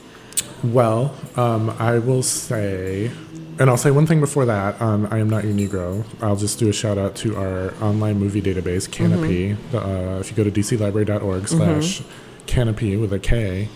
Well, 0.72 1.14
um, 1.36 1.70
I 1.78 1.98
will 1.98 2.22
say, 2.22 3.10
and 3.58 3.68
I'll 3.68 3.76
say 3.76 3.90
one 3.90 4.06
thing 4.06 4.20
before 4.20 4.46
that. 4.46 4.80
Um, 4.80 5.06
I 5.10 5.18
am 5.18 5.28
not 5.28 5.44
your 5.44 5.52
Negro. 5.52 6.04
I'll 6.22 6.36
just 6.36 6.58
do 6.58 6.68
a 6.70 6.72
shout 6.72 6.96
out 6.96 7.16
to 7.16 7.36
our 7.36 7.74
online 7.82 8.18
movie 8.18 8.40
database, 8.40 8.88
Kanopy. 8.88 9.56
Mm-hmm. 9.56 9.76
Uh, 9.76 10.20
if 10.20 10.30
you 10.30 10.36
go 10.36 10.44
to 10.44 10.50
dclibrary.org 10.50 11.48
slash 11.48 12.02
Kanopy 12.46 12.98
with 12.98 13.12
a 13.12 13.18
K, 13.18 13.68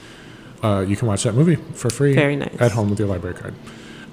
uh, 0.62 0.84
you 0.86 0.97
can 0.97 1.09
watch 1.09 1.24
that 1.24 1.34
movie 1.34 1.57
for 1.74 1.91
free 1.91 2.14
Very 2.14 2.36
nice. 2.36 2.59
at 2.61 2.72
home 2.72 2.91
with 2.91 2.99
your 2.99 3.09
library 3.09 3.36
card. 3.36 3.55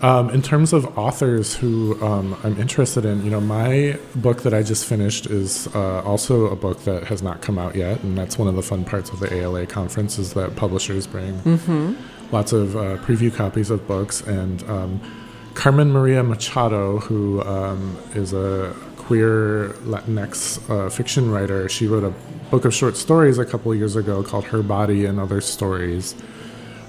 Um, 0.02 0.30
in 0.30 0.42
terms 0.42 0.74
of 0.74 0.98
authors 0.98 1.56
who 1.56 2.00
um, 2.04 2.38
I'm 2.44 2.60
interested 2.60 3.06
in, 3.06 3.24
you 3.24 3.32
know, 3.32 3.40
my 3.40 3.98
book 4.16 4.44
that 4.44 4.54
I 4.54 4.62
just 4.62 4.86
finished 4.86 5.26
is 5.28 5.74
uh, 5.74 6.02
also 6.04 6.48
a 6.48 6.56
book 6.56 6.84
that 6.84 7.06
has 7.06 7.24
not 7.24 7.42
come 7.42 7.58
out 7.58 7.76
yet, 7.76 8.04
and 8.04 8.18
that's 8.18 8.38
one 8.38 8.50
of 8.50 8.56
the 8.56 8.62
fun 8.62 8.84
parts 8.84 9.10
of 9.12 9.22
the 9.22 9.34
ALA 9.34 9.66
conference 9.66 10.20
is 10.20 10.34
that 10.34 10.58
publishers 10.58 11.08
bring 11.08 11.40
lots 12.36 12.52
of 12.52 12.76
uh, 12.76 12.98
preview 12.98 13.34
copies 13.34 13.70
of 13.70 13.88
books. 13.88 14.20
And 14.20 14.62
um, 14.70 15.00
Carmen 15.54 15.90
Maria 15.94 16.22
Machado, 16.22 17.00
who 17.00 17.42
um, 17.44 17.98
is 18.14 18.34
a 18.34 18.76
queer 18.98 19.70
Latinx 19.86 20.36
uh, 20.70 20.90
fiction 20.90 21.32
writer, 21.32 21.70
she 21.70 21.88
wrote 21.88 22.04
a 22.04 22.14
book 22.52 22.66
of 22.66 22.74
short 22.74 22.98
stories 22.98 23.38
a 23.38 23.46
couple 23.46 23.74
years 23.74 23.96
ago 23.96 24.22
called 24.22 24.44
Her 24.46 24.62
Body 24.62 25.06
and 25.06 25.18
Other 25.18 25.40
Stories. 25.40 26.14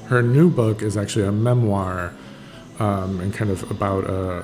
Her 0.09 0.21
new 0.21 0.51
book 0.51 0.83
is 0.83 0.97
actually 0.97 1.27
a 1.27 1.33
memoir 1.33 2.13
um, 2.81 3.21
and 3.21 3.33
kind 3.33 3.51
of 3.53 3.71
about 3.71 4.03
uh, 4.11 4.43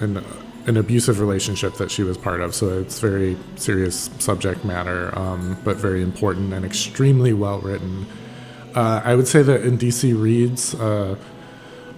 an, 0.00 0.22
an 0.66 0.76
abusive 0.76 1.18
relationship 1.18 1.74
that 1.76 1.90
she 1.90 2.02
was 2.02 2.18
part 2.18 2.42
of. 2.42 2.54
So 2.54 2.78
it's 2.78 3.00
very 3.00 3.38
serious 3.56 4.10
subject 4.18 4.66
matter, 4.66 5.18
um, 5.18 5.56
but 5.64 5.76
very 5.78 6.02
important 6.02 6.52
and 6.52 6.62
extremely 6.62 7.32
well 7.32 7.58
written. 7.60 8.06
Uh, 8.74 9.02
I 9.04 9.14
would 9.14 9.28
say 9.28 9.42
that 9.42 9.62
in 9.62 9.78
DC 9.78 10.20
Reads, 10.20 10.74
uh, 10.74 11.16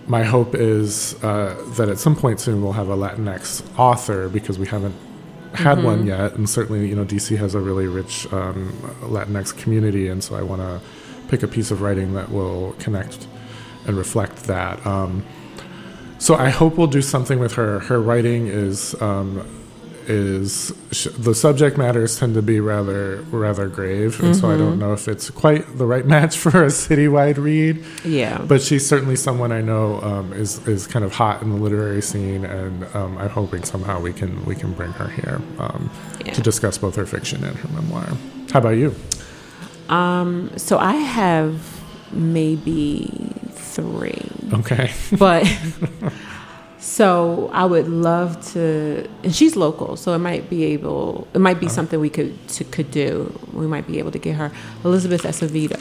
my 0.07 0.23
hope 0.23 0.55
is 0.55 1.23
uh, 1.23 1.57
that 1.77 1.89
at 1.89 1.99
some 1.99 2.17
point 2.17 2.41
soon 2.41 2.63
we'll 2.63 2.73
have 2.73 2.89
a 2.89 2.97
Latinx 2.97 3.63
author 3.79 4.29
because 4.29 4.59
we 4.59 4.67
haven't 4.67 4.95
had 5.55 5.83
one 5.83 6.07
yet, 6.07 6.35
and 6.35 6.51
certainly 6.51 6.89
you 6.89 6.97
know 6.97 7.05
DC 7.05 7.37
has 7.37 7.55
a 7.55 7.61
really 7.61 7.87
rich 7.87 8.31
um, 8.33 8.73
Latinx 9.03 9.57
community, 9.57 10.09
and 10.09 10.23
so 10.23 10.35
I 10.35 10.43
want 10.43 10.61
to 10.63 10.81
pick 11.29 11.43
a 11.43 11.49
piece 11.49 11.71
of 11.71 11.81
writing 11.81 12.15
that 12.15 12.31
will 12.31 12.73
connect 12.79 13.27
and 13.87 13.97
reflect 13.97 14.45
that. 14.45 14.85
Um, 14.87 15.25
so 16.19 16.35
I 16.35 16.49
hope 16.49 16.77
we'll 16.77 16.87
do 16.87 17.03
something 17.03 17.39
with 17.39 17.53
her. 17.55 17.81
Her 17.81 18.01
writing 18.01 18.47
is 18.49 19.01
um, 19.01 19.47
is 20.09 20.73
sh- 20.93 21.09
the 21.19 21.35
subject 21.35 21.77
matters 21.79 22.19
tend 22.19 22.35
to 22.35 22.43
be 22.43 22.61
rather 22.61 23.17
rather 23.31 23.69
grave, 23.69 24.21
and 24.23 24.35
so 24.37 24.51
I 24.51 24.57
don't 24.57 24.79
know 24.79 24.93
if 24.93 25.09
it's 25.09 25.31
quite 25.31 25.79
the 25.79 25.87
right 25.87 26.07
match 26.15 26.37
for 26.39 26.65
a 26.65 26.69
citywide 26.69 27.37
read. 27.39 27.85
Yeah. 28.05 28.39
But 28.47 28.63
she's 28.63 28.87
certainly 28.87 29.17
someone 29.17 29.53
I 29.53 29.61
know 29.61 30.01
um, 30.03 30.33
is 30.33 30.67
is 30.69 30.87
kind 30.87 31.05
of 31.05 31.13
hot 31.13 31.43
in 31.43 31.51
the 31.51 31.57
literary 31.57 32.03
scene, 32.03 32.45
and 32.45 32.85
um, 32.95 33.19
I'm 33.19 33.29
hoping 33.31 33.65
somehow 33.65 34.01
we 34.01 34.13
can 34.13 34.45
we 34.45 34.55
can 34.55 34.73
bring 34.73 34.93
her 34.93 35.09
here 35.09 35.41
um, 35.59 35.91
Yeah. 36.25 36.33
to 36.35 36.41
discuss 36.43 36.79
both 36.79 36.97
her 36.97 37.07
fiction 37.07 37.45
and 37.45 37.57
her 37.57 37.69
memoir. 37.69 38.07
How 38.53 38.61
about 38.61 38.77
you? 38.77 38.95
Um, 39.89 40.51
so 40.57 40.79
I 40.79 40.95
have 40.95 41.81
maybe 42.13 43.11
three. 43.53 44.31
Okay. 44.53 44.93
but 45.19 45.45
so 46.85 47.49
I 47.55 47.65
would 47.65 47.89
love 47.89 48.45
to, 48.53 49.09
and 49.23 49.35
she's 49.35 49.57
local, 49.57 49.97
so 49.97 50.13
it 50.13 50.19
might 50.19 50.51
be 50.51 50.65
able, 50.65 51.27
it 51.33 51.39
might 51.41 51.59
be 51.59 51.67
something 51.67 51.99
we 51.99 52.11
could 52.11 52.47
to, 52.49 52.65
could 52.65 52.91
do. 52.91 53.33
We 53.55 53.67
might 53.67 53.87
be 53.87 53.99
able 53.99 54.11
to 54.11 54.19
get 54.19 54.35
her 54.37 54.53
Elizabeth 54.85 55.23
Acevedo. 55.23 55.81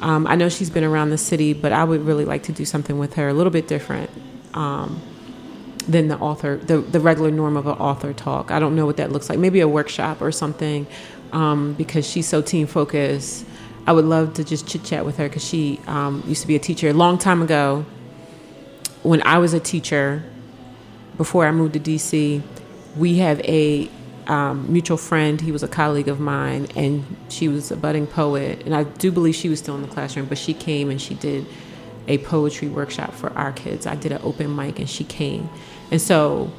Um, 0.00 0.26
I 0.26 0.36
know 0.36 0.48
she's 0.48 0.70
been 0.70 0.84
around 0.84 1.10
the 1.10 1.18
city, 1.18 1.52
but 1.52 1.72
I 1.72 1.84
would 1.84 2.00
really 2.06 2.24
like 2.24 2.44
to 2.44 2.52
do 2.52 2.64
something 2.64 2.98
with 2.98 3.14
her 3.14 3.28
a 3.28 3.34
little 3.34 3.52
bit 3.52 3.68
different 3.68 4.08
um, 4.54 5.02
than 5.86 6.08
the 6.08 6.16
author, 6.16 6.56
the 6.56 6.78
the 6.78 6.98
regular 6.98 7.30
norm 7.30 7.58
of 7.58 7.66
an 7.66 7.74
author 7.74 8.14
talk. 8.14 8.50
I 8.50 8.58
don't 8.58 8.74
know 8.74 8.86
what 8.86 8.96
that 8.96 9.12
looks 9.12 9.28
like. 9.28 9.38
Maybe 9.38 9.60
a 9.60 9.68
workshop 9.68 10.22
or 10.22 10.32
something, 10.32 10.86
um, 11.32 11.74
because 11.74 12.08
she's 12.08 12.26
so 12.26 12.40
team 12.40 12.66
focused. 12.66 13.44
I 13.86 13.92
would 13.92 14.06
love 14.06 14.32
to 14.34 14.44
just 14.44 14.66
chit 14.66 14.82
chat 14.82 15.04
with 15.04 15.18
her 15.18 15.28
because 15.28 15.44
she 15.46 15.78
um, 15.86 16.22
used 16.26 16.40
to 16.40 16.48
be 16.48 16.56
a 16.56 16.58
teacher 16.58 16.88
a 16.88 16.94
long 16.94 17.18
time 17.18 17.42
ago. 17.42 17.84
When 19.02 19.22
I 19.26 19.38
was 19.38 19.54
a 19.54 19.60
teacher, 19.60 20.22
before 21.16 21.46
I 21.46 21.52
moved 21.52 21.74
to 21.74 21.80
DC, 21.80 22.42
we 22.96 23.18
have 23.18 23.40
a 23.40 23.90
um, 24.26 24.72
mutual 24.72 24.96
friend. 24.96 25.40
He 25.40 25.52
was 25.52 25.62
a 25.62 25.68
colleague 25.68 26.08
of 26.08 26.20
mine, 26.20 26.68
and 26.76 27.04
she 27.28 27.48
was 27.48 27.70
a 27.70 27.76
budding 27.76 28.06
poet. 28.06 28.62
And 28.64 28.74
I 28.74 28.84
do 28.84 29.10
believe 29.10 29.34
she 29.34 29.48
was 29.48 29.58
still 29.58 29.74
in 29.74 29.82
the 29.82 29.88
classroom, 29.88 30.26
but 30.26 30.38
she 30.38 30.54
came 30.54 30.90
and 30.90 31.00
she 31.00 31.14
did 31.14 31.46
a 32.08 32.18
poetry 32.18 32.68
workshop 32.68 33.12
for 33.12 33.32
our 33.32 33.52
kids. 33.52 33.86
I 33.86 33.94
did 33.96 34.12
an 34.12 34.20
open 34.22 34.54
mic, 34.54 34.78
and 34.78 34.88
she 34.88 35.04
came. 35.04 35.48
And 35.90 36.00
so, 36.00 36.52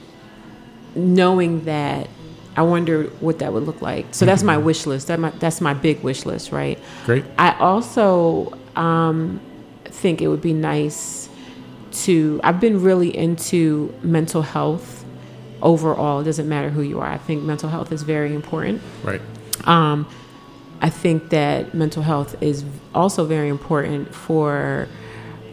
knowing 0.95 1.65
that, 1.65 2.09
I 2.55 2.63
wonder 2.63 3.03
what 3.21 3.39
that 3.39 3.53
would 3.53 3.63
look 3.63 3.81
like. 3.81 4.07
So 4.11 4.25
that's 4.25 4.43
my 4.43 4.57
wish 4.57 4.85
list. 4.85 5.07
That 5.07 5.19
my, 5.19 5.29
that's 5.31 5.61
my 5.61 5.73
big 5.73 6.03
wish 6.03 6.25
list, 6.25 6.51
right? 6.51 6.77
Great. 7.05 7.23
I 7.37 7.57
also 7.57 8.57
um, 8.75 9.39
think 9.85 10.21
it 10.21 10.27
would 10.27 10.41
be 10.41 10.53
nice 10.53 11.20
to. 11.93 12.39
I've 12.43 12.59
been 12.59 12.81
really 12.81 13.15
into 13.15 13.93
mental 14.01 14.41
health 14.41 15.05
overall. 15.61 16.21
It 16.21 16.23
doesn't 16.25 16.49
matter 16.49 16.69
who 16.69 16.81
you 16.81 16.99
are. 16.99 17.07
I 17.07 17.17
think 17.17 17.43
mental 17.43 17.69
health 17.69 17.91
is 17.91 18.03
very 18.03 18.33
important. 18.33 18.81
Right. 19.03 19.21
Um, 19.65 20.07
I 20.81 20.89
think 20.89 21.29
that 21.29 21.73
mental 21.73 22.01
health 22.01 22.41
is 22.41 22.65
also 22.95 23.25
very 23.25 23.49
important 23.49 24.13
for 24.13 24.87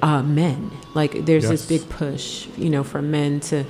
uh, 0.01 0.23
men. 0.23 0.71
Like 0.95 1.27
there's 1.27 1.49
this 1.49 1.67
big 1.67 1.89
push, 1.89 2.47
you 2.57 2.71
know, 2.71 2.83
for 2.83 3.03
men 3.03 3.41
to 3.41 3.65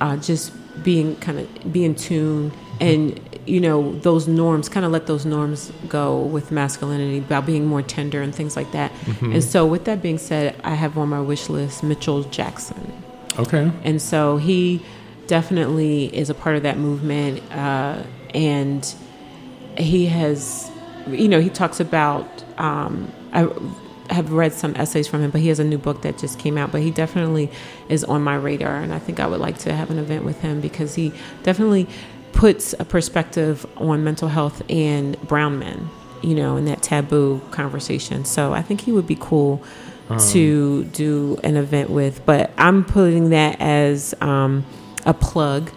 uh, 0.00 0.16
just 0.16 0.52
being 0.82 1.16
kind 1.16 1.40
of 1.40 1.72
be 1.72 1.84
in 1.84 1.94
tune 1.94 2.52
and 2.80 3.20
you 3.46 3.60
know 3.60 3.92
those 4.00 4.28
norms 4.28 4.68
kind 4.68 4.86
of 4.86 4.92
let 4.92 5.06
those 5.06 5.26
norms 5.26 5.72
go 5.88 6.20
with 6.22 6.50
masculinity 6.52 7.18
about 7.18 7.44
being 7.44 7.66
more 7.66 7.82
tender 7.82 8.22
and 8.22 8.34
things 8.34 8.54
like 8.56 8.70
that. 8.72 8.92
And 9.20 9.42
so 9.42 9.66
with 9.66 9.84
that 9.86 10.00
being 10.02 10.18
said 10.18 10.54
i 10.64 10.74
have 10.74 10.96
on 10.96 11.08
my 11.08 11.20
wish 11.20 11.48
list 11.48 11.82
mitchell 11.82 12.22
jackson. 12.24 12.92
Okay. 13.38 13.72
and 13.82 14.00
so 14.00 14.36
he 14.36 14.80
definitely 15.26 16.14
is 16.14 16.28
a 16.30 16.34
part 16.34 16.56
of 16.56 16.62
that 16.64 16.76
movement 16.78 17.42
uh, 17.52 18.02
and 18.34 18.94
he 19.78 20.06
has 20.06 20.70
you 21.08 21.28
know 21.28 21.40
he 21.40 21.48
talks 21.50 21.80
about 21.80 22.44
um, 22.58 23.10
i 23.32 23.48
have 24.10 24.30
read 24.32 24.52
some 24.52 24.76
essays 24.76 25.08
from 25.08 25.22
him 25.22 25.30
but 25.30 25.40
he 25.40 25.48
has 25.48 25.58
a 25.58 25.64
new 25.64 25.78
book 25.78 26.02
that 26.02 26.18
just 26.18 26.38
came 26.38 26.58
out 26.58 26.70
but 26.70 26.82
he 26.82 26.90
definitely 26.90 27.50
is 27.88 28.04
on 28.04 28.22
my 28.22 28.34
radar 28.34 28.76
and 28.76 28.92
i 28.92 28.98
think 28.98 29.18
i 29.18 29.26
would 29.26 29.40
like 29.40 29.56
to 29.56 29.72
have 29.72 29.90
an 29.90 29.98
event 29.98 30.24
with 30.24 30.38
him 30.42 30.60
because 30.60 30.94
he 30.94 31.10
definitely 31.42 31.88
puts 32.32 32.74
a 32.78 32.84
perspective 32.84 33.66
on 33.76 34.02
mental 34.04 34.28
health 34.28 34.62
and 34.70 35.20
brown 35.28 35.58
men, 35.58 35.88
you 36.22 36.34
know, 36.34 36.56
in 36.56 36.64
that 36.66 36.82
taboo 36.82 37.40
conversation. 37.50 38.24
So 38.24 38.52
I 38.52 38.62
think 38.62 38.80
he 38.82 38.92
would 38.92 39.06
be 39.06 39.16
cool 39.20 39.62
to 40.30 40.84
do 40.84 41.38
an 41.42 41.56
event 41.56 41.88
with. 41.88 42.24
But 42.26 42.50
I'm 42.58 42.84
putting 42.84 43.30
that 43.30 43.58
as 43.60 44.14
um, 44.20 44.64
a 45.06 45.14
plug 45.14 45.70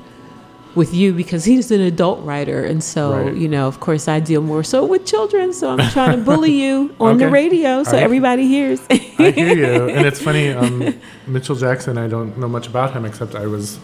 with 0.75 0.93
you 0.93 1.13
because 1.13 1.45
he's 1.45 1.71
an 1.71 1.79
adult 1.79 2.21
writer 2.25 2.65
and 2.65 2.83
so 2.83 3.13
Right. 3.27 3.33
you 3.37 3.47
know 3.47 3.65
of 3.65 3.79
course 3.79 4.09
i 4.09 4.19
deal 4.19 4.41
more 4.41 4.61
so 4.61 4.83
with 4.85 5.05
children 5.05 5.53
so 5.53 5.69
i'm 5.69 5.89
trying 5.91 6.17
to 6.19 6.25
bully 6.25 6.51
you 6.63 6.93
on 6.99 7.17
the 7.17 7.29
radio 7.29 7.81
so 7.85 7.95
I- 7.95 8.01
everybody 8.01 8.45
hears 8.45 8.81
I 8.89 8.95
hear 9.31 9.55
you, 9.55 9.87
and 9.87 10.05
it's 10.05 10.21
funny. 10.21 10.49
Um, 10.51 10.93
Mitchell 11.27 11.55
Jackson. 11.55 11.97
I 11.97 12.09
don't 12.09 12.37
know 12.37 12.49
much 12.49 12.67
about 12.67 12.91
him 12.91 13.05
except 13.05 13.33
I 13.35 13.47
was 13.47 13.79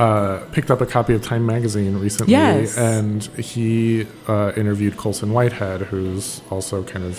uh, 0.00 0.38
picked 0.52 0.70
up 0.70 0.80
a 0.80 0.86
copy 0.86 1.12
of 1.14 1.22
Time 1.22 1.44
magazine 1.46 1.94
recently, 1.98 2.32
Yes. 2.32 2.76
and 2.78 3.22
he 3.36 4.06
uh, 4.26 4.52
interviewed 4.56 4.96
Colson 4.96 5.32
Whitehead, 5.32 5.82
who's 5.82 6.40
also 6.50 6.82
kind 6.84 7.04
of 7.04 7.14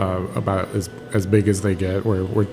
uh, 0.00 0.22
about 0.34 0.66
as 0.74 0.88
as 1.12 1.26
big 1.26 1.48
as 1.48 1.60
they 1.60 1.74
get. 1.74 2.04
Where 2.06 2.24
we're 2.24 2.46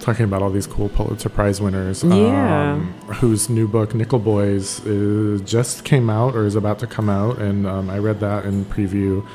talking 0.00 0.24
about 0.24 0.40
all 0.42 0.50
these 0.50 0.66
cool 0.66 0.88
Pulitzer 0.88 1.28
Prize 1.28 1.60
winners. 1.60 2.02
Yeah. 2.04 2.72
Um, 2.74 2.92
whose 3.20 3.48
new 3.50 3.66
book 3.68 3.94
Nickel 3.94 4.18
Boys 4.20 4.80
is, 4.86 5.40
just 5.42 5.84
came 5.84 6.08
out 6.08 6.34
or 6.36 6.46
is 6.46 6.54
about 6.54 6.78
to 6.78 6.86
come 6.86 7.08
out, 7.10 7.38
and 7.38 7.66
um, 7.66 7.90
I 7.90 7.98
read 7.98 8.20
that 8.20 8.44
in 8.46 8.64
preview. 8.66 9.26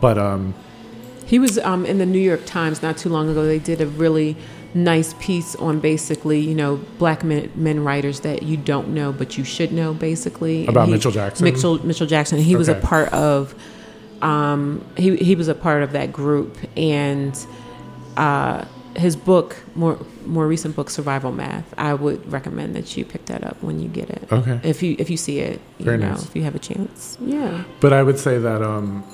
But 0.00 0.16
um, 0.18 0.54
He 1.26 1.38
was 1.38 1.58
um, 1.58 1.86
in 1.86 1.98
the 1.98 2.06
New 2.06 2.18
York 2.20 2.44
Times 2.46 2.82
not 2.82 2.96
too 2.98 3.08
long 3.08 3.28
ago. 3.30 3.44
They 3.46 3.58
did 3.60 3.80
a 3.80 3.86
really 3.86 4.36
nice 4.74 5.14
piece 5.20 5.54
on 5.56 5.80
basically, 5.80 6.40
you 6.40 6.54
know, 6.54 6.76
black 6.98 7.22
men, 7.24 7.50
men 7.54 7.84
writers 7.84 8.20
that 8.20 8.42
you 8.42 8.56
don't 8.56 8.88
know 8.88 9.12
but 9.12 9.38
you 9.38 9.44
should 9.44 9.72
know, 9.72 9.94
basically. 9.94 10.66
About 10.66 10.86
he- 10.88 10.92
Mitchell 10.94 11.12
Jackson? 11.12 11.44
Mitchell 11.44 11.84
Mitchell 11.86 12.06
Jackson. 12.06 12.38
He 12.38 12.56
was 12.56 12.68
a 12.68 12.74
part 12.74 13.12
of. 13.12 13.54
Um, 14.22 14.84
he 14.96 15.16
he 15.16 15.34
was 15.34 15.48
a 15.48 15.54
part 15.54 15.82
of 15.82 15.92
that 15.92 16.12
group, 16.12 16.56
and 16.76 17.38
uh, 18.16 18.64
his 18.96 19.16
book, 19.16 19.56
more 19.74 19.98
more 20.24 20.46
recent 20.46 20.74
book, 20.74 20.88
Survival 20.88 21.30
Math. 21.30 21.74
I 21.76 21.92
would 21.92 22.30
recommend 22.32 22.74
that 22.74 22.96
you 22.96 23.04
pick 23.04 23.26
that 23.26 23.44
up 23.44 23.62
when 23.62 23.80
you 23.80 23.88
get 23.88 24.08
it. 24.08 24.26
okay. 24.32 24.60
If 24.62 24.82
you 24.82 24.96
if 24.98 25.10
you 25.10 25.16
see 25.18 25.40
it, 25.40 25.60
you 25.78 25.84
Very 25.84 25.98
know, 25.98 26.10
nice. 26.10 26.24
if 26.24 26.34
you 26.34 26.42
have 26.44 26.54
a 26.54 26.58
chance, 26.58 27.18
yeah. 27.20 27.64
But 27.80 27.92
I 27.92 28.02
would 28.02 28.18
say 28.18 28.38
that 28.38 28.62
um, 28.62 29.04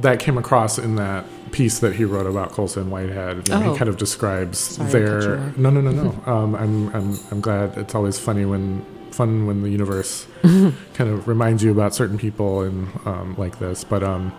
that 0.00 0.18
came 0.18 0.36
across 0.38 0.76
in 0.78 0.96
that 0.96 1.24
piece 1.52 1.78
that 1.80 1.94
he 1.94 2.04
wrote 2.04 2.26
about 2.26 2.50
Colson 2.50 2.90
Whitehead. 2.90 3.48
And 3.50 3.52
Oh. 3.52 3.72
He 3.72 3.78
kind 3.78 3.88
of 3.88 3.96
describes 3.98 4.58
Sorry 4.58 4.90
to 4.90 4.98
cut 4.98 5.02
you 5.14 5.20
their 5.20 5.52
no, 5.56 5.70
no, 5.70 5.80
no, 5.80 5.92
no. 5.92 6.32
um, 6.32 6.54
I'm, 6.56 6.88
I'm, 6.94 7.18
I'm 7.30 7.40
glad. 7.40 7.76
It's 7.78 7.94
always 7.94 8.18
funny 8.18 8.44
when 8.44 8.84
fun 9.12 9.46
when 9.46 9.62
the 9.62 9.68
universe 9.68 10.26
kind 10.42 11.10
of 11.10 11.28
reminds 11.28 11.62
you 11.62 11.70
about 11.70 11.94
certain 11.94 12.16
people 12.18 12.62
and 12.62 12.88
um, 13.04 13.34
like 13.36 13.58
this. 13.58 13.84
But 13.84 14.02
um, 14.02 14.32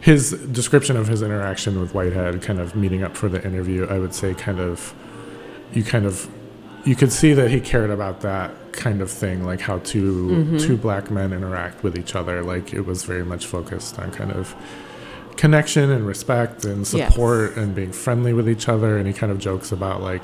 his 0.00 0.32
description 0.52 0.96
of 0.96 1.08
his 1.08 1.22
interaction 1.22 1.80
with 1.80 1.94
Whitehead, 1.94 2.42
kind 2.42 2.58
of 2.60 2.76
meeting 2.76 3.02
up 3.02 3.16
for 3.16 3.28
the 3.28 3.42
interview, 3.44 3.86
I 3.86 3.98
would 3.98 4.14
say, 4.14 4.34
kind 4.34 4.60
of 4.60 4.92
you 5.72 5.82
kind 5.84 6.04
of 6.04 6.28
you 6.84 6.94
could 6.94 7.10
see 7.12 7.32
that 7.32 7.50
he 7.50 7.60
cared 7.60 7.90
about 7.90 8.20
that 8.20 8.50
kind 8.72 9.00
of 9.00 9.10
thing, 9.10 9.44
like 9.44 9.60
how 9.60 9.78
2 9.78 10.12
Mm-hmm. 10.28 10.58
two 10.58 10.76
black 10.76 11.10
men 11.10 11.32
interact 11.32 11.82
with 11.82 11.96
each 11.96 12.14
other. 12.14 12.42
Like 12.42 12.74
it 12.74 12.82
was 12.82 13.04
very 13.04 13.24
much 13.24 13.46
focused 13.46 13.98
on 13.98 14.10
kind 14.10 14.32
of 14.32 14.54
connection 15.36 15.90
and 15.90 16.06
respect 16.06 16.64
and 16.64 16.78
Yes. 16.92 17.12
support 17.12 17.56
and 17.56 17.74
being 17.74 17.92
friendly 17.92 18.32
with 18.32 18.48
each 18.48 18.68
other. 18.68 18.96
And 18.98 19.06
he 19.06 19.12
kind 19.12 19.30
of 19.32 19.38
jokes 19.38 19.72
about 19.72 20.02
like. 20.02 20.22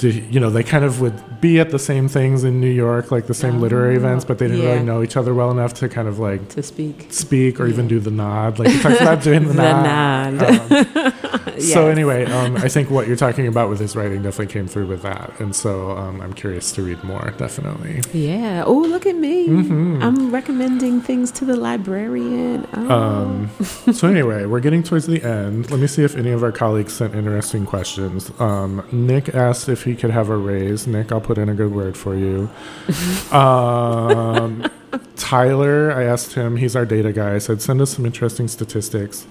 You 0.00 0.40
know, 0.40 0.50
they 0.50 0.62
kind 0.62 0.84
of 0.84 1.00
would 1.00 1.35
be 1.46 1.60
at 1.60 1.70
the 1.70 1.78
same 1.78 2.08
things 2.08 2.42
in 2.44 2.60
New 2.60 2.70
York, 2.86 3.10
like 3.10 3.26
the 3.26 3.34
same 3.34 3.60
literary 3.60 3.94
Oh, 3.94 3.98
events, 3.98 4.24
but 4.24 4.38
they 4.38 4.48
didn't 4.48 4.62
yeah. 4.62 4.72
really 4.72 4.84
know 4.84 5.02
each 5.02 5.16
other 5.16 5.32
well 5.34 5.50
enough 5.50 5.72
to 5.74 5.88
kind 5.88 6.08
of 6.08 6.18
like 6.18 6.48
To 6.50 6.62
speak. 6.62 7.06
speak 7.10 7.60
or 7.60 7.66
even 7.66 7.86
do 7.88 8.00
the 8.00 8.10
nod. 8.10 8.58
Like 8.58 8.68
he 8.68 8.78
talks 8.80 9.00
about 9.00 9.22
doing 9.28 9.46
the, 9.46 9.52
The 9.54 9.82
nod. 9.82 10.34
nod. 10.34 10.96
Um, 10.96 11.12
So 11.58 11.86
anyway, 11.86 12.26
um, 12.26 12.56
I 12.56 12.68
think 12.68 12.90
what 12.90 13.06
you're 13.08 13.16
talking 13.16 13.46
about 13.46 13.70
with 13.70 13.80
his 13.80 13.96
writing 13.96 14.20
definitely 14.22 14.52
came 14.52 14.66
through 14.68 14.88
with 14.88 15.00
that, 15.02 15.32
and 15.40 15.56
so 15.56 15.92
um, 15.92 16.20
I'm 16.20 16.34
curious 16.34 16.70
to 16.72 16.82
read 16.82 17.02
more. 17.02 17.32
Definitely. 17.38 18.02
Yeah. 18.12 18.62
Oh, 18.66 18.74
look 18.94 19.06
at 19.06 19.16
me. 19.16 19.48
Mhm. 19.48 20.02
I'm 20.02 20.30
recommending 20.30 21.00
things 21.00 21.30
to 21.38 21.46
the 21.46 21.56
librarian. 21.56 22.66
Oh. 22.74 22.92
Um, 22.92 23.50
so 23.92 24.06
anyway, 24.06 24.44
we're 24.44 24.60
getting 24.60 24.82
towards 24.82 25.06
the 25.06 25.22
end. 25.22 25.70
Let 25.70 25.80
me 25.80 25.86
see 25.86 26.04
if 26.04 26.14
any 26.14 26.30
of 26.30 26.42
our 26.42 26.52
colleagues 26.52 26.92
sent 26.92 27.14
interesting 27.14 27.64
questions. 27.64 28.30
Um, 28.38 28.84
Nick 28.92 29.34
asked 29.34 29.68
if 29.70 29.84
he 29.84 29.94
could 29.96 30.10
have 30.10 30.28
a 30.28 30.36
raise. 30.36 30.86
Nick, 30.86 31.10
I'll 31.10 31.22
put 31.22 31.35
in 31.38 31.48
a 31.48 31.54
good 31.54 31.72
word 31.72 31.96
for 31.96 32.14
you. 32.16 32.50
Um, 33.32 34.64
Tyler, 35.16 35.92
I 35.92 36.04
asked 36.04 36.34
him. 36.34 36.56
He's 36.56 36.76
our 36.76 36.86
data 36.86 37.12
guy. 37.12 37.34
I 37.34 37.38
said, 37.38 37.60
send 37.60 37.80
us 37.80 37.90
some 37.90 38.06
interesting 38.06 38.48
statistics. 38.48 39.26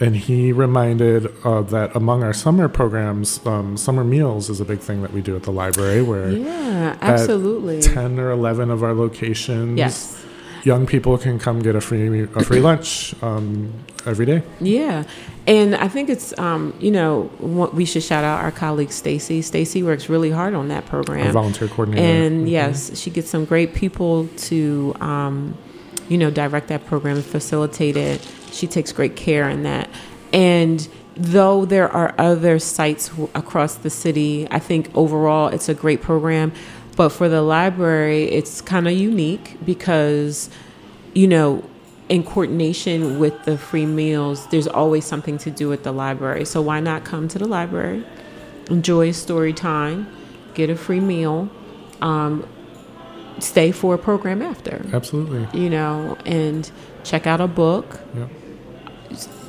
And 0.00 0.16
he 0.16 0.52
reminded 0.52 1.26
uh, 1.44 1.62
that 1.62 1.94
among 1.94 2.22
our 2.22 2.32
summer 2.32 2.68
programs, 2.68 3.44
um, 3.44 3.76
summer 3.76 4.04
meals 4.04 4.48
is 4.48 4.60
a 4.60 4.64
big 4.64 4.78
thing 4.78 5.02
that 5.02 5.12
we 5.12 5.20
do 5.20 5.34
at 5.36 5.42
the 5.42 5.50
library, 5.50 6.02
where 6.02 6.30
yeah, 6.30 6.96
absolutely. 7.00 7.82
10 7.82 8.18
or 8.20 8.30
11 8.30 8.70
of 8.70 8.82
our 8.84 8.94
locations, 8.94 9.76
Yes. 9.76 10.24
Young 10.64 10.86
people 10.86 11.18
can 11.18 11.38
come 11.38 11.60
get 11.60 11.74
a 11.76 11.80
free 11.80 12.22
a 12.34 12.44
free 12.44 12.60
lunch 12.60 13.14
um, 13.22 13.72
every 14.06 14.26
day. 14.26 14.42
Yeah, 14.60 15.04
and 15.46 15.74
I 15.76 15.88
think 15.88 16.08
it's 16.08 16.36
um, 16.38 16.74
you 16.80 16.90
know 16.90 17.30
what 17.38 17.74
we 17.74 17.84
should 17.84 18.02
shout 18.02 18.24
out 18.24 18.42
our 18.42 18.50
colleague 18.52 18.90
Stacy. 18.92 19.42
Stacy 19.42 19.82
works 19.82 20.08
really 20.08 20.30
hard 20.30 20.54
on 20.54 20.68
that 20.68 20.86
program, 20.86 21.32
volunteer 21.32 21.68
coordinator. 21.68 22.02
and 22.06 22.46
Mhm. 22.46 22.50
yes, 22.50 22.98
she 22.98 23.10
gets 23.10 23.30
some 23.30 23.44
great 23.44 23.74
people 23.74 24.28
to 24.48 24.94
um, 25.00 25.54
you 26.08 26.18
know 26.18 26.30
direct 26.30 26.68
that 26.68 26.86
program 26.86 27.16
and 27.16 27.24
facilitate 27.24 27.96
it. 27.96 28.26
She 28.52 28.66
takes 28.66 28.92
great 28.92 29.14
care 29.16 29.48
in 29.48 29.62
that, 29.64 29.88
and 30.32 30.86
though 31.20 31.64
there 31.64 31.90
are 31.92 32.14
other 32.16 32.58
sites 32.60 33.10
across 33.34 33.74
the 33.74 33.90
city, 33.90 34.46
I 34.52 34.60
think 34.60 34.88
overall 34.94 35.48
it's 35.48 35.68
a 35.68 35.74
great 35.74 36.00
program. 36.00 36.52
But 36.98 37.10
for 37.10 37.28
the 37.28 37.42
library, 37.42 38.24
it's 38.24 38.60
kind 38.60 38.86
of 38.88 38.94
unique 38.94 39.56
because 39.64 40.50
you 41.14 41.26
know, 41.26 41.62
in 42.08 42.22
coordination 42.22 43.18
with 43.18 43.34
the 43.44 43.56
free 43.56 43.86
meals, 43.86 44.46
there's 44.48 44.66
always 44.66 45.04
something 45.04 45.38
to 45.38 45.50
do 45.50 45.72
at 45.72 45.82
the 45.82 45.92
library. 45.92 46.44
So 46.44 46.60
why 46.60 46.80
not 46.80 47.04
come 47.04 47.28
to 47.28 47.38
the 47.38 47.46
library, 47.46 48.04
enjoy 48.68 49.12
story 49.12 49.52
time, 49.52 50.06
get 50.54 50.70
a 50.70 50.76
free 50.76 51.00
meal, 51.00 51.48
um, 52.02 52.46
stay 53.38 53.70
for 53.72 53.94
a 53.94 53.98
program 53.98 54.42
after, 54.42 54.84
Absolutely. 54.92 55.46
you 55.60 55.70
know, 55.70 56.16
and 56.26 56.70
check 57.04 57.26
out 57.26 57.40
a 57.40 57.46
book. 57.48 58.00
Yeah. 58.16 58.26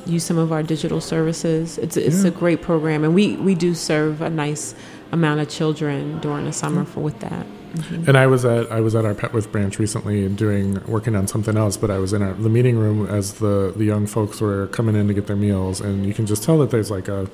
Use 0.06 0.24
some 0.24 0.38
of 0.38 0.50
our 0.52 0.62
digital 0.62 1.00
services. 1.00 1.78
It's 1.78 1.96
it's 1.96 2.22
Yeah. 2.22 2.28
a 2.28 2.32
great 2.42 2.62
program, 2.62 3.04
and 3.04 3.14
we 3.14 3.36
we 3.36 3.54
do 3.54 3.74
serve 3.74 4.22
a 4.22 4.30
nice 4.30 4.74
amount 5.12 5.40
of 5.40 5.48
children 5.48 6.18
during 6.20 6.44
the 6.44 6.52
summer 6.52 6.84
for 6.84 7.00
with 7.00 7.18
that. 7.20 7.46
And 8.06 8.16
I 8.16 8.26
was 8.26 8.44
at 8.44 8.70
I 8.72 8.80
was 8.80 8.94
at 8.96 9.04
our 9.04 9.14
Petworth 9.14 9.52
branch 9.52 9.78
recently 9.78 10.28
doing 10.28 10.80
working 10.86 11.14
on 11.14 11.28
something 11.28 11.56
else, 11.56 11.76
but 11.76 11.88
I 11.90 11.98
was 11.98 12.12
in 12.12 12.20
our, 12.22 12.32
the 12.34 12.48
meeting 12.48 12.76
room 12.78 13.06
as 13.06 13.34
the 13.34 13.72
the 13.76 13.84
young 13.84 14.06
folks 14.06 14.40
were 14.40 14.66
coming 14.68 14.96
in 14.96 15.06
to 15.08 15.14
get 15.14 15.26
their 15.28 15.36
meals, 15.36 15.80
and 15.80 16.04
you 16.04 16.12
can 16.12 16.26
just 16.26 16.42
tell 16.42 16.58
that 16.58 16.70
there's 16.70 16.90
like 16.90 17.06
a, 17.06 17.28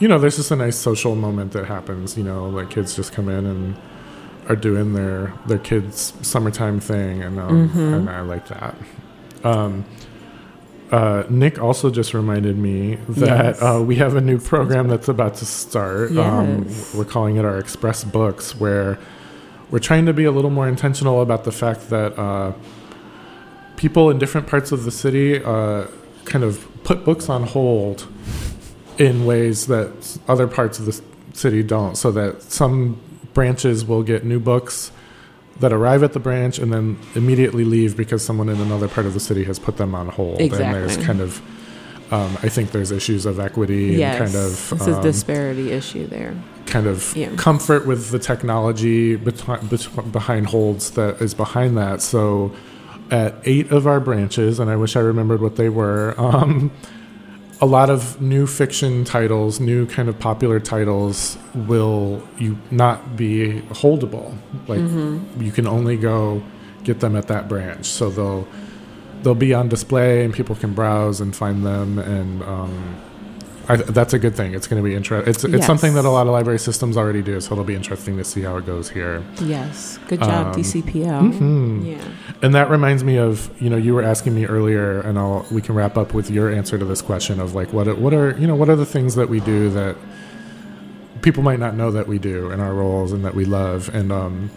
you 0.00 0.08
know, 0.08 0.18
there's 0.18 0.36
just 0.36 0.50
a 0.50 0.56
nice 0.56 0.76
social 0.76 1.14
moment 1.14 1.52
that 1.52 1.66
happens. 1.66 2.16
You 2.16 2.24
know, 2.24 2.48
like 2.48 2.70
kids 2.70 2.96
just 2.96 3.12
come 3.12 3.28
in 3.28 3.44
and 3.44 3.76
are 4.48 4.56
doing 4.56 4.94
their 4.94 5.34
their 5.46 5.58
kids 5.58 6.14
summertime 6.22 6.80
thing, 6.80 7.22
and 7.22 7.38
um, 7.38 7.68
Mhm. 7.68 7.94
and 7.94 8.10
I 8.10 8.22
like 8.22 8.48
that. 8.48 8.76
Um, 9.44 9.84
uh, 10.90 11.24
Nick 11.28 11.60
also 11.60 11.90
just 11.90 12.14
reminded 12.14 12.56
me 12.56 12.96
that 13.08 13.56
Yes. 13.56 13.62
uh, 13.62 13.82
we 13.84 13.96
have 13.96 14.16
a 14.16 14.20
new 14.20 14.38
program 14.38 14.88
that's 14.88 15.08
about 15.08 15.34
to 15.36 15.44
start. 15.44 16.10
Um, 16.16 16.64
Yes. 16.66 16.94
we're 16.94 17.04
calling 17.04 17.36
it 17.36 17.44
our 17.44 17.58
Express 17.58 18.04
Books, 18.04 18.58
where 18.58 18.98
we're 19.70 19.78
trying 19.80 20.06
to 20.06 20.12
be 20.14 20.24
a 20.24 20.30
little 20.30 20.50
more 20.50 20.66
intentional 20.68 21.20
about 21.20 21.44
the 21.44 21.52
fact 21.52 21.90
that 21.90 22.18
uh, 22.18 22.52
people 23.76 24.10
in 24.10 24.18
different 24.18 24.46
parts 24.46 24.72
of 24.72 24.84
the 24.84 24.90
city 24.90 25.42
uh, 25.42 25.84
kind 26.24 26.44
of 26.44 26.66
put 26.84 27.04
books 27.04 27.28
on 27.28 27.42
hold 27.44 28.06
in 28.98 29.24
ways 29.26 29.66
that 29.66 30.18
other 30.26 30.46
parts 30.46 30.78
of 30.78 30.86
the 30.86 31.00
city 31.34 31.62
don't, 31.62 31.96
so 31.96 32.10
that 32.10 32.42
some 32.42 32.98
branches 33.34 33.84
will 33.84 34.02
get 34.02 34.24
new 34.24 34.40
books 34.40 34.90
that 35.60 35.72
arrive 35.72 36.02
at 36.02 36.12
the 36.12 36.20
branch 36.20 36.58
and 36.58 36.72
then 36.72 36.96
immediately 37.14 37.64
leave 37.64 37.96
because 37.96 38.24
someone 38.24 38.48
in 38.48 38.60
another 38.60 38.86
part 38.88 39.06
of 39.06 39.14
the 39.14 39.20
city 39.20 39.44
has 39.44 39.58
put 39.58 39.76
them 39.76 39.94
on 39.94 40.08
hold. 40.08 40.40
Exactly. 40.40 40.66
And 40.66 40.74
there's 40.74 40.96
kind 41.04 41.20
of, 41.20 41.40
um, 42.12 42.36
I 42.42 42.48
think 42.48 42.70
there's 42.70 42.92
issues 42.92 43.26
of 43.26 43.40
equity 43.40 43.96
Yes, 43.96 44.20
and 44.20 44.32
kind 44.32 44.36
of 44.44 44.78
This 44.78 44.86
a 44.88 44.96
um, 44.96 45.02
disparity 45.02 45.70
issue 45.72 46.06
there. 46.06 46.34
kind 46.66 46.86
of 46.86 47.12
Yeah. 47.16 47.30
comfort 47.36 47.86
with 47.86 48.10
the 48.10 48.18
technology 48.20 49.16
beti- 49.16 49.68
bet- 49.96 50.12
behind 50.12 50.46
holds 50.46 50.92
that 50.92 51.20
is 51.20 51.34
behind 51.34 51.76
that. 51.76 52.02
So, 52.02 52.52
at 53.10 53.36
eight 53.44 53.70
of 53.72 53.86
our 53.86 54.00
branches, 54.00 54.60
and 54.60 54.70
I 54.70 54.76
wish 54.76 54.94
I 54.94 55.00
remembered 55.00 55.40
what 55.40 55.56
they 55.56 55.70
were, 55.70 56.14
um, 56.18 56.70
a 57.60 57.66
lot 57.66 57.90
of 57.90 58.20
new 58.20 58.46
fiction 58.46 59.04
titles, 59.04 59.58
new 59.58 59.84
kind 59.86 60.08
of 60.08 60.18
popular 60.18 60.60
titles, 60.60 61.36
will 61.54 62.22
you 62.38 62.56
not 62.70 63.16
be 63.16 63.62
holdable. 63.70 64.36
Like 64.68 64.80
Mm-hmm. 64.80 65.42
you 65.42 65.50
can 65.52 65.66
only 65.66 65.96
go 65.96 66.42
get 66.84 67.00
them 67.00 67.16
at 67.16 67.26
that 67.28 67.48
branch. 67.48 67.86
So 67.86 68.10
they'll 68.10 68.46
they'll 69.22 69.34
be 69.34 69.52
on 69.52 69.68
display 69.68 70.24
and 70.24 70.32
people 70.32 70.54
can 70.54 70.72
browse 70.72 71.20
and 71.20 71.34
find 71.34 71.66
them. 71.66 71.98
And 71.98 72.42
um, 72.44 72.96
I, 73.70 73.76
that's 73.76 74.14
a 74.14 74.18
good 74.18 74.34
thing. 74.34 74.54
It's 74.54 74.66
going 74.66 74.82
to 74.82 74.88
be 74.88 74.94
interesting. 74.94 75.28
It's 75.30 75.44
it's 75.44 75.52
Yes. 75.52 75.66
something 75.66 75.92
that 75.94 76.04
a 76.06 76.10
lot 76.10 76.26
of 76.26 76.32
library 76.32 76.58
systems 76.58 76.96
already 76.96 77.20
do. 77.22 77.38
So 77.40 77.52
it'll 77.52 77.64
be 77.64 77.74
interesting 77.74 78.16
to 78.16 78.24
see 78.24 78.40
how 78.40 78.56
it 78.56 78.64
goes 78.64 78.88
here. 78.88 79.22
Yes. 79.42 79.98
Good 80.08 80.20
job, 80.20 80.46
Um, 80.48 80.52
DCPL. 80.54 81.20
mhm. 81.32 81.86
Yeah. 81.86 81.98
And 82.42 82.54
that 82.54 82.70
reminds 82.70 83.04
me 83.04 83.18
of 83.18 83.50
you 83.60 83.68
know 83.68 83.76
you 83.76 83.94
were 83.94 84.02
asking 84.02 84.34
me 84.34 84.46
earlier, 84.46 85.00
and 85.00 85.18
I'll 85.18 85.44
we 85.50 85.60
can 85.60 85.74
wrap 85.74 85.98
up 85.98 86.14
with 86.14 86.30
your 86.30 86.48
answer 86.50 86.78
to 86.78 86.84
this 86.84 87.02
question 87.02 87.40
of 87.40 87.54
like 87.54 87.72
what 87.72 87.86
are- 87.88 87.94
what 87.94 88.14
are 88.14 88.34
you 88.38 88.46
know 88.46 88.54
what 88.54 88.68
are 88.70 88.76
the 88.76 88.86
things 88.86 89.14
that 89.16 89.28
we 89.28 89.40
do 89.40 89.68
that 89.70 89.96
people 91.22 91.42
might 91.42 91.58
not 91.58 91.74
know 91.74 91.90
that 91.90 92.06
we 92.08 92.18
do 92.18 92.50
in 92.50 92.60
our 92.60 92.72
roles 92.72 93.12
and 93.12 93.24
that 93.24 93.34
we 93.34 93.44
love 93.44 93.90
and 93.92 94.12
um 94.12 94.50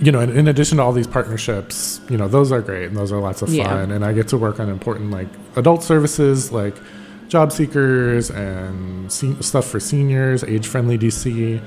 you 0.00 0.10
know 0.10 0.20
in, 0.20 0.30
in 0.30 0.48
addition 0.48 0.78
to 0.78 0.82
all 0.82 0.92
these 0.92 1.06
partnerships 1.06 2.00
you 2.08 2.16
know 2.16 2.26
those 2.26 2.50
are 2.50 2.62
great 2.62 2.86
and 2.86 2.96
those 2.96 3.12
are 3.12 3.20
lots 3.20 3.42
of 3.42 3.50
Yeah. 3.50 3.68
fun 3.68 3.90
and 3.90 4.02
i 4.02 4.12
get 4.14 4.28
to 4.28 4.38
work 4.38 4.58
on 4.58 4.70
important 4.70 5.10
like 5.10 5.28
adult 5.56 5.82
services 5.82 6.50
like 6.52 6.74
job 7.30 7.52
seekers 7.52 8.30
and 8.30 9.10
se- 9.10 9.40
stuff 9.40 9.64
for 9.66 9.78
seniors 9.80 10.42
age 10.44 10.66
friendly 10.66 10.98
dc 10.98 11.62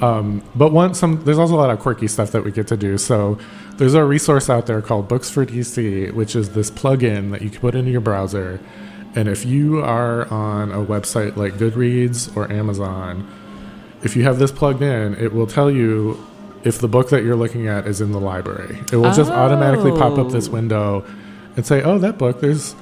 um, 0.00 0.42
but 0.56 0.72
one 0.72 0.94
some 0.94 1.22
there's 1.24 1.38
also 1.38 1.54
a 1.54 1.60
lot 1.64 1.70
of 1.70 1.78
quirky 1.78 2.08
stuff 2.08 2.32
that 2.32 2.44
we 2.44 2.50
get 2.50 2.66
to 2.66 2.76
do. 2.76 2.98
So 2.98 3.38
there's 3.76 3.94
a 3.94 4.02
resource 4.04 4.50
out 4.50 4.66
there 4.66 4.82
called 4.82 5.06
books 5.06 5.30
for 5.30 5.46
dc 5.46 6.12
which 6.12 6.34
is 6.34 6.50
this 6.54 6.72
plugin 6.72 7.30
that 7.30 7.40
you 7.42 7.50
can 7.50 7.60
put 7.60 7.76
into 7.76 7.92
your 7.92 8.00
browser. 8.00 8.58
And 9.14 9.28
if 9.28 9.44
you 9.44 9.80
are 9.80 10.26
on 10.32 10.72
a 10.72 10.78
website 10.84 11.36
like 11.36 11.52
goodreads 11.54 12.34
or 12.36 12.50
amazon 12.50 13.30
if 14.02 14.16
you 14.16 14.24
have 14.24 14.40
this 14.40 14.50
plugged 14.50 14.82
in 14.82 15.14
it 15.14 15.32
will 15.32 15.46
tell 15.46 15.70
you 15.70 16.18
if 16.64 16.80
the 16.80 16.88
book 16.88 17.10
that 17.10 17.22
you're 17.22 17.36
looking 17.36 17.68
at 17.68 17.86
is 17.86 18.00
in 18.00 18.10
the 18.10 18.20
library. 18.20 18.80
It 18.92 18.96
will 18.96 19.12
just 19.12 19.30
automatically 19.30 19.92
pop 19.92 20.18
up 20.18 20.32
this 20.32 20.48
Oh. 20.48 20.52
window 20.52 21.04
and 21.56 21.64
say 21.64 21.80
oh 21.82 21.98
that 21.98 22.18
book 22.18 22.40
there's 22.40 22.74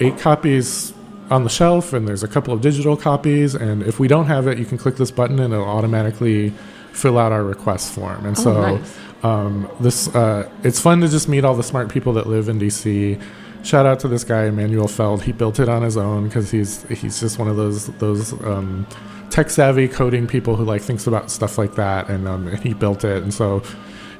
eight 0.00 0.18
copies 0.18 0.92
on 1.32 1.44
the 1.44 1.50
shelf 1.50 1.92
and 1.92 2.06
there's 2.06 2.22
a 2.22 2.28
couple 2.28 2.52
of 2.54 2.60
digital 2.60 2.96
copies 2.96 3.54
and 3.54 3.82
if 3.82 3.98
we 3.98 4.06
don't 4.14 4.26
have 4.26 4.46
it 4.50 4.58
you 4.58 4.66
can 4.70 4.78
click 4.78 4.96
this 4.96 5.10
button 5.10 5.38
and 5.40 5.52
it'll 5.54 5.64
automatically 5.78 6.52
fill 6.92 7.16
out 7.18 7.32
our 7.32 7.42
request 7.42 7.92
form. 7.92 8.24
And 8.26 8.36
Oh, 8.38 8.42
so 8.42 8.52
nice. 8.76 8.98
um, 9.24 9.68
this 9.80 9.98
uh, 10.14 10.48
it's 10.62 10.80
fun 10.80 11.00
to 11.00 11.08
just 11.08 11.28
meet 11.28 11.44
all 11.44 11.56
the 11.56 11.62
smart 11.72 11.88
people 11.88 12.12
that 12.18 12.26
live 12.26 12.48
in 12.48 12.58
dc 12.60 13.20
shout 13.64 13.86
out 13.86 14.00
to 14.00 14.08
this 14.08 14.24
guy 14.24 14.42
emmanuel 14.46 14.88
feld. 14.88 15.22
He 15.22 15.32
built 15.32 15.60
it 15.60 15.68
on 15.68 15.82
his 15.82 15.96
own 15.96 16.24
because 16.28 16.50
he's 16.50 16.82
he's 17.00 17.20
just 17.20 17.38
one 17.38 17.48
of 17.48 17.56
those 17.56 17.86
those 17.98 18.32
um, 18.44 18.86
tech 19.30 19.48
savvy 19.50 19.88
coding 19.88 20.26
people 20.26 20.56
who 20.56 20.64
like 20.64 20.82
thinks 20.82 21.06
about 21.06 21.30
stuff 21.30 21.56
like 21.58 21.76
that 21.76 22.10
and, 22.10 22.26
um, 22.28 22.48
and 22.48 22.58
he 22.62 22.74
built 22.74 23.04
it. 23.04 23.22
And 23.22 23.32
so 23.32 23.62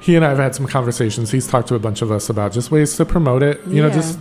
he 0.00 0.16
and 0.16 0.24
i 0.24 0.28
have 0.30 0.38
had 0.38 0.54
some 0.54 0.66
conversations. 0.66 1.30
He's 1.30 1.46
talked 1.46 1.68
to 1.68 1.74
a 1.74 1.78
bunch 1.78 2.02
of 2.02 2.10
us 2.10 2.30
about 2.30 2.52
just 2.52 2.70
ways 2.70 2.96
to 2.96 3.04
promote 3.04 3.42
it 3.42 3.60
you 3.66 3.82
know 3.82 3.90
just 3.90 4.18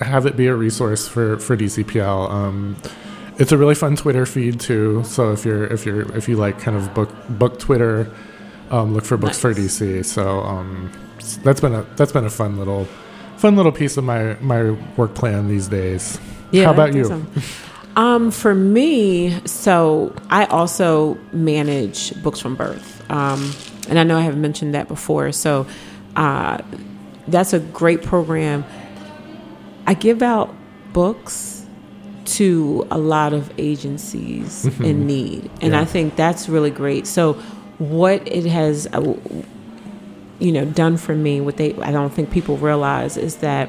have 0.00 0.26
it 0.26 0.36
be 0.36 0.46
a 0.46 0.54
resource 0.54 1.06
for 1.06 1.38
for 1.38 1.56
DCPL. 1.56 2.30
Um, 2.30 2.76
it's 3.38 3.52
a 3.52 3.58
really 3.58 3.74
fun 3.74 3.96
Twitter 3.96 4.26
feed 4.26 4.60
too. 4.60 5.02
So 5.04 5.32
if 5.32 5.44
you're 5.44 5.64
if 5.64 5.84
you're 5.86 6.02
if 6.16 6.28
you 6.28 6.36
like 6.36 6.58
kind 6.58 6.76
of 6.76 6.92
book 6.94 7.10
book 7.28 7.58
Twitter, 7.58 8.10
um, 8.70 8.94
look 8.94 9.04
for 9.04 9.16
books 9.16 9.38
for 9.38 9.52
DC. 9.52 10.04
So 10.04 10.40
um, 10.40 10.90
that's 11.42 11.60
been 11.60 11.74
a 11.74 11.82
that's 11.96 12.12
been 12.12 12.24
a 12.24 12.30
fun 12.30 12.58
little 12.58 12.86
fun 13.36 13.56
little 13.56 13.72
piece 13.72 13.96
of 13.96 14.04
my 14.04 14.34
my 14.40 14.70
work 14.96 15.14
plan 15.14 15.48
these 15.48 15.68
days. 15.68 16.18
Yeah, 16.50 16.66
How 16.66 16.72
about 16.72 16.94
you? 16.94 17.04
awesome. 17.04 17.30
Um, 17.96 18.32
for 18.32 18.56
me, 18.56 19.40
so 19.46 20.12
I 20.28 20.46
also 20.46 21.16
manage 21.32 22.20
books 22.24 22.40
from 22.40 22.56
birth, 22.56 23.08
um, 23.08 23.52
and 23.88 24.00
I 24.00 24.02
know 24.02 24.18
I 24.18 24.22
haven't 24.22 24.40
mentioned 24.40 24.74
that 24.74 24.88
before. 24.88 25.30
So 25.30 25.64
uh, 26.16 26.58
that's 27.28 27.52
a 27.52 27.60
great 27.60 28.02
program. 28.02 28.64
I 29.86 29.94
give 29.94 30.22
out 30.22 30.54
books 30.92 31.66
to 32.24 32.86
a 32.90 32.98
lot 32.98 33.32
of 33.32 33.52
agencies 33.58 34.64
in 34.80 35.06
need, 35.06 35.50
and 35.60 35.72
Yeah. 35.74 35.80
I 35.80 35.84
think 35.84 36.16
that's 36.16 36.48
really 36.48 36.70
great. 36.70 37.06
So 37.06 37.34
what 37.78 38.26
it 38.26 38.46
has, 38.46 38.86
uh, 38.92 39.14
you 40.38 40.52
know, 40.52 40.64
done 40.64 40.96
for 40.96 41.14
me, 41.14 41.40
what 41.40 41.56
they 41.56 41.74
I 41.82 41.90
don't 41.92 42.12
think 42.12 42.30
people 42.30 42.56
realize 42.56 43.16
is 43.16 43.36
that 43.36 43.68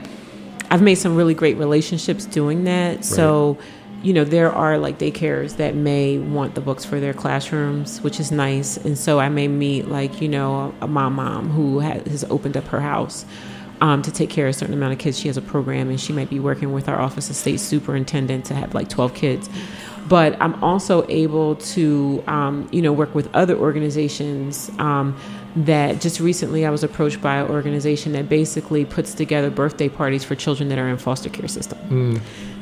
I've 0.71 0.81
made 0.81 0.95
some 0.95 1.15
really 1.15 1.33
great 1.33 1.57
relationships 1.57 2.25
doing 2.25 2.63
that. 2.63 3.05
So, 3.05 3.57
you 4.01 4.13
know, 4.13 4.23
there 4.23 4.51
are 4.51 4.77
like 4.77 4.97
daycares 4.97 5.57
that 5.57 5.75
may 5.75 6.17
want 6.17 6.55
the 6.55 6.61
books 6.61 6.83
for 6.85 6.99
their 6.99 7.13
classrooms, 7.13 8.01
which 8.01 8.19
is 8.19 8.31
nice. 8.31 8.77
And 8.77 8.97
so 8.97 9.19
I 9.19 9.29
may 9.29 9.47
meet 9.47 9.89
like, 9.89 10.21
you 10.21 10.27
know, 10.29 10.73
a 10.81 10.87
mom 10.87 11.13
mom 11.15 11.49
who 11.49 11.81
ha- 11.81 11.99
has 12.07 12.23
opened 12.29 12.55
up 12.57 12.65
her 12.67 12.81
house 12.81 13.25
um, 13.81 14.01
to 14.01 14.11
take 14.11 14.29
care 14.29 14.47
of 14.47 14.51
a 14.51 14.53
certain 14.53 14.73
amount 14.73 14.93
of 14.93 14.99
kids. 14.99 15.19
She 15.19 15.27
has 15.27 15.37
a 15.37 15.41
program 15.41 15.89
and 15.89 15.99
she 15.99 16.13
might 16.13 16.29
be 16.29 16.39
working 16.39 16.73
with 16.73 16.87
our 16.87 16.99
office 16.99 17.29
of 17.29 17.35
state 17.35 17.59
superintendent 17.59 18.45
to 18.45 18.55
have 18.55 18.73
like 18.73 18.89
12 18.89 19.13
kids. 19.13 19.49
But 20.07 20.39
I'm 20.39 20.63
also 20.63 21.05
able 21.09 21.55
to, 21.55 22.23
um, 22.27 22.69
you 22.71 22.81
know, 22.81 22.93
work 22.93 23.15
with 23.15 23.33
other 23.35 23.57
organizations 23.57 24.69
um, 24.77 25.17
that 25.55 25.99
just 25.99 26.19
recently 26.19 26.65
I 26.65 26.69
was 26.69 26.83
approached 26.83 27.21
by 27.21 27.37
an 27.37 27.49
organization 27.49 28.11
that 28.11 28.29
basically 28.29 28.85
puts 28.85 29.15
together 29.15 29.49
birthday 29.49 29.89
parties 29.89 30.23
for 30.23 30.35
children 30.35 30.69
that 30.69 30.77
are 30.77 30.87
in 30.89 30.97
foster 30.97 31.29
care 31.29 31.47
system. 31.47 31.79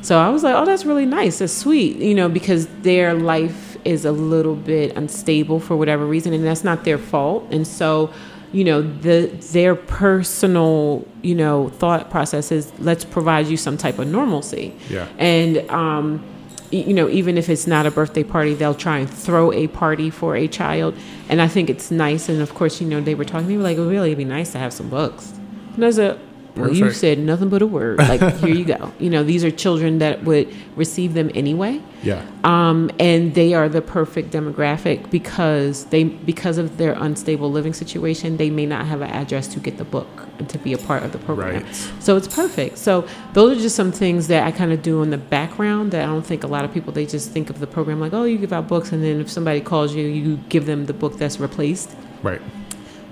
So 0.00 0.18
I 0.18 0.30
was 0.30 0.42
like, 0.42 0.54
oh, 0.54 0.64
that's 0.64 0.84
really 0.84 1.06
nice. 1.06 1.38
That's 1.38 1.52
sweet, 1.52 1.96
you 1.96 2.14
know, 2.14 2.28
because 2.28 2.66
their 2.82 3.14
life 3.14 3.76
is 3.84 4.04
a 4.04 4.12
little 4.12 4.54
bit 4.54 4.96
unstable 4.96 5.60
for 5.60 5.76
whatever 5.76 6.06
reason, 6.06 6.32
and 6.32 6.44
that's 6.44 6.64
not 6.64 6.84
their 6.84 6.98
fault. 6.98 7.46
And 7.50 7.66
so, 7.66 8.10
you 8.54 8.62
know, 8.62 8.82
the 8.82 9.26
their 9.52 9.74
personal, 9.74 11.06
you 11.22 11.34
know, 11.34 11.70
thought 11.70 12.08
process 12.08 12.52
is 12.52 12.72
let's 12.78 13.04
provide 13.04 13.48
you 13.48 13.56
some 13.56 13.76
type 13.76 13.98
of 13.98 14.06
normalcy. 14.06 14.72
Yeah. 14.88 15.08
And 15.18 15.68
um, 15.70 16.24
you 16.70 16.94
know, 16.94 17.08
even 17.08 17.36
if 17.36 17.48
it's 17.48 17.66
not 17.66 17.84
a 17.84 17.90
birthday 17.90 18.22
party, 18.22 18.54
they'll 18.54 18.74
try 18.74 18.98
and 18.98 19.10
throw 19.10 19.52
a 19.52 19.66
party 19.66 20.08
for 20.08 20.36
a 20.36 20.46
child. 20.46 20.94
And 21.28 21.42
I 21.42 21.48
think 21.48 21.68
it's 21.68 21.90
nice. 21.90 22.28
And 22.28 22.40
of 22.40 22.54
course, 22.54 22.80
you 22.80 22.86
know, 22.86 23.00
they 23.00 23.16
were 23.16 23.24
talking. 23.24 23.48
They 23.48 23.56
were 23.56 23.62
like, 23.64 23.78
"Oh, 23.78 23.88
really? 23.88 24.10
It'd 24.10 24.18
be 24.18 24.24
nice 24.24 24.52
to 24.52 24.58
have 24.58 24.72
some 24.72 24.88
books." 24.88 25.32
And 25.74 25.82
I 25.82 25.86
was 25.88 25.98
like, 25.98 26.18
"Well, 26.56 26.72
you 26.72 26.90
said 26.92 27.18
nothing 27.18 27.48
but 27.48 27.62
a 27.62 27.66
word. 27.66 27.98
Like, 27.98 28.20
here 28.38 28.54
you 28.54 28.64
go. 28.64 28.92
You 28.98 29.10
know, 29.10 29.22
these 29.24 29.44
are 29.44 29.50
children 29.50 29.98
that 29.98 30.24
would 30.24 30.48
receive 30.76 31.14
them 31.14 31.30
anyway." 31.34 31.80
Yeah. 32.02 32.22
um, 32.44 32.90
and 33.00 33.34
they 33.34 33.54
are 33.54 33.66
the 33.66 33.80
perfect 33.80 34.30
demographic 34.30 35.10
because 35.10 35.86
they 35.86 36.04
because 36.04 36.58
of 36.58 36.76
their 36.76 36.92
unstable 36.92 37.50
living 37.50 37.72
situation 37.72 38.36
they 38.36 38.50
may 38.50 38.66
not 38.66 38.84
have 38.84 39.00
an 39.00 39.08
address 39.08 39.48
to 39.54 39.58
get 39.58 39.78
the 39.78 39.84
book 39.84 40.06
and 40.38 40.46
to 40.50 40.58
be 40.58 40.74
a 40.74 40.78
part 40.78 41.02
of 41.02 41.12
the 41.12 41.18
program 41.18 41.62
Right. 41.62 41.74
so 42.00 42.18
it's 42.18 42.28
perfect 42.28 42.76
so 42.76 43.06
those 43.32 43.56
are 43.56 43.60
just 43.62 43.74
some 43.74 43.90
things 43.90 44.26
that 44.28 44.46
i 44.46 44.52
kind 44.52 44.70
of 44.70 44.82
do 44.82 45.02
in 45.02 45.08
the 45.08 45.16
background 45.16 45.92
that 45.92 46.02
i 46.02 46.06
don't 46.06 46.26
think 46.26 46.44
a 46.44 46.46
lot 46.46 46.62
of 46.66 46.74
people 46.74 46.92
they 46.92 47.06
just 47.06 47.30
think 47.30 47.48
of 47.48 47.58
the 47.58 47.66
program 47.66 48.00
like 48.00 48.12
oh 48.12 48.24
you 48.24 48.36
give 48.36 48.52
out 48.52 48.68
books 48.68 48.92
and 48.92 49.02
then 49.02 49.18
if 49.18 49.30
somebody 49.30 49.62
calls 49.62 49.94
you 49.94 50.04
you 50.06 50.36
give 50.50 50.66
them 50.66 50.84
the 50.84 50.92
book 50.92 51.16
that's 51.16 51.40
replaced 51.40 51.96
Right. 52.22 52.40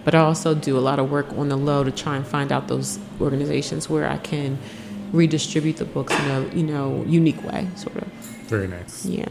But 0.05 0.15
I 0.15 0.19
also 0.21 0.55
do 0.55 0.77
a 0.79 0.81
lot 0.81 0.99
of 0.99 1.11
work 1.11 1.27
on 1.37 1.49
the 1.49 1.57
low 1.57 1.85
to 1.85 1.91
try 1.91 2.17
and 2.17 2.27
find 2.27 2.51
out 2.53 2.69
those 2.69 2.99
organizations 3.21 3.89
where 3.89 4.09
I 4.09 4.19
can 4.19 4.59
redistribute 5.13 5.77
the 5.77 5.85
books 5.85 6.13
in 6.19 6.31
a 6.31 6.55
you 6.55 6.63
know 6.65 7.05
unique 7.07 7.43
way, 7.45 7.69
sort 7.77 7.97
of. 7.97 8.09
Very 8.49 8.69
nice. 8.69 9.05
Yeah. 9.07 9.29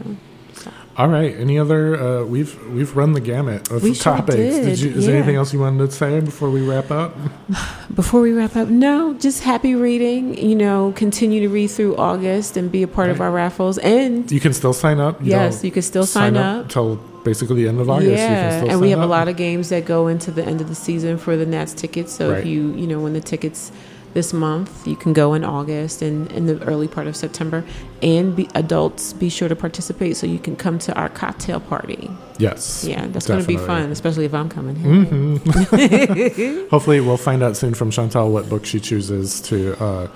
All 0.96 1.08
right. 1.08 1.34
Any 1.34 1.58
other? 1.58 1.96
Uh, 1.96 2.24
we've 2.24 2.54
we've 2.68 2.94
run 2.94 3.14
the 3.14 3.20
gamut 3.20 3.70
of 3.70 3.82
We 3.82 3.94
sure 3.94 4.14
topics. 4.16 4.36
did, 4.36 4.78
you, 4.78 4.90
is 4.90 5.06
there 5.06 5.16
anything 5.16 5.36
else 5.36 5.50
you 5.52 5.58
wanted 5.60 5.86
to 5.90 5.96
say 5.96 6.20
before 6.20 6.50
we 6.50 6.60
wrap 6.60 6.90
up? 6.90 7.16
Before 7.94 8.20
we 8.22 8.32
wrap 8.32 8.56
up, 8.56 8.68
no, 8.68 9.12
just 9.14 9.42
happy 9.42 9.74
reading. 9.74 10.36
You 10.36 10.54
know, 10.54 10.92
continue 10.96 11.40
to 11.40 11.48
read 11.48 11.68
through 11.68 11.96
August 11.96 12.56
and 12.56 12.70
be 12.72 12.82
a 12.82 12.88
part 12.88 13.10
of 13.10 13.20
our 13.20 13.30
raffles. 13.30 13.76
And 13.78 14.30
You 14.30 14.40
can 14.40 14.52
still 14.54 14.72
sign 14.72 14.98
up. 15.00 15.18
yes, 15.22 15.62
you 15.64 15.70
can 15.70 15.82
still 15.82 16.06
sign, 16.06 16.36
up. 16.36 16.64
until 16.64 16.96
basically 17.24 17.62
the 17.62 17.68
end 17.68 17.80
of 17.80 17.88
August. 17.90 18.10
You 18.10 18.16
can 18.16 18.66
Yeah, 18.66 18.72
and 18.72 18.80
we 18.80 18.90
have 18.90 19.00
a 19.00 19.06
lot 19.06 19.28
of 19.28 19.36
games 19.36 19.68
that 19.70 19.84
go 19.84 20.08
into 20.08 20.30
the 20.30 20.44
end 20.44 20.60
of 20.60 20.68
the 20.68 20.74
season 20.74 21.18
for 21.18 21.36
the 21.36 21.46
Nats 21.46 21.74
tickets. 21.74 22.12
So 22.12 22.30
Right. 22.30 22.40
if 22.40 22.46
you 22.46 22.72
you 22.74 22.86
know 22.86 23.00
win 23.00 23.12
the 23.12 23.20
tickets 23.20 23.72
this 24.14 24.32
month, 24.34 24.86
you 24.86 24.94
can 24.94 25.14
go 25.14 25.32
in 25.32 25.42
August 25.42 26.02
and 26.02 26.30
in 26.32 26.44
the 26.46 26.62
early 26.64 26.86
part 26.86 27.06
of 27.06 27.16
September. 27.16 27.64
And 28.02 28.36
be, 28.36 28.46
adults, 28.54 29.14
be 29.14 29.30
sure 29.30 29.48
to 29.48 29.56
participate 29.56 30.16
so 30.18 30.26
you 30.26 30.38
can 30.38 30.54
come 30.54 30.78
to 30.80 30.94
our 30.94 31.08
cocktail 31.08 31.60
party. 31.60 32.10
Yes. 32.38 32.84
Yeah, 32.86 33.06
that's 33.06 33.26
going 33.26 33.40
to 33.40 33.46
be 33.46 33.56
fun, 33.56 33.90
especially 33.90 34.26
if 34.26 34.34
I'm 34.34 34.48
coming. 34.50 34.76
hmm 34.76 35.36
Hopefully, 36.70 37.00
we'll 37.00 37.16
find 37.16 37.42
out 37.42 37.56
soon 37.56 37.74
from 37.74 37.90
Chantal 37.90 38.30
what 38.30 38.48
book 38.48 38.66
she 38.66 38.80
chooses 38.80 39.40
to 39.42 39.82
uh, 39.82 40.08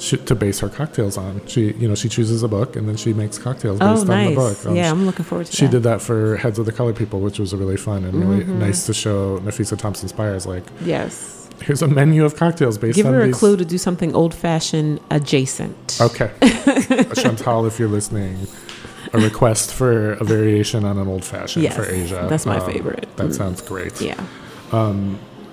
sh- 0.00 0.14
to 0.24 0.34
base 0.34 0.58
her 0.60 0.68
cocktails 0.68 1.16
on. 1.16 1.40
She, 1.46 1.72
you 1.74 1.86
know, 1.88 1.94
she 1.94 2.08
chooses 2.08 2.42
a 2.42 2.48
book 2.48 2.74
and 2.76 2.88
then 2.88 2.96
she 2.96 3.12
makes 3.12 3.38
cocktails 3.38 3.78
based 3.78 4.06
Oh, 4.08 4.12
on 4.12 4.24
the 4.26 4.34
book. 4.34 4.66
Um, 4.66 4.74
yeah, 4.74 4.90
I'm 4.90 5.06
looking 5.06 5.24
forward 5.24 5.46
to 5.46 5.52
it. 5.52 5.56
She 5.56 5.66
that. 5.66 5.70
did 5.72 5.82
that 5.84 6.00
for 6.00 6.36
Heads 6.36 6.58
of 6.58 6.66
the 6.66 6.72
Colored 6.72 6.96
People, 6.96 7.20
which 7.20 7.38
was 7.38 7.54
really 7.54 7.76
fun 7.76 8.04
and 8.04 8.14
really 8.14 8.44
Mhm. 8.44 8.58
nice 8.58 8.86
to 8.86 8.94
show 8.94 9.38
Nafissa 9.40 9.76
Thompson 9.78 10.08
Spires. 10.08 10.46
Like, 10.46 10.64
Yes. 10.84 11.48
here's 11.62 11.82
a 11.82 11.88
menu 11.88 12.24
of 12.24 12.34
cocktails 12.36 12.78
based 12.78 12.96
Give 12.96 13.06
on 13.06 13.14
her 13.14 13.22
a 13.22 13.26
these. 13.26 13.36
clue 13.36 13.56
to 13.56 13.64
do 13.64 13.76
something 13.78 14.14
old 14.14 14.34
fashioned 14.34 14.98
adjacent. 15.10 15.98
Okay, 16.00 16.30
Chantal, 17.14 17.66
if 17.66 17.78
you're 17.78 17.88
listening, 17.88 18.46
a 19.12 19.18
request 19.18 19.72
for 19.74 20.12
a 20.14 20.24
variation 20.24 20.84
on 20.84 20.96
an 20.98 21.08
old 21.08 21.24
fashioned 21.24 21.62
Yes, 21.64 21.74
for 21.76 21.84
Asia. 21.84 22.26
that's 22.30 22.46
my 22.46 22.58
Um, 22.58 22.70
favorite. 22.72 23.06
That 23.16 23.28
Mm. 23.28 23.34
sounds 23.36 23.60
great. 23.60 24.00
Yeah. 24.00 24.14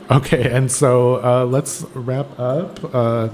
Okay, 0.09 0.49
and 0.49 0.71
so 0.71 1.15
uh, 1.15 1.45
let's 1.45 1.85
wrap 1.93 2.27
up. 2.39 2.79
Uh, 2.95 3.27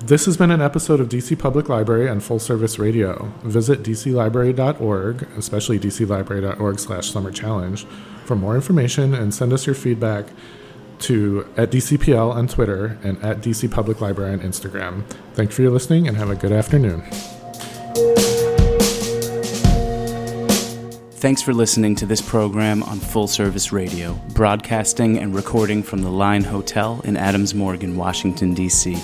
this 0.00 0.24
has 0.24 0.36
been 0.36 0.50
an 0.50 0.62
episode 0.62 1.00
of 1.00 1.08
DC 1.08 1.38
Public 1.38 1.68
Library 1.68 2.08
and 2.08 2.22
Full 2.22 2.38
Service 2.38 2.78
Radio. 2.78 3.32
Visit 3.42 3.82
dclibrary.org, 3.82 5.22
especially 5.36 5.78
dclibrary.org 5.78 6.78
slash 6.78 7.10
summer 7.10 7.30
challenge, 7.30 7.84
for 8.24 8.34
more 8.34 8.54
information 8.54 9.14
and 9.14 9.34
send 9.34 9.52
us 9.52 9.66
your 9.66 9.74
feedback 9.74 10.26
to 11.00 11.46
at 11.56 11.70
DCPL 11.70 12.34
on 12.34 12.48
Twitter 12.48 12.98
and 13.02 13.22
at 13.22 13.38
DC 13.38 13.70
Public 13.70 14.00
Library 14.00 14.32
on 14.32 14.40
Instagram. 14.40 15.04
Thanks 15.34 15.54
for 15.54 15.62
your 15.62 15.70
listening 15.70 16.08
and 16.08 16.16
have 16.16 16.30
a 16.30 16.36
good 16.36 16.52
afternoon. 16.52 17.02
Thanks 21.20 21.42
for 21.42 21.52
listening 21.52 21.94
to 21.96 22.06
this 22.06 22.22
program 22.22 22.82
on 22.84 22.98
Full 22.98 23.28
Service 23.28 23.72
Radio, 23.72 24.14
broadcasting 24.32 25.18
and 25.18 25.34
recording 25.34 25.82
from 25.82 26.00
the 26.00 26.10
Line 26.10 26.44
Hotel 26.44 27.02
in 27.04 27.18
Adams 27.18 27.54
Morgan, 27.54 27.96
Washington, 27.96 28.54
D.C. 28.54 28.98